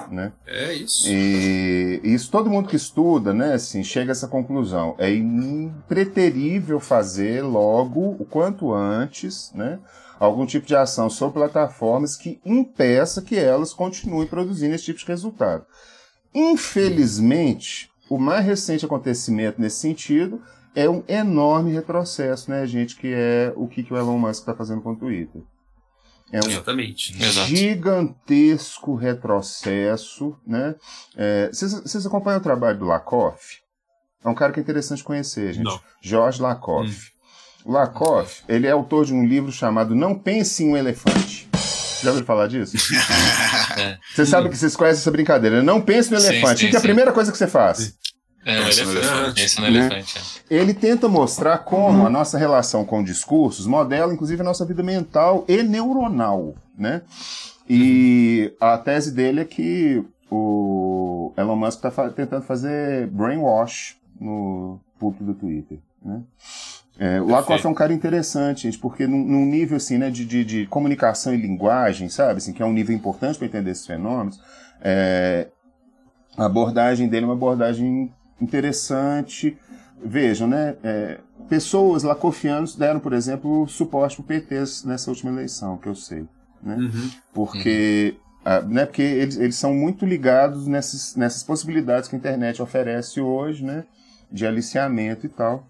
Né? 0.09 0.33
É 0.47 0.73
isso. 0.73 1.09
E 1.09 2.01
isso 2.05 2.31
todo 2.31 2.49
mundo 2.49 2.69
que 2.69 2.77
estuda, 2.77 3.35
né, 3.35 3.55
assim, 3.55 3.83
chega 3.83 4.13
a 4.13 4.15
essa 4.15 4.29
conclusão. 4.29 4.95
É 4.99 5.13
impreterível 5.13 6.79
fazer 6.79 7.43
logo, 7.43 8.15
o 8.21 8.25
quanto 8.25 8.73
antes, 8.73 9.51
né, 9.53 9.81
algum 10.21 10.47
tipo 10.47 10.65
de 10.65 10.77
ação 10.77 11.11
sobre 11.11 11.41
plataformas 11.41 12.15
que 12.15 12.41
impeça 12.45 13.21
que 13.21 13.37
elas 13.37 13.75
continuem 13.75 14.29
produzindo 14.29 14.77
esse 14.77 14.85
tipo 14.85 15.01
de 15.01 15.07
resultado. 15.07 15.67
Infelizmente, 16.33 17.91
o 18.09 18.17
mais 18.17 18.47
recente 18.47 18.85
acontecimento 18.85 19.61
nesse 19.61 19.79
sentido 19.79 20.41
é 20.73 20.89
um 20.89 21.03
enorme 21.09 21.73
retrocesso, 21.73 22.49
né, 22.49 22.65
gente, 22.65 22.95
que 22.95 23.13
é 23.13 23.53
o 23.57 23.67
que, 23.67 23.83
que 23.83 23.93
o 23.93 23.97
Elon 23.97 24.19
Musk 24.19 24.43
está 24.43 24.55
fazendo 24.55 24.83
com 24.83 24.93
o 24.93 24.97
Twitter. 24.97 25.43
É 26.33 26.41
um 26.45 26.51
Exatamente. 26.51 27.17
gigantesco 27.47 28.95
retrocesso, 28.95 30.37
né? 30.47 30.75
É, 31.17 31.49
vocês, 31.53 32.07
acompanham 32.07 32.39
o 32.39 32.43
trabalho 32.43 32.79
do 32.79 32.85
Lakoff? 32.85 33.59
É 34.25 34.29
um 34.29 34.35
cara 34.35 34.53
que 34.53 34.61
é 34.61 34.63
interessante 34.63 35.03
conhecer, 35.03 35.55
gente. 35.55 35.65
Não. 35.65 35.81
Jorge 36.03 36.43
Lakoff. 36.43 36.91
Hum. 37.65 37.73
Lakoff, 37.73 38.43
ele 38.49 38.67
é 38.67 38.71
autor 38.71 39.05
de 39.05 39.15
um 39.15 39.27
livro 39.27 39.53
chamado 39.53 39.95
Não 39.95 40.19
Pense 40.19 40.65
em 40.65 40.71
um 40.71 40.77
Elefante. 40.77 41.49
Já 42.03 42.11
ouviu 42.11 42.25
falar 42.25 42.47
disso? 42.47 42.77
é. 43.77 43.99
Você 44.15 44.25
sabe 44.25 44.49
que 44.49 44.57
vocês 44.57 44.77
conhecem 44.77 45.01
essa 45.01 45.11
brincadeira. 45.11 45.63
Não 45.63 45.81
pense 45.81 46.11
no 46.11 46.17
elefante. 46.17 46.61
Sim, 46.61 46.67
sim, 46.67 46.67
o 46.67 46.71
que 46.71 46.77
é 46.77 46.79
a 46.79 46.83
primeira 46.83 47.13
coisa 47.13 47.33
que 47.33 47.39
você 47.39 47.47
faz? 47.47 47.95
É, 48.45 48.65
pensa 48.65 48.85
no 48.85 48.93
elefante. 48.93 49.43
Pensa 49.43 49.61
no 49.61 49.71
né? 49.71 49.79
elefante. 49.79 50.43
É. 50.49 50.55
Ele 50.55 50.75
tenta 50.75 51.09
mostrar 51.09 51.59
como 51.59 52.07
a 52.07 52.11
nossa 52.11 52.39
relação 52.39 52.85
com 52.85 53.03
discursos 53.03 53.67
modela, 53.67 54.13
inclusive, 54.13 54.41
a 54.41 54.45
nossa 54.45 54.65
vida 54.65 54.83
mental 54.83 55.45
e 55.49 55.63
neuronal, 55.63 56.55
né? 56.77 57.03
E 57.69 58.53
a 58.61 58.79
tese 58.79 59.13
dele 59.13 59.41
é 59.41 59.45
que 59.45 60.03
o 60.31 61.33
Elon 61.37 61.57
Musk 61.57 61.85
está 61.85 62.11
tentando 62.11 62.43
fazer 62.43 63.07
brainwash 63.09 63.97
no 64.19 64.81
público 64.99 65.25
do 65.25 65.35
Twitter, 65.35 65.79
né? 66.03 66.23
É, 67.01 67.21
o 67.21 67.29
Lakoff 67.29 67.65
é 67.65 67.69
um 67.69 67.75
cara 67.75 67.93
interessante, 67.93 68.63
gente, 68.63 68.77
porque 68.77 69.07
num, 69.07 69.25
num 69.25 69.47
nível 69.47 69.77
assim, 69.77 69.99
né, 69.99 70.11
de, 70.11 70.25
de, 70.25 70.45
de, 70.45 70.67
comunicação 70.67 71.33
e 71.33 71.37
linguagem, 71.37 72.09
sabe, 72.09 72.39
assim, 72.39 72.53
que 72.53 72.61
é 72.61 72.67
um 72.67 72.73
nível 72.73 72.95
importante 72.95 73.39
para 73.39 73.47
entender 73.47 73.71
esses 73.71 73.87
fenômenos, 73.87 74.41
é, 74.81 75.47
a 76.37 76.47
abordagem 76.47 77.09
dele 77.09 77.25
é 77.25 77.29
uma 77.29 77.35
abordagem 77.35 78.13
interessante. 78.41 79.57
Vejam, 80.03 80.47
né, 80.47 80.77
é, 80.83 81.19
pessoas 81.49 82.05
lacofianos 82.05 82.77
deram, 82.77 83.01
por 83.01 83.13
exemplo, 83.13 83.67
suporte 83.67 84.17
para 84.17 84.23
o 84.23 84.27
PT 84.27 84.55
nessa 84.85 85.11
última 85.11 85.33
eleição, 85.33 85.77
que 85.77 85.89
eu 85.89 85.95
sei, 85.95 86.25
né, 86.63 86.77
uhum. 86.77 87.11
porque... 87.33 88.15
Uhum. 88.15 88.29
Ah, 88.45 88.63
né, 88.63 88.87
porque 88.87 89.03
eles, 89.03 89.37
eles 89.37 89.57
são 89.57 89.75
muito 89.75 90.07
ligados 90.07 90.67
nessas, 90.67 91.17
nessas 91.17 91.43
possibilidades 91.43 92.09
que 92.09 92.15
a 92.15 92.19
internet 92.19 92.63
oferece 92.63 93.21
hoje, 93.21 93.63
né, 93.63 93.85
de 94.31 94.47
aliciamento 94.47 95.27
e 95.27 95.29
tal. 95.29 95.67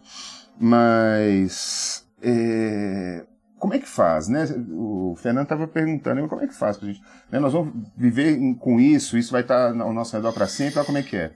Mas 0.60 2.06
é, 2.22 3.24
como 3.58 3.74
é 3.74 3.78
que 3.78 3.88
faz, 3.88 4.28
né? 4.28 4.44
O 4.70 5.14
Fernando 5.16 5.44
estava 5.44 5.66
perguntando, 5.66 6.26
como 6.28 6.42
é 6.42 6.46
que 6.46 6.54
faz 6.54 6.76
pra 6.76 6.88
gente? 6.88 7.02
Né? 7.30 7.38
Nós 7.38 7.52
vamos 7.52 7.74
viver 7.96 8.38
com 8.56 8.80
isso, 8.80 9.18
isso 9.18 9.32
vai 9.32 9.42
estar 9.42 9.70
ao 9.80 9.92
nosso 9.92 10.14
redor 10.16 10.32
para 10.32 10.46
sempre, 10.46 10.78
olha 10.78 10.86
como 10.86 10.98
é 10.98 11.02
que 11.02 11.16
é. 11.16 11.32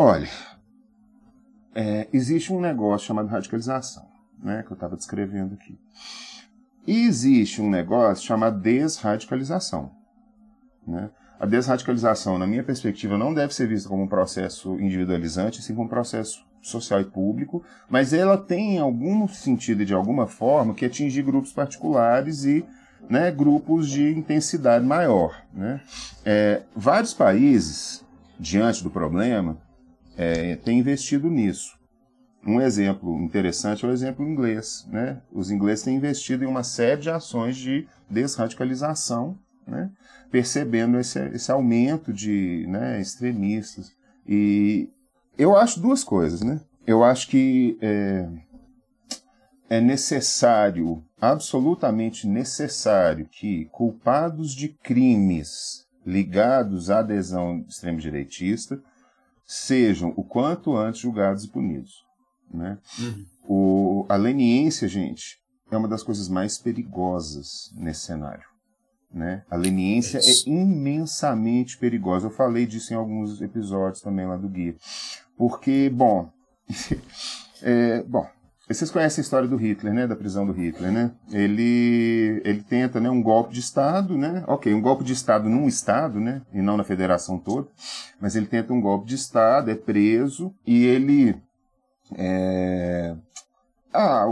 Olha, 0.00 0.28
é, 1.74 2.06
existe 2.12 2.52
um 2.52 2.60
negócio 2.60 3.08
chamado 3.08 3.26
radicalização, 3.26 4.06
né? 4.40 4.62
Que 4.62 4.70
eu 4.70 4.76
estava 4.76 4.94
descrevendo 4.94 5.54
aqui. 5.54 5.76
E 6.86 7.04
existe 7.04 7.60
um 7.60 7.68
negócio 7.68 8.24
chamado 8.24 8.60
desradicalização, 8.60 9.90
né? 10.86 11.10
A 11.40 11.44
desradicalização, 11.44 12.38
na 12.38 12.46
minha 12.46 12.62
perspectiva, 12.62 13.18
não 13.18 13.34
deve 13.34 13.52
ser 13.52 13.66
vista 13.66 13.88
como 13.88 14.04
um 14.04 14.08
processo 14.08 14.78
individualizante, 14.78 15.60
sim 15.62 15.74
como 15.74 15.86
um 15.86 15.90
processo 15.90 16.46
social 16.62 17.00
e 17.00 17.04
público, 17.04 17.64
mas 17.90 18.12
ela 18.12 18.38
tem 18.38 18.76
em 18.76 18.78
algum 18.78 19.26
sentido 19.26 19.82
e 19.82 19.84
de 19.84 19.94
alguma 19.94 20.28
forma 20.28 20.74
que 20.74 20.84
atingir 20.84 21.22
grupos 21.22 21.52
particulares 21.52 22.44
e 22.44 22.64
né, 23.10 23.32
grupos 23.32 23.90
de 23.90 24.16
intensidade 24.16 24.86
maior. 24.86 25.42
Né? 25.52 25.80
É, 26.24 26.62
vários 26.74 27.12
países, 27.12 28.04
diante 28.38 28.84
do 28.84 28.90
problema, 28.90 29.58
é, 30.18 30.56
têm 30.56 30.80
investido 30.80 31.30
nisso. 31.30 31.78
Um 32.44 32.60
exemplo 32.60 33.16
interessante 33.22 33.84
é 33.84 33.88
o 33.88 33.92
exemplo 33.92 34.26
inglês. 34.26 34.86
Né? 34.90 35.22
Os 35.32 35.50
ingleses 35.50 35.84
têm 35.84 35.96
investido 35.96 36.44
em 36.44 36.46
uma 36.46 36.64
série 36.64 37.00
de 37.00 37.10
ações 37.10 37.56
de 37.56 37.86
desradicalização 38.10 39.38
né, 39.68 39.90
percebendo 40.30 40.98
esse, 40.98 41.20
esse 41.28 41.52
aumento 41.52 42.12
de 42.12 42.66
né, 42.68 43.00
extremistas. 43.00 43.92
E 44.26 44.88
eu 45.36 45.56
acho 45.56 45.80
duas 45.80 46.02
coisas, 46.02 46.40
né? 46.40 46.60
Eu 46.86 47.04
acho 47.04 47.28
que 47.28 47.78
é, 47.82 48.28
é 49.68 49.80
necessário, 49.80 51.04
absolutamente 51.20 52.26
necessário, 52.26 53.28
que 53.30 53.66
culpados 53.66 54.52
de 54.52 54.68
crimes 54.68 55.86
ligados 56.04 56.90
à 56.90 57.00
adesão 57.00 57.64
extremo-direitista 57.68 58.82
sejam 59.48 60.12
o 60.14 60.22
quanto 60.22 60.76
antes 60.76 61.00
julgados 61.00 61.42
e 61.42 61.48
punidos. 61.48 62.04
Né? 62.52 62.78
Uhum. 62.98 63.26
O, 63.44 64.06
a 64.06 64.14
leniência, 64.14 64.86
gente, 64.86 65.38
é 65.70 65.76
uma 65.76 65.88
das 65.88 66.02
coisas 66.02 66.28
mais 66.28 66.58
perigosas 66.58 67.72
nesse 67.74 68.02
cenário. 68.02 68.46
Né? 69.10 69.42
A 69.50 69.56
leniência 69.56 70.18
é, 70.18 70.20
é 70.20 70.34
imensamente 70.46 71.78
perigosa. 71.78 72.26
Eu 72.26 72.30
falei 72.30 72.66
disso 72.66 72.92
em 72.92 72.96
alguns 72.96 73.40
episódios 73.40 74.02
também 74.02 74.26
lá 74.26 74.36
do 74.36 74.48
guia. 74.50 74.76
Porque, 75.34 75.88
bom, 75.88 76.30
é, 77.62 78.02
bom, 78.02 78.28
vocês 78.74 78.90
conhecem 78.90 79.22
a 79.22 79.24
história 79.24 79.48
do 79.48 79.56
Hitler, 79.56 79.94
né? 79.94 80.06
Da 80.06 80.14
prisão 80.14 80.46
do 80.46 80.52
Hitler, 80.52 80.92
né? 80.92 81.10
Ele, 81.32 82.42
ele 82.44 82.62
tenta, 82.62 83.00
né, 83.00 83.08
um 83.08 83.22
golpe 83.22 83.54
de 83.54 83.60
Estado, 83.60 84.16
né? 84.16 84.44
Ok, 84.46 84.72
um 84.74 84.82
golpe 84.82 85.02
de 85.02 85.12
Estado 85.12 85.48
num 85.48 85.66
Estado, 85.66 86.20
né? 86.20 86.42
E 86.52 86.60
não 86.60 86.76
na 86.76 86.84
federação 86.84 87.38
toda. 87.38 87.68
Mas 88.20 88.36
ele 88.36 88.46
tenta 88.46 88.72
um 88.72 88.80
golpe 88.80 89.06
de 89.06 89.14
Estado, 89.14 89.70
é 89.70 89.74
preso 89.74 90.54
e 90.66 90.84
ele 90.84 91.34
é, 92.14 93.14
ah, 93.92 94.24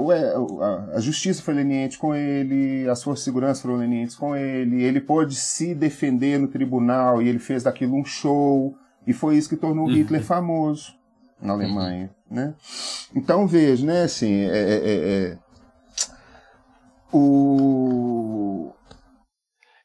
a 0.94 1.00
justiça 1.00 1.42
foi 1.42 1.54
leniente 1.54 1.98
com 1.98 2.14
ele, 2.14 2.88
as 2.88 3.02
forças 3.02 3.20
de 3.20 3.24
segurança 3.24 3.62
foram 3.62 3.76
lenientes 3.76 4.14
com 4.14 4.36
ele, 4.36 4.82
ele 4.82 5.00
pôde 5.00 5.34
se 5.34 5.74
defender 5.74 6.38
no 6.38 6.48
tribunal 6.48 7.20
e 7.20 7.28
ele 7.28 7.38
fez 7.38 7.62
daquilo 7.62 7.96
um 7.96 8.04
show, 8.04 8.74
e 9.06 9.12
foi 9.12 9.36
isso 9.36 9.48
que 9.48 9.56
tornou 9.56 9.86
uhum. 9.86 9.92
Hitler 9.94 10.22
famoso 10.22 10.95
na 11.40 11.52
Alemanha, 11.52 12.10
uhum. 12.30 12.36
né? 12.36 12.54
Então 13.14 13.46
veja, 13.46 13.84
né, 13.84 14.02
assim, 14.02 14.42
é, 14.42 14.58
é, 14.58 14.74
é, 14.74 15.32
é 15.32 15.38
o... 17.12 18.72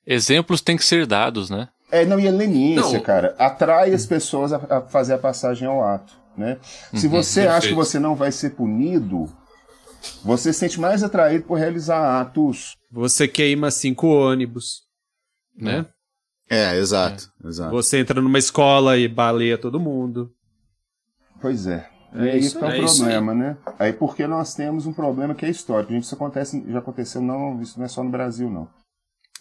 Exemplos 0.06 0.62
têm 0.62 0.78
que 0.78 0.84
ser 0.84 1.06
dados, 1.06 1.50
né? 1.50 1.70
É, 1.92 2.06
não, 2.06 2.20
e 2.20 2.28
a 2.28 2.32
leniência, 2.32 2.98
não. 2.98 3.02
cara, 3.02 3.36
atrai 3.38 3.94
as 3.94 4.06
pessoas 4.06 4.54
a, 4.54 4.58
a, 4.78 4.82
fazer 4.82 5.14
a 5.14 5.18
passagem 5.18 5.68
ao 5.68 5.84
ato, 5.84 6.14
né? 6.38 6.58
Se 6.96 7.08
uhum, 7.08 7.12
você 7.12 7.42
acha 7.42 7.68
que 7.68 7.74
você 7.74 8.00
não 8.00 8.16
vai 8.16 8.32
ser 8.32 8.52
punido, 8.52 9.30
você 10.24 10.54
se 10.54 10.60
sente 10.60 10.80
mais 10.80 11.04
atraído 11.04 11.46
por 11.46 11.58
realizar 11.58 12.22
atos. 12.22 12.76
Você 12.92 13.28
queima 13.28 13.70
cinco 13.70 14.08
ônibus, 14.08 14.82
né? 15.56 15.86
É, 16.50 16.76
exato, 16.78 17.32
é. 17.44 17.48
exato. 17.48 17.72
Você 17.72 18.00
entra 18.00 18.22
numa 18.22 18.40
escola 18.40 18.98
e 18.98 19.08
baleia 19.08 19.58
todo 19.58 19.80
mundo. 19.80 20.32
Pois 21.42 21.68
é. 21.68 21.90
É, 22.14 22.30
é 22.30 22.38
isso 22.38 22.60
que 22.60 22.64
é 22.64 22.68
o 22.68 22.72
é 22.72 22.78
problema, 22.78 23.34
né? 23.34 23.58
Aí 23.80 23.94
porque 23.94 24.28
nós 24.28 24.54
temos 24.54 24.86
um 24.86 24.94
problema 24.94 25.34
que 25.34 25.46
é 25.46 25.50
histórico. 25.50 25.94
Isso 25.94 26.14
acontece, 26.14 26.64
já 26.68 26.80
aconteceu, 26.80 27.22
não, 27.22 27.62
isso 27.62 27.78
não 27.80 27.86
é 27.86 27.90
só 27.90 28.04
no 28.04 28.10
Brasil, 28.10 28.50
não. 28.50 28.68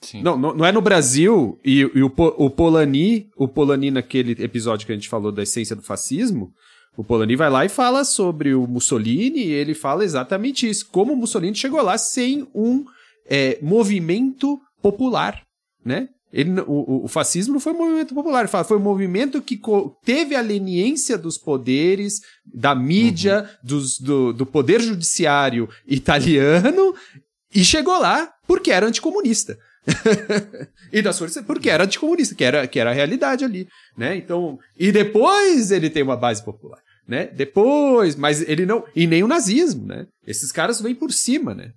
Sim. 0.01 0.23
Não, 0.23 0.39
não, 0.39 0.55
não 0.55 0.65
é 0.65 0.73
no 0.73 0.81
Brasil, 0.81 1.59
e, 1.65 1.81
e 1.81 2.03
o, 2.03 2.13
o 2.17 2.49
Polani, 2.49 3.29
o 3.37 3.47
Polani 3.47 3.91
naquele 3.91 4.33
episódio 4.43 4.87
que 4.87 4.93
a 4.93 4.95
gente 4.95 5.11
falou 5.11 5.31
da 5.31 5.43
essência 5.43 5.77
do 5.77 5.83
fascismo, 5.83 6.53
o 6.97 7.05
Polanyi 7.05 7.37
vai 7.37 7.51
lá 7.51 7.65
e 7.65 7.69
fala 7.69 8.05
sobre 8.05 8.55
o 8.55 8.67
Mussolini, 8.67 9.45
e 9.45 9.53
ele 9.53 9.75
fala 9.75 10.05
exatamente 10.05 10.69
isso, 10.69 10.89
como 10.91 11.13
o 11.13 11.17
Mussolini 11.17 11.55
chegou 11.55 11.83
lá 11.83 11.99
sem 11.99 12.49
um 12.55 12.85
é, 13.29 13.59
movimento 13.63 14.59
popular, 14.83 15.43
né? 15.85 16.09
Ele, 16.33 16.61
o, 16.61 17.05
o, 17.05 17.09
fascismo 17.09 17.55
não 17.55 17.61
foi 17.61 17.73
um 17.73 17.79
movimento 17.79 18.15
popular, 18.15 18.49
foi 18.49 18.77
um 18.77 18.81
movimento 18.81 19.43
que 19.43 19.61
teve 20.05 20.37
a 20.37 20.41
leniência 20.41 21.19
dos 21.19 21.37
poderes, 21.37 22.21
da 22.47 22.73
mídia, 22.73 23.41
uhum. 23.41 23.69
dos, 23.69 23.99
do, 23.99 24.33
do 24.33 24.47
poder 24.47 24.81
judiciário 24.81 25.69
italiano, 25.87 26.95
e 27.53 27.65
chegou 27.65 27.99
lá 27.99 28.33
porque 28.47 28.71
era 28.71 28.87
anticomunista. 28.87 29.59
e 30.93 31.03
das 31.03 31.19
forças, 31.19 31.45
porque 31.45 31.69
era 31.69 31.85
anticomunista, 31.85 32.35
que 32.35 32.45
era, 32.45 32.67
que 32.67 32.79
era 32.79 32.91
a 32.91 32.95
realidade 32.95 33.45
ali, 33.45 33.67
né? 33.97 34.17
Então, 34.17 34.59
e 34.79 34.93
depois 34.93 35.71
ele 35.71 35.91
tem 35.91 36.03
uma 36.03 36.17
base 36.17 36.45
popular, 36.45 36.81
né? 37.09 37.27
Depois, 37.27 38.15
mas 38.15 38.43
ele 38.43 38.67
não, 38.67 38.85
e 38.95 39.07
nem 39.07 39.25
o 39.25 39.29
nazismo, 39.29 39.87
né? 39.87 40.07
Esses 40.27 40.53
caras 40.53 40.81
vêm 40.81 40.95
por 40.95 41.13
cima, 41.13 41.55
né? 41.55 41.73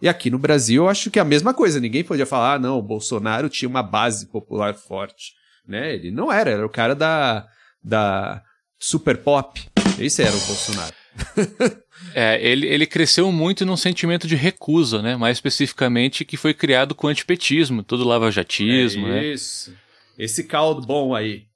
E 0.00 0.08
aqui 0.08 0.30
no 0.30 0.38
Brasil 0.38 0.84
eu 0.84 0.88
acho 0.88 1.10
que 1.10 1.18
é 1.18 1.22
a 1.22 1.24
mesma 1.24 1.54
coisa. 1.54 1.80
Ninguém 1.80 2.04
podia 2.04 2.26
falar, 2.26 2.54
ah, 2.54 2.58
não, 2.58 2.78
o 2.78 2.82
Bolsonaro 2.82 3.48
tinha 3.48 3.68
uma 3.68 3.82
base 3.82 4.26
popular 4.26 4.74
forte. 4.74 5.32
Né? 5.66 5.94
Ele 5.94 6.10
não 6.10 6.32
era, 6.32 6.50
era 6.50 6.66
o 6.66 6.70
cara 6.70 6.94
da, 6.94 7.46
da 7.82 8.42
super 8.78 9.16
pop. 9.18 9.68
Esse 9.98 10.22
era 10.22 10.36
o 10.36 10.40
Bolsonaro. 10.40 10.94
é, 12.14 12.38
ele, 12.46 12.66
ele 12.66 12.86
cresceu 12.86 13.32
muito 13.32 13.64
num 13.64 13.76
sentimento 13.76 14.26
de 14.26 14.36
recusa, 14.36 15.00
né? 15.00 15.16
Mais 15.16 15.38
especificamente 15.38 16.24
que 16.24 16.36
foi 16.36 16.52
criado 16.52 16.94
com 16.94 17.06
o 17.06 17.10
antipetismo, 17.10 17.82
todo 17.82 18.04
lavajatismo, 18.04 19.06
é 19.06 19.10
né? 19.10 19.26
Isso. 19.26 19.74
Esse 20.18 20.44
caldo 20.44 20.86
bom 20.86 21.14
aí. 21.14 21.46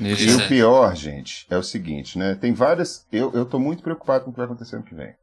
Isso. 0.00 0.40
E 0.40 0.44
o 0.44 0.48
pior, 0.48 0.94
gente, 0.96 1.46
é 1.50 1.56
o 1.56 1.62
seguinte, 1.62 2.18
né? 2.18 2.34
Tem 2.34 2.52
várias. 2.52 3.06
Eu, 3.12 3.32
eu 3.32 3.44
tô 3.44 3.58
muito 3.58 3.82
preocupado 3.82 4.24
com 4.24 4.30
o 4.30 4.32
que 4.32 4.38
vai 4.38 4.46
acontecer 4.46 4.76
ano 4.76 4.84
que 4.84 4.94
vem. 4.94 5.14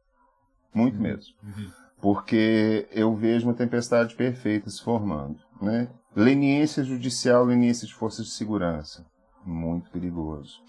Muito 0.74 0.96
uhum. 0.96 1.02
mesmo. 1.02 1.34
Uhum. 1.42 1.70
Porque 2.02 2.88
eu 2.90 3.14
vejo 3.14 3.46
uma 3.46 3.54
tempestade 3.54 4.16
perfeita 4.16 4.68
se 4.68 4.82
formando, 4.82 5.38
né? 5.60 5.88
Leniência 6.16 6.82
judicial, 6.82 7.44
leniência 7.44 7.86
de 7.86 7.94
forças 7.94 8.26
de 8.26 8.32
segurança. 8.32 9.06
Muito 9.46 9.88
perigoso. 9.88 10.60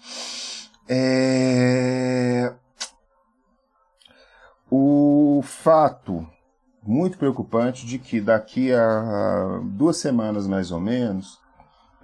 É... 0.88 2.54
O 4.70 5.42
fato 5.42 6.24
muito 6.86 7.18
preocupante 7.18 7.84
de 7.84 7.98
que 7.98 8.20
daqui 8.20 8.72
a 8.72 9.60
duas 9.64 9.96
semanas 9.96 10.46
mais 10.46 10.70
ou 10.70 10.78
menos, 10.78 11.40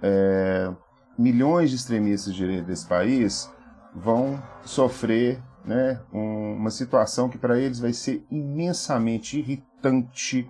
é, 0.01 0.69
milhões 1.17 1.69
de 1.69 1.77
extremistas 1.77 2.33
de 2.35 2.61
desse 2.61 2.87
país 2.87 3.49
vão 3.95 4.41
sofrer 4.65 5.41
né, 5.65 5.99
um, 6.13 6.53
uma 6.53 6.71
situação 6.71 7.29
que 7.29 7.37
para 7.37 7.59
eles 7.59 7.79
vai 7.79 7.93
ser 7.93 8.25
imensamente 8.29 9.39
irritante, 9.39 10.49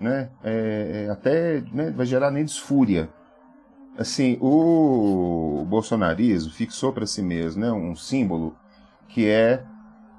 né, 0.00 0.30
é, 0.42 1.06
é, 1.06 1.10
até 1.10 1.62
né, 1.72 1.90
vai 1.90 2.06
gerar 2.06 2.30
neles 2.30 2.56
fúria. 2.56 3.08
Assim, 3.96 4.38
o 4.40 5.64
bolsonarismo 5.68 6.52
fixou 6.52 6.92
para 6.92 7.04
si 7.04 7.20
mesmo 7.20 7.62
né, 7.62 7.72
um 7.72 7.96
símbolo 7.96 8.56
que 9.08 9.28
é, 9.28 9.64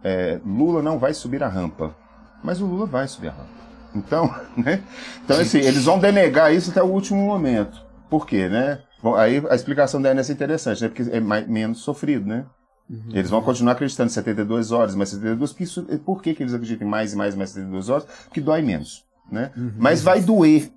é 0.04 0.40
Lula 0.46 0.82
não 0.82 1.00
vai 1.00 1.14
subir 1.14 1.42
a 1.42 1.48
rampa, 1.48 1.96
mas 2.44 2.60
o 2.60 2.66
Lula 2.66 2.86
vai 2.86 3.08
subir 3.08 3.30
a 3.30 3.32
rampa. 3.32 3.60
Então, 3.96 4.34
né? 4.58 4.84
Então, 5.24 5.40
assim, 5.40 5.60
eles 5.60 5.86
vão 5.86 6.00
denegar 6.00 6.54
isso 6.54 6.72
até 6.72 6.84
o 6.84 6.88
último 6.88 7.22
momento. 7.22 7.82
Por 8.10 8.26
quê, 8.26 8.50
né? 8.50 8.82
Bom, 9.02 9.16
aí 9.16 9.42
a 9.50 9.56
explicação 9.56 10.02
da 10.02 10.12
Enes 10.12 10.30
é 10.30 10.34
interessante, 10.34 10.82
né? 10.82 10.90
Porque 10.90 11.10
é 11.10 11.20
mais, 11.20 11.48
menos 11.48 11.80
sofrido, 11.80 12.26
né? 12.28 12.46
Uhum. 12.90 13.12
Eles 13.14 13.30
vão 13.30 13.42
continuar 13.42 13.74
acreditando 13.74 14.10
em 14.10 14.14
72 14.14 14.72
horas, 14.72 14.96
mas 14.96 15.10
72, 15.10 15.52
porque 15.52 15.64
isso, 15.64 15.84
por 16.04 16.22
que, 16.22 16.34
que 16.34 16.42
eles 16.42 16.54
acreditam 16.54 16.88
em 16.88 16.90
mais 16.90 17.14
e 17.14 17.16
mais 17.16 17.36
e 17.36 17.38
mais 17.38 17.52
72 17.52 17.90
horas? 17.90 18.08
Porque 18.26 18.42
dói 18.42 18.62
menos, 18.62 19.06
né? 19.32 19.52
Uhum. 19.56 19.74
Mas 19.78 20.02
vai 20.02 20.22
doer, 20.22 20.72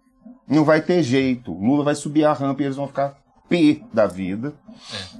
não 0.46 0.64
vai 0.64 0.82
ter 0.82 1.02
jeito. 1.02 1.52
Lula 1.52 1.84
vai 1.84 1.94
subir 1.94 2.24
a 2.24 2.32
rampa 2.32 2.62
e 2.62 2.66
eles 2.66 2.76
vão 2.76 2.86
ficar 2.86 3.16
P 3.48 3.82
da 3.92 4.06
vida. 4.06 4.52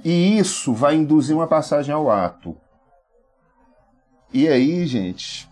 É. 0.03 0.07
E 0.07 0.37
isso 0.37 0.73
vai 0.73 0.95
induzir 0.95 1.35
uma 1.35 1.47
passagem 1.47 1.93
ao 1.93 2.11
ato. 2.11 2.55
E 4.31 4.47
aí, 4.47 4.85
gente, 4.85 5.49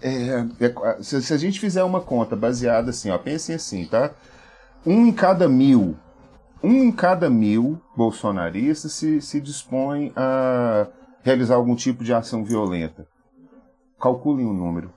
é, 0.00 0.44
é, 0.60 1.02
se, 1.02 1.20
se, 1.22 1.32
a 1.32 1.36
gente 1.36 1.58
fizer 1.58 1.82
uma 1.82 2.00
conta 2.00 2.36
baseada 2.36 2.90
assim, 2.90 3.10
ó, 3.10 3.18
pensem 3.18 3.54
assim, 3.54 3.84
tá? 3.84 4.12
Um 4.86 5.06
em 5.06 5.12
cada 5.12 5.48
mil 5.48 5.96
um 6.62 6.84
em 6.84 6.92
cada 6.92 7.30
mil 7.30 7.80
bolsonaristas 7.96 8.92
se, 8.92 9.20
se 9.20 9.40
dispõe 9.40 10.12
a 10.16 10.88
realizar 11.22 11.54
algum 11.54 11.74
tipo 11.74 12.02
de 12.02 12.12
ação 12.12 12.44
violenta. 12.44 13.06
Calculem 14.00 14.46
o 14.46 14.52
número. 14.52 14.92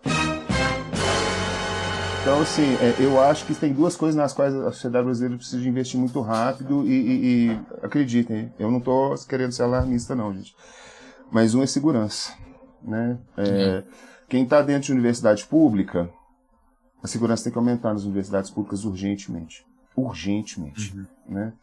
Então, 2.21 2.39
assim, 2.39 2.75
é, 2.75 3.03
eu 3.03 3.19
acho 3.19 3.45
que 3.45 3.55
tem 3.55 3.73
duas 3.73 3.95
coisas 3.95 4.15
nas 4.15 4.31
quais 4.31 4.53
a 4.53 4.71
sociedade 4.71 5.05
brasileira 5.05 5.37
precisa 5.37 5.67
investir 5.67 5.99
muito 5.99 6.21
rápido 6.21 6.85
e, 6.85 6.91
e, 6.91 7.47
e 7.47 7.59
acreditem, 7.81 8.53
eu 8.59 8.69
não 8.69 8.77
estou 8.77 9.15
querendo 9.27 9.51
ser 9.51 9.63
alarmista, 9.63 10.15
não, 10.15 10.31
gente. 10.31 10.55
Mas 11.31 11.55
um 11.55 11.63
é 11.63 11.67
segurança. 11.67 12.33
Né? 12.83 13.17
É, 13.37 13.83
quem 14.29 14.43
está 14.43 14.61
dentro 14.61 14.83
de 14.83 14.93
universidade 14.93 15.45
pública, 15.45 16.09
a 17.01 17.07
segurança 17.07 17.43
tem 17.43 17.51
que 17.51 17.57
aumentar 17.57 17.91
nas 17.91 18.03
universidades 18.03 18.51
públicas 18.51 18.85
urgentemente 18.85 19.65
urgentemente. 19.95 20.95
Uhum. 20.95 21.05
Né? 21.27 21.53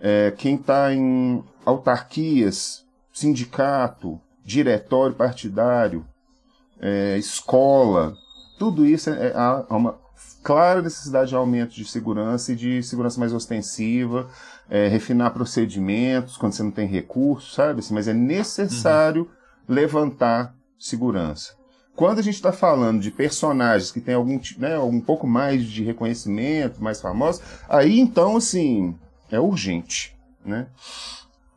É, 0.00 0.34
quem 0.36 0.56
está 0.56 0.92
em 0.92 1.42
autarquias, 1.64 2.84
sindicato, 3.12 4.20
diretório 4.44 5.14
partidário, 5.14 6.04
é, 6.80 7.18
escola, 7.18 8.16
tudo 8.58 8.86
isso 8.86 9.10
é, 9.10 9.28
é, 9.28 9.32
há 9.34 9.64
uma 9.70 9.98
clara 10.42 10.80
necessidade 10.80 11.30
de 11.30 11.36
aumento 11.36 11.74
de 11.74 11.84
segurança 11.84 12.52
e 12.52 12.56
de 12.56 12.82
segurança 12.82 13.20
mais 13.20 13.32
ostensiva, 13.32 14.28
é, 14.68 14.88
refinar 14.88 15.32
procedimentos 15.32 16.36
quando 16.36 16.54
você 16.54 16.62
não 16.62 16.70
tem 16.70 16.86
recursos, 16.86 17.54
sabe? 17.54 17.80
Assim, 17.80 17.92
mas 17.92 18.08
é 18.08 18.14
necessário 18.14 19.22
uhum. 19.22 19.74
levantar 19.74 20.54
segurança. 20.78 21.59
Quando 21.94 22.18
a 22.18 22.22
gente 22.22 22.34
está 22.34 22.52
falando 22.52 23.00
de 23.00 23.10
personagens 23.10 23.90
que 23.92 24.00
têm 24.00 24.14
algum, 24.14 24.40
né, 24.56 24.78
um 24.78 25.00
pouco 25.00 25.26
mais 25.26 25.64
de 25.64 25.82
reconhecimento, 25.84 26.82
mais 26.82 27.00
famosos, 27.00 27.42
aí 27.68 27.98
então, 27.98 28.36
assim, 28.36 28.94
é 29.30 29.38
urgente, 29.38 30.16
né? 30.44 30.66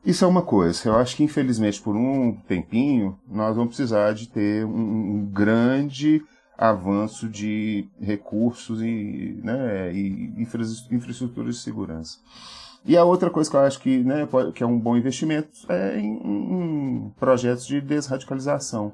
Isso 0.05 0.25
é 0.25 0.27
uma 0.27 0.41
coisa. 0.41 0.89
Eu 0.89 0.95
acho 0.97 1.15
que, 1.15 1.23
infelizmente, 1.23 1.81
por 1.81 1.95
um 1.95 2.35
tempinho, 2.47 3.17
nós 3.25 3.55
vamos 3.55 3.75
precisar 3.75 4.13
de 4.13 4.27
ter 4.27 4.65
um, 4.65 5.25
grande 5.31 6.21
avanço 6.57 7.29
de 7.29 7.87
recursos 8.01 8.81
e, 8.81 9.39
né, 9.41 9.93
e 9.93 10.33
infra, 10.37 10.61
infraestruturas 10.91 11.55
de 11.55 11.61
segurança. 11.61 12.19
E 12.85 12.97
a 12.97 13.05
outra 13.05 13.29
coisa 13.29 13.49
que 13.49 13.55
eu 13.55 13.61
acho 13.61 13.79
que, 13.79 14.03
né, 14.03 14.27
que 14.53 14.61
é 14.61 14.67
um 14.67 14.77
bom 14.77 14.97
investimento 14.97 15.49
é 15.69 15.97
em, 15.97 16.17
em 16.17 17.13
projetos 17.17 17.65
de 17.65 17.79
desradicalização. 17.79 18.93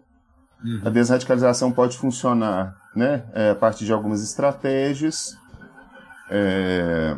Uhum. 0.63 0.81
A 0.83 0.89
desradicalização 0.89 1.71
pode 1.71 1.97
funcionar 1.97 2.75
né, 2.95 3.23
é, 3.33 3.51
a 3.51 3.55
partir 3.55 3.85
de 3.85 3.93
algumas 3.93 4.23
estratégias. 4.23 5.37
É, 6.29 7.17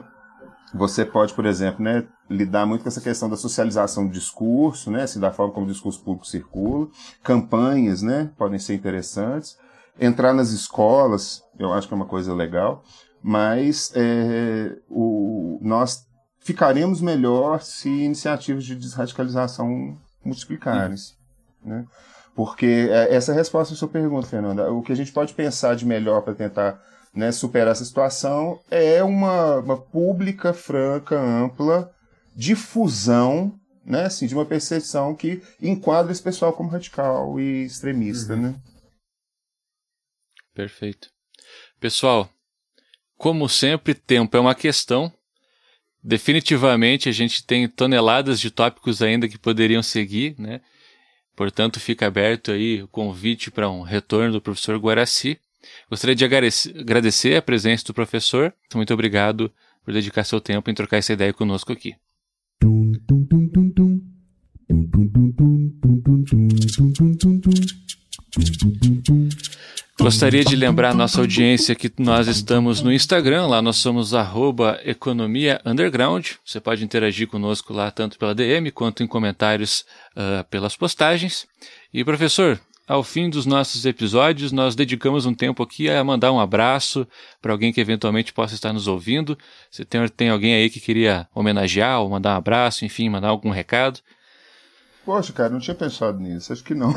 você 0.74 1.04
pode, 1.04 1.34
por 1.34 1.46
exemplo, 1.46 1.84
né, 1.84 2.06
lidar 2.30 2.66
muito 2.66 2.84
com 2.84 2.88
essa 2.88 3.02
questão 3.02 3.30
da 3.30 3.36
socialização 3.36 4.08
do 4.08 4.14
discurso, 4.14 4.90
né, 4.90 5.04
assim, 5.04 5.20
da 5.20 5.32
forma 5.32 5.54
como 5.54 5.66
o 5.66 5.72
discurso 5.72 6.02
público 6.04 6.26
circula. 6.26 6.88
Campanhas 7.24 8.02
né, 8.02 8.32
podem 8.38 8.60
ser 8.60 8.74
interessantes. 8.74 9.58
Entrar 10.00 10.34
nas 10.34 10.52
escolas, 10.52 11.44
eu 11.60 11.74
acho 11.74 11.88
que 11.88 11.94
é 11.94 11.98
uma 11.98 12.06
coisa 12.06 12.34
legal. 12.34 12.84
Mas 13.22 13.92
é, 13.96 14.78
o, 14.90 15.60
nós 15.62 16.08
ficaremos 16.40 17.02
melhor 17.02 17.62
se 17.62 17.90
iniciativas 17.90 18.64
de 18.64 18.76
desradicalização 18.76 19.98
multiplicarem. 20.24 20.96
Uhum. 21.64 21.70
Né? 21.70 21.86
Porque 22.44 22.90
é, 22.90 23.14
essa 23.14 23.32
é 23.32 23.36
a 23.36 23.38
resposta 23.38 23.76
à 23.76 23.78
sua 23.78 23.88
pergunta, 23.88 24.26
Fernanda. 24.26 24.72
O 24.72 24.82
que 24.82 24.92
a 24.92 24.96
gente 24.96 25.12
pode 25.12 25.32
pensar 25.32 25.76
de 25.76 25.86
melhor 25.86 26.24
para 26.24 26.34
tentar 26.34 26.82
né, 27.14 27.32
superar 27.32 27.72
essa 27.72 27.86
situação 27.86 28.60
é 28.72 29.04
uma, 29.04 29.58
uma 29.58 29.80
pública, 29.80 30.52
franca, 30.52 31.20
ampla 31.20 31.94
difusão 32.36 33.54
né, 33.86 34.06
assim, 34.06 34.26
de 34.26 34.34
uma 34.34 34.44
percepção 34.44 35.14
que 35.14 35.44
enquadra 35.62 36.12
esse 36.12 36.24
pessoal 36.24 36.52
como 36.52 36.72
radical 36.72 37.40
e 37.40 37.64
extremista. 37.64 38.34
Uhum. 38.34 38.42
Né? 38.42 38.56
Perfeito. 40.56 41.10
Pessoal, 41.80 42.28
como 43.18 43.48
sempre, 43.48 43.94
tempo 43.94 44.36
é 44.36 44.40
uma 44.40 44.56
questão. 44.56 45.14
Definitivamente 46.04 47.08
a 47.08 47.12
gente 47.12 47.46
tem 47.46 47.70
toneladas 47.70 48.40
de 48.40 48.50
tópicos 48.50 49.04
ainda 49.04 49.30
que 49.30 49.38
poderiam 49.38 49.84
seguir, 49.84 50.34
né? 50.40 50.60
Portanto, 51.36 51.80
fica 51.80 52.08
aberto 52.08 52.52
aí 52.52 52.84
o 52.84 52.88
convite 52.88 53.50
para 53.50 53.70
um 53.70 53.82
retorno 53.82 54.34
do 54.34 54.42
professor 54.42 54.78
Guaraci. 54.78 55.40
Gostaria 55.90 56.16
de 56.16 56.26
agradecer 56.26 57.36
a 57.36 57.42
presença 57.42 57.86
do 57.86 57.94
professor. 57.94 58.54
Muito 58.76 58.94
obrigado 58.94 59.52
por 59.84 59.94
dedicar 59.94 60.24
seu 60.24 60.42
tempo 60.42 60.70
em 60.70 60.74
trocar 60.74 60.98
essa 60.98 61.14
ideia 61.14 61.34
conosco 61.34 61.72
aqui. 61.72 61.96
Gostaria 70.00 70.44
de 70.44 70.56
lembrar 70.56 70.92
a 70.92 70.94
nossa 70.94 71.20
audiência 71.20 71.76
que 71.76 71.92
nós 72.00 72.28
estamos 72.28 72.82
no 72.82 72.92
Instagram, 72.92 73.48
lá 73.48 73.62
nós 73.62 73.78
somos 73.78 74.14
arroba 74.14 74.80
economia 74.84 75.62
underground. 75.66 76.32
Você 76.44 76.60
pode 76.60 76.84
interagir 76.84 77.28
conosco 77.28 77.72
lá 77.74 77.92
tanto 77.92 78.18
pela 78.18 78.34
DM 78.34 78.72
quanto 78.72 79.04
em 79.04 79.08
comentários 79.08 79.86
uh, 80.16 80.44
pelas 80.50 80.76
postagens. 80.76 81.46
E 81.94 82.04
professor, 82.04 82.60
ao 82.88 83.04
fim 83.04 83.30
dos 83.30 83.46
nossos 83.46 83.86
episódios, 83.86 84.52
nós 84.52 84.76
dedicamos 84.76 85.26
um 85.26 85.34
tempo 85.34 85.62
aqui 85.62 85.90
a 85.90 86.04
mandar 86.04 86.32
um 86.32 86.40
abraço 86.40 87.08
para 87.42 87.52
alguém 87.52 87.72
que 87.72 87.80
eventualmente 87.80 88.34
possa 88.34 88.56
estar 88.56 88.74
nos 88.74 88.88
ouvindo. 88.88 89.38
Você 89.70 89.86
tem, 89.86 90.08
tem 90.10 90.30
alguém 90.30 90.56
aí 90.56 90.70
que 90.70 90.80
queria 90.80 91.28
homenagear 91.34 92.02
ou 92.02 92.10
mandar 92.10 92.34
um 92.34 92.38
abraço, 92.38 92.86
enfim, 92.86 93.08
mandar 93.08 93.30
algum 93.30 93.50
recado? 93.50 94.00
Poxa, 95.06 95.34
cara, 95.34 95.50
não 95.50 95.60
tinha 95.60 95.74
pensado 95.74 96.20
nisso. 96.20 96.54
Acho 96.54 96.64
que 96.64 96.76
não. 96.76 96.94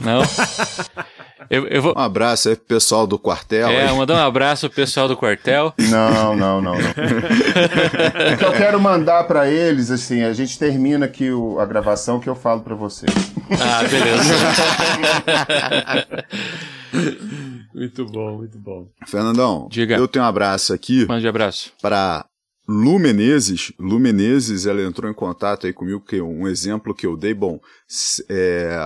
Não? 0.00 0.22
Eu, 1.50 1.66
eu 1.68 1.82
vou... 1.82 1.94
Um 1.96 2.00
abraço 2.00 2.48
aí 2.48 2.56
pro 2.56 2.64
pessoal 2.66 3.06
do 3.06 3.18
quartel. 3.18 3.68
É, 3.68 3.92
mandar 3.92 4.14
um 4.14 4.26
abraço 4.26 4.68
pro 4.68 4.76
pessoal 4.76 5.06
do 5.06 5.16
quartel. 5.16 5.72
Não, 5.78 6.34
não, 6.34 6.36
não, 6.36 6.62
não. 6.62 6.74
o 6.74 8.38
que 8.38 8.44
eu 8.44 8.52
quero 8.52 8.80
mandar 8.80 9.24
para 9.24 9.48
eles, 9.48 9.90
assim, 9.90 10.22
a 10.22 10.32
gente 10.32 10.58
termina 10.58 11.06
aqui 11.06 11.30
o, 11.30 11.60
a 11.60 11.66
gravação 11.66 12.18
que 12.18 12.28
eu 12.28 12.34
falo 12.34 12.62
para 12.62 12.74
vocês. 12.74 13.12
Ah, 13.60 13.82
beleza. 13.88 14.34
muito 17.74 18.04
bom, 18.06 18.38
muito 18.38 18.58
bom. 18.58 18.88
Fernandão, 19.06 19.68
Diga. 19.70 19.96
eu 19.96 20.08
tenho 20.08 20.24
um 20.24 20.28
abraço 20.28 20.72
aqui. 20.72 21.06
Mande 21.06 21.28
abraço. 21.28 21.72
Para 21.80 22.24
Lu 22.68 22.98
Menezes, 22.98 23.72
Lu 23.78 24.00
Menezes, 24.00 24.66
ela 24.66 24.82
entrou 24.82 25.10
em 25.10 25.14
contato 25.14 25.66
aí 25.66 25.72
comigo, 25.72 26.00
que 26.00 26.20
um 26.20 26.48
exemplo 26.48 26.94
que 26.94 27.06
eu 27.06 27.16
dei, 27.16 27.32
bom, 27.32 27.60
é, 28.28 28.76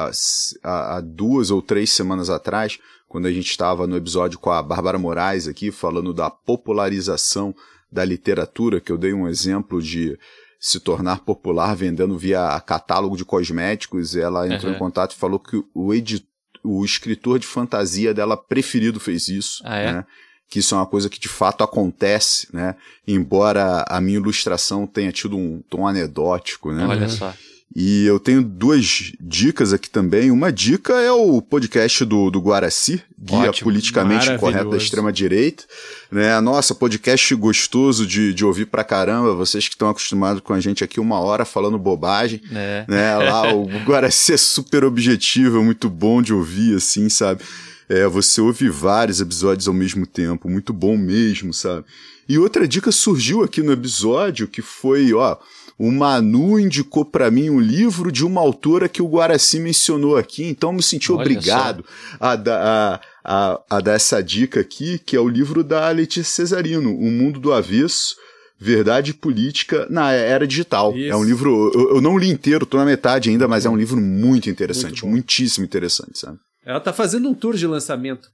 há 0.62 1.00
duas 1.00 1.50
ou 1.50 1.62
três 1.62 1.90
semanas 1.90 2.28
atrás, 2.28 2.78
quando 3.08 3.26
a 3.26 3.32
gente 3.32 3.50
estava 3.50 3.86
no 3.86 3.96
episódio 3.96 4.38
com 4.38 4.50
a 4.50 4.62
Bárbara 4.62 4.98
Moraes 4.98 5.48
aqui, 5.48 5.70
falando 5.70 6.12
da 6.12 6.28
popularização 6.28 7.54
da 7.90 8.04
literatura, 8.04 8.80
que 8.80 8.92
eu 8.92 8.98
dei 8.98 9.14
um 9.14 9.26
exemplo 9.26 9.80
de 9.80 10.18
se 10.60 10.78
tornar 10.78 11.20
popular 11.24 11.74
vendendo 11.74 12.18
via 12.18 12.60
catálogo 12.60 13.16
de 13.16 13.24
cosméticos, 13.24 14.14
ela 14.14 14.46
entrou 14.46 14.70
uhum. 14.70 14.76
em 14.76 14.78
contato 14.78 15.12
e 15.12 15.18
falou 15.18 15.40
que 15.40 15.64
o, 15.74 15.94
editor, 15.94 16.28
o 16.62 16.84
escritor 16.84 17.38
de 17.38 17.46
fantasia 17.46 18.12
dela 18.12 18.36
preferido 18.36 19.00
fez 19.00 19.28
isso, 19.28 19.62
ah, 19.64 19.78
é? 19.78 19.92
né? 19.94 20.06
Que 20.50 20.58
isso 20.58 20.74
é 20.74 20.78
uma 20.78 20.86
coisa 20.86 21.08
que 21.08 21.20
de 21.20 21.28
fato 21.28 21.62
acontece, 21.62 22.48
né? 22.52 22.74
Embora 23.06 23.84
a 23.88 24.00
minha 24.00 24.18
ilustração 24.18 24.84
tenha 24.84 25.12
tido 25.12 25.36
um 25.36 25.62
tom 25.70 25.86
anedótico, 25.86 26.72
né? 26.72 26.84
Olha 26.84 27.08
só. 27.08 27.32
E 27.74 28.04
eu 28.04 28.18
tenho 28.18 28.42
duas 28.42 29.12
dicas 29.20 29.72
aqui 29.72 29.88
também. 29.88 30.32
Uma 30.32 30.50
dica 30.50 30.94
é 30.94 31.12
o 31.12 31.40
podcast 31.40 32.04
do, 32.04 32.28
do 32.28 32.40
Guaraci, 32.40 33.00
Guia 33.16 33.50
Ótimo, 33.50 33.70
Politicamente 33.70 34.36
Correto 34.38 34.70
da 34.70 34.76
Extrema-Direita. 34.76 35.62
Né? 36.10 36.40
Nossa, 36.40 36.74
podcast 36.74 37.32
gostoso 37.36 38.04
de, 38.04 38.34
de 38.34 38.44
ouvir 38.44 38.66
pra 38.66 38.82
caramba. 38.82 39.36
Vocês 39.36 39.68
que 39.68 39.76
estão 39.76 39.88
acostumados 39.88 40.42
com 40.42 40.52
a 40.52 40.58
gente 40.58 40.82
aqui 40.82 40.98
uma 40.98 41.20
hora 41.20 41.44
falando 41.44 41.78
bobagem. 41.78 42.42
É. 42.52 42.84
Né? 42.88 43.16
Lá 43.18 43.54
o 43.54 43.66
Guaraci 43.84 44.32
é 44.32 44.36
super 44.36 44.82
objetivo, 44.82 45.60
é 45.60 45.62
muito 45.62 45.88
bom 45.88 46.20
de 46.20 46.34
ouvir, 46.34 46.74
assim, 46.74 47.08
sabe? 47.08 47.44
É, 47.90 48.06
você 48.06 48.40
ouve 48.40 48.68
vários 48.68 49.20
episódios 49.20 49.66
ao 49.66 49.74
mesmo 49.74 50.06
tempo, 50.06 50.48
muito 50.48 50.72
bom 50.72 50.96
mesmo, 50.96 51.52
sabe? 51.52 51.84
E 52.28 52.38
outra 52.38 52.68
dica 52.68 52.92
surgiu 52.92 53.42
aqui 53.42 53.62
no 53.62 53.72
episódio 53.72 54.46
que 54.46 54.62
foi, 54.62 55.12
ó, 55.12 55.36
o 55.76 55.90
Manu 55.90 56.60
indicou 56.60 57.04
para 57.04 57.32
mim 57.32 57.50
um 57.50 57.58
livro 57.58 58.12
de 58.12 58.24
uma 58.24 58.40
autora 58.40 58.88
que 58.88 59.02
o 59.02 59.08
Guaraci 59.08 59.58
mencionou 59.58 60.16
aqui, 60.16 60.44
então 60.44 60.72
me 60.72 60.84
senti 60.84 61.10
Olha 61.10 61.22
obrigado 61.22 61.84
a, 62.20 62.34
a, 62.34 63.00
a, 63.24 63.60
a, 63.68 63.80
dar 63.80 63.94
essa 63.94 64.22
dica 64.22 64.60
aqui, 64.60 65.00
que 65.00 65.16
é 65.16 65.20
o 65.20 65.28
livro 65.28 65.64
da 65.64 65.90
Letícia 65.90 66.44
Cesarino, 66.44 66.94
O 66.96 67.10
Mundo 67.10 67.40
do 67.40 67.52
Avesso, 67.52 68.14
Verdade 68.56 69.12
Política 69.12 69.88
na 69.90 70.12
Era 70.12 70.46
Digital. 70.46 70.96
Isso. 70.96 71.12
É 71.12 71.16
um 71.16 71.24
livro, 71.24 71.72
eu, 71.74 71.96
eu, 71.96 72.00
não 72.00 72.16
li 72.16 72.28
inteiro, 72.28 72.64
tô 72.64 72.76
na 72.76 72.84
metade 72.84 73.30
ainda, 73.30 73.48
mas 73.48 73.66
é 73.66 73.68
um 73.68 73.76
livro 73.76 74.00
muito 74.00 74.48
interessante, 74.48 75.02
muito 75.02 75.08
muitíssimo 75.08 75.64
interessante, 75.64 76.20
sabe? 76.20 76.38
Ela 76.70 76.80
tá 76.80 76.92
fazendo 76.92 77.28
um 77.28 77.34
tour 77.34 77.54
de 77.54 77.66
lançamento, 77.66 78.28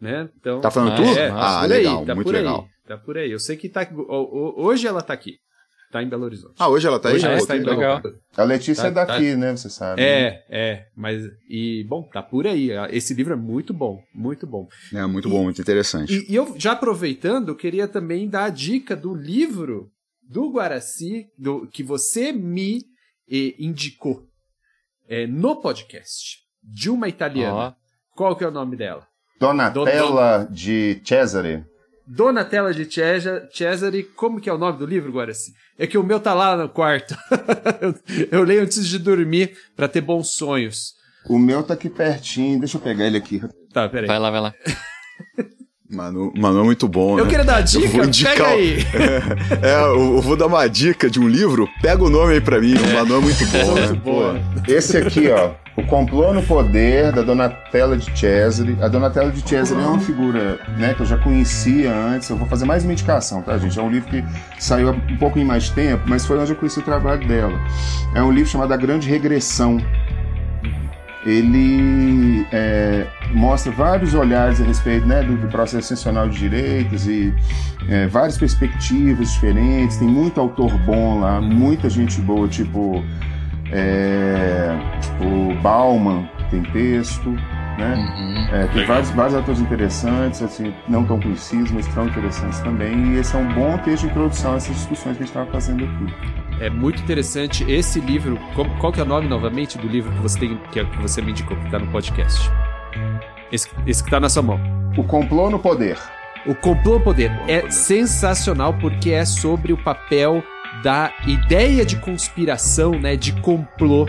né? 0.00 0.28
Então, 0.40 0.60
tá 0.60 0.72
fazendo 0.72 0.92
ah, 0.92 0.96
tour? 0.96 1.18
É, 1.18 1.30
ah, 1.30 1.64
legal, 1.66 2.00
aí, 2.00 2.06
tá 2.06 2.14
muito 2.16 2.30
legal. 2.32 2.62
Aí, 2.62 2.88
tá 2.88 2.98
por 2.98 3.16
aí. 3.16 3.30
Eu 3.30 3.38
sei 3.38 3.56
que 3.56 3.68
tá 3.68 3.88
hoje 4.56 4.88
ela 4.88 5.00
tá 5.00 5.12
aqui. 5.12 5.38
Tá 5.92 6.02
em 6.02 6.08
Belo 6.08 6.24
Horizonte. 6.24 6.56
Ah, 6.58 6.68
hoje 6.68 6.84
ela 6.84 6.98
tá 6.98 7.10
hoje 7.10 7.24
aí? 7.24 7.32
Ela 7.32 7.40
está 7.40 7.56
em 7.56 7.62
Belo 7.62 7.76
legal. 7.76 8.02
A 8.36 8.42
Letícia 8.42 8.82
tá, 8.82 8.88
é 8.88 8.90
daqui, 8.90 9.30
tá... 9.30 9.36
né? 9.36 9.56
Você 9.56 9.70
sabe. 9.70 10.02
É, 10.02 10.30
né? 10.30 10.42
é. 10.50 10.86
Mas, 10.96 11.22
e, 11.48 11.84
bom, 11.88 12.02
tá 12.02 12.20
por 12.20 12.44
aí. 12.44 12.70
Esse 12.90 13.14
livro 13.14 13.34
é 13.34 13.36
muito 13.36 13.72
bom, 13.72 14.02
muito 14.12 14.48
bom. 14.48 14.68
É, 14.92 15.06
muito 15.06 15.28
e, 15.28 15.30
bom, 15.30 15.44
muito 15.44 15.60
interessante. 15.60 16.12
E, 16.12 16.32
e, 16.32 16.34
eu, 16.34 16.56
já 16.58 16.72
aproveitando, 16.72 17.54
queria 17.54 17.86
também 17.86 18.28
dar 18.28 18.46
a 18.46 18.50
dica 18.50 18.96
do 18.96 19.14
livro 19.14 19.88
do 20.28 20.50
Guaraci, 20.50 21.28
do, 21.38 21.68
que 21.68 21.84
você 21.84 22.32
me 22.32 22.82
eh, 23.30 23.54
indicou 23.60 24.26
eh, 25.08 25.28
no 25.28 25.62
podcast, 25.62 26.45
de 26.66 26.90
uma 26.90 27.08
italiana. 27.08 27.76
Oh. 27.76 28.16
Qual 28.16 28.34
que 28.34 28.42
é 28.42 28.48
o 28.48 28.50
nome 28.50 28.76
dela? 28.76 29.06
Donatella 29.38 30.44
Don... 30.44 30.52
de 30.52 31.00
Cesare. 31.04 31.64
Donatella 32.06 32.72
de 32.72 32.84
Cesare, 32.84 34.02
como 34.02 34.40
que 34.40 34.48
é 34.48 34.52
o 34.52 34.58
nome 34.58 34.78
do 34.78 34.86
livro, 34.86 35.12
Guaraci? 35.12 35.52
É 35.78 35.86
que 35.86 35.98
o 35.98 36.02
meu 36.02 36.18
tá 36.18 36.32
lá 36.32 36.56
no 36.56 36.68
quarto. 36.68 37.16
eu, 37.80 37.94
eu, 38.30 38.42
leio 38.44 38.62
antes 38.62 38.86
de 38.86 38.98
dormir 38.98 39.56
para 39.76 39.88
ter 39.88 40.00
bons 40.00 40.30
sonhos. 40.30 40.94
O 41.28 41.38
meu 41.38 41.62
tá 41.62 41.74
aqui 41.74 41.90
pertinho, 41.90 42.58
deixa 42.58 42.76
eu 42.76 42.80
pegar 42.80 43.06
ele 43.06 43.18
aqui. 43.18 43.42
Tá, 43.72 43.88
peraí. 43.88 44.06
Vai 44.06 44.18
lá, 44.18 44.30
vai 44.30 44.40
lá. 44.40 44.54
Mano, 45.88 46.32
mano, 46.36 46.60
é 46.60 46.64
muito 46.64 46.88
bom, 46.88 47.16
Eu 47.18 47.24
né? 47.24 47.30
queria 47.30 47.44
dar 47.44 47.56
a 47.56 47.60
dica, 47.60 48.04
indicar, 48.04 48.34
pega 48.34 48.48
aí. 48.48 48.78
É, 49.62 49.70
é, 49.70 49.84
eu 49.84 50.20
vou 50.20 50.36
dar 50.36 50.46
uma 50.46 50.66
dica 50.66 51.08
de 51.08 51.20
um 51.20 51.28
livro, 51.28 51.68
pega 51.80 52.02
o 52.02 52.10
nome 52.10 52.34
aí 52.34 52.40
pra 52.40 52.60
mim, 52.60 52.74
é. 52.74 52.78
o 52.78 52.94
Manu 52.94 53.16
é 53.16 53.20
muito 53.20 53.46
bom, 53.46 53.74
né? 53.74 53.86
Muito 53.86 54.02
bom. 54.02 54.34
Esse 54.66 54.96
aqui, 54.96 55.28
ó, 55.28 55.54
O 55.76 55.82
Complô 55.84 56.32
no 56.32 56.42
Poder, 56.42 57.12
da 57.12 57.20
Donatella 57.20 57.98
de 57.98 58.10
Cesare. 58.18 58.78
A 58.80 58.88
Donatella 58.88 59.30
de 59.30 59.46
Cesare 59.46 59.82
é 59.82 59.86
uma 59.86 59.98
figura, 60.00 60.58
né, 60.78 60.94
que 60.94 61.02
eu 61.02 61.06
já 61.06 61.18
conhecia 61.18 61.94
antes, 61.94 62.30
eu 62.30 62.36
vou 62.36 62.48
fazer 62.48 62.64
mais 62.64 62.82
uma 62.82 62.94
indicação, 62.94 63.42
tá, 63.42 63.58
gente? 63.58 63.78
É 63.78 63.82
um 63.82 63.90
livro 63.90 64.08
que 64.08 64.24
saiu 64.58 64.90
um 64.90 65.16
pouco 65.18 65.38
em 65.38 65.44
mais 65.44 65.68
tempo, 65.68 66.04
mas 66.06 66.24
foi 66.24 66.38
onde 66.38 66.52
eu 66.52 66.56
conheci 66.56 66.78
o 66.78 66.82
trabalho 66.82 67.28
dela. 67.28 67.60
É 68.14 68.22
um 68.22 68.32
livro 68.32 68.50
chamado 68.50 68.72
A 68.72 68.76
Grande 68.76 69.06
Regressão, 69.06 69.76
ele 71.26 72.46
é, 72.52 73.06
mostra 73.34 73.70
vários 73.70 74.14
olhares 74.14 74.60
a 74.62 74.64
respeito 74.64 75.06
né, 75.06 75.22
do, 75.24 75.36
do 75.36 75.48
processo 75.48 75.92
excepcional 75.92 76.28
de 76.28 76.38
direitos 76.38 77.06
e 77.06 77.34
é, 77.90 78.06
várias 78.06 78.38
perspectivas 78.38 79.32
diferentes. 79.32 79.98
Tem 79.98 80.08
muito 80.08 80.40
autor 80.40 80.72
bom 80.78 81.20
lá, 81.20 81.38
muita 81.40 81.90
gente 81.90 82.18
boa, 82.22 82.48
tipo 82.48 83.04
é, 83.72 84.76
o 85.20 85.54
Bauman 85.60 86.28
tem 86.50 86.62
texto, 86.62 87.30
né? 87.78 87.94
Uhum, 87.94 88.56
é, 88.56 88.66
tem 88.68 88.86
vários, 88.86 89.10
vários 89.10 89.34
autores 89.34 89.60
interessantes, 89.60 90.42
assim, 90.42 90.72
não 90.88 91.04
tão 91.04 91.20
conhecidos, 91.20 91.70
mas 91.70 91.86
tão 91.88 92.06
interessantes 92.06 92.60
também. 92.60 93.14
E 93.14 93.18
esse 93.18 93.34
é 93.34 93.38
um 93.38 93.52
bom 93.52 93.76
texto 93.78 94.04
de 94.04 94.10
introdução 94.10 94.54
a 94.54 94.56
essas 94.56 94.74
discussões 94.74 95.16
que 95.16 95.22
a 95.22 95.26
gente 95.26 95.36
estava 95.36 95.50
fazendo 95.50 95.84
aqui. 95.84 96.36
É 96.60 96.70
muito 96.70 97.02
interessante 97.02 97.70
esse 97.70 98.00
livro. 98.00 98.38
Qual, 98.54 98.66
qual 98.78 98.92
que 98.92 99.00
é 99.00 99.02
o 99.02 99.06
nome 99.06 99.28
novamente 99.28 99.76
do 99.76 99.86
livro 99.86 100.10
que 100.12 100.20
você 100.20 100.38
tem 100.38 100.58
que, 100.72 100.84
que 100.84 100.98
você 100.98 101.20
me 101.20 101.32
indicou 101.32 101.56
que 101.56 101.64
está 101.66 101.78
no 101.78 101.86
podcast? 101.88 102.50
Esse, 103.52 103.68
esse 103.86 104.02
que 104.02 104.08
está 104.08 104.18
na 104.18 104.28
sua 104.28 104.42
mão. 104.42 104.60
O 104.96 105.04
Complô 105.04 105.50
no 105.50 105.58
Poder. 105.58 105.98
O 106.46 106.54
Complô 106.54 106.94
no 106.94 107.00
Poder 107.00 107.30
é 107.46 107.60
poder. 107.60 107.72
sensacional 107.72 108.72
porque 108.74 109.10
é 109.10 109.24
sobre 109.24 109.72
o 109.72 109.76
papel 109.76 110.42
da 110.82 111.12
ideia 111.26 111.84
de 111.84 111.96
conspiração, 111.96 112.92
né, 112.92 113.16
de 113.16 113.32
complô 113.40 114.06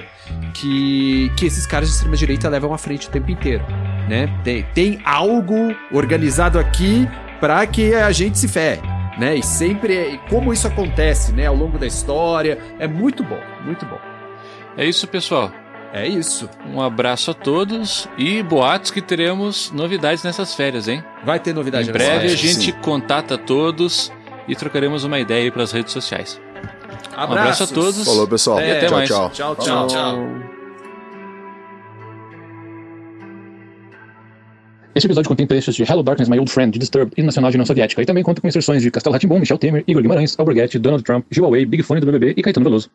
que, 0.53 1.31
que 1.37 1.45
esses 1.45 1.65
caras 1.65 1.89
de 1.89 1.95
extrema 1.95 2.15
direita 2.15 2.49
levam 2.49 2.73
à 2.73 2.77
frente 2.77 3.07
o 3.07 3.11
tempo 3.11 3.31
inteiro, 3.31 3.65
né? 4.09 4.27
Tem, 4.43 4.63
tem 4.73 5.01
algo 5.05 5.75
organizado 5.91 6.59
aqui 6.59 7.07
para 7.39 7.65
que 7.65 7.93
a 7.93 8.11
gente 8.11 8.37
se 8.37 8.47
ferre 8.47 8.97
né? 9.17 9.35
E 9.35 9.43
sempre 9.43 10.19
como 10.29 10.53
isso 10.53 10.67
acontece, 10.67 11.31
né, 11.33 11.47
ao 11.47 11.55
longo 11.55 11.77
da 11.77 11.87
história, 11.87 12.57
é 12.79 12.87
muito 12.87 13.23
bom, 13.23 13.39
muito 13.65 13.85
bom. 13.85 13.99
É 14.77 14.85
isso, 14.85 15.07
pessoal. 15.07 15.51
É 15.91 16.05
isso. 16.07 16.49
Um 16.71 16.81
abraço 16.81 17.31
a 17.31 17.33
todos 17.33 18.07
e 18.17 18.43
boatos 18.43 18.91
que 18.91 19.01
teremos 19.01 19.71
novidades 19.71 20.23
nessas 20.23 20.53
férias, 20.53 20.87
hein? 20.87 21.03
Vai 21.25 21.39
ter 21.39 21.53
novidade. 21.53 21.89
Em 21.89 21.93
breve 21.93 22.27
a 22.27 22.35
gente 22.35 22.71
sim. 22.71 22.71
contata 22.73 23.37
todos 23.37 24.11
e 24.47 24.55
trocaremos 24.55 25.03
uma 25.03 25.17
ideia 25.17 25.45
aí 25.45 25.51
pelas 25.51 25.71
redes 25.71 25.93
sociais. 25.93 26.39
Abraços. 27.17 27.35
Um 27.35 27.41
abraço 27.41 27.63
a 27.63 27.67
todos. 27.67 28.05
Falou, 28.05 28.27
pessoal. 28.27 28.59
É, 28.59 28.67
e 28.67 28.71
até 28.77 28.85
tchau, 28.85 28.97
mais. 28.97 29.09
Tchau, 29.09 29.31
tchau. 29.31 29.55
tchau, 29.55 29.87
tchau. 29.87 30.17
Esse 34.93 35.05
episódio 35.05 35.27
contém 35.27 35.45
trechos 35.45 35.75
de 35.75 35.83
Hello 35.83 36.03
Darkness, 36.03 36.29
My 36.29 36.37
Old 36.39 36.51
Friend, 36.51 36.71
de 36.71 36.79
Disturbed 36.79 37.13
e 37.17 37.23
Nacional 37.23 37.51
de 37.51 37.57
União 37.57 37.65
Soviética, 37.65 38.01
e 38.01 38.05
também 38.05 38.23
conta 38.23 38.41
com 38.41 38.47
inserções 38.47 38.81
de 38.81 38.89
Castelo 38.91 39.13
Ratimbom, 39.13 39.39
Michel 39.39 39.57
Temer, 39.57 39.83
Igor 39.87 40.01
Guimarães, 40.01 40.35
Alborguete, 40.37 40.79
Donald 40.79 41.03
Trump, 41.03 41.25
Gil 41.29 41.45
Away, 41.45 41.65
Big 41.65 41.83
Fone 41.83 41.99
do 41.99 42.05
BBB 42.05 42.33
e 42.37 42.41
Caetano 42.41 42.63
Veloso. 42.63 42.89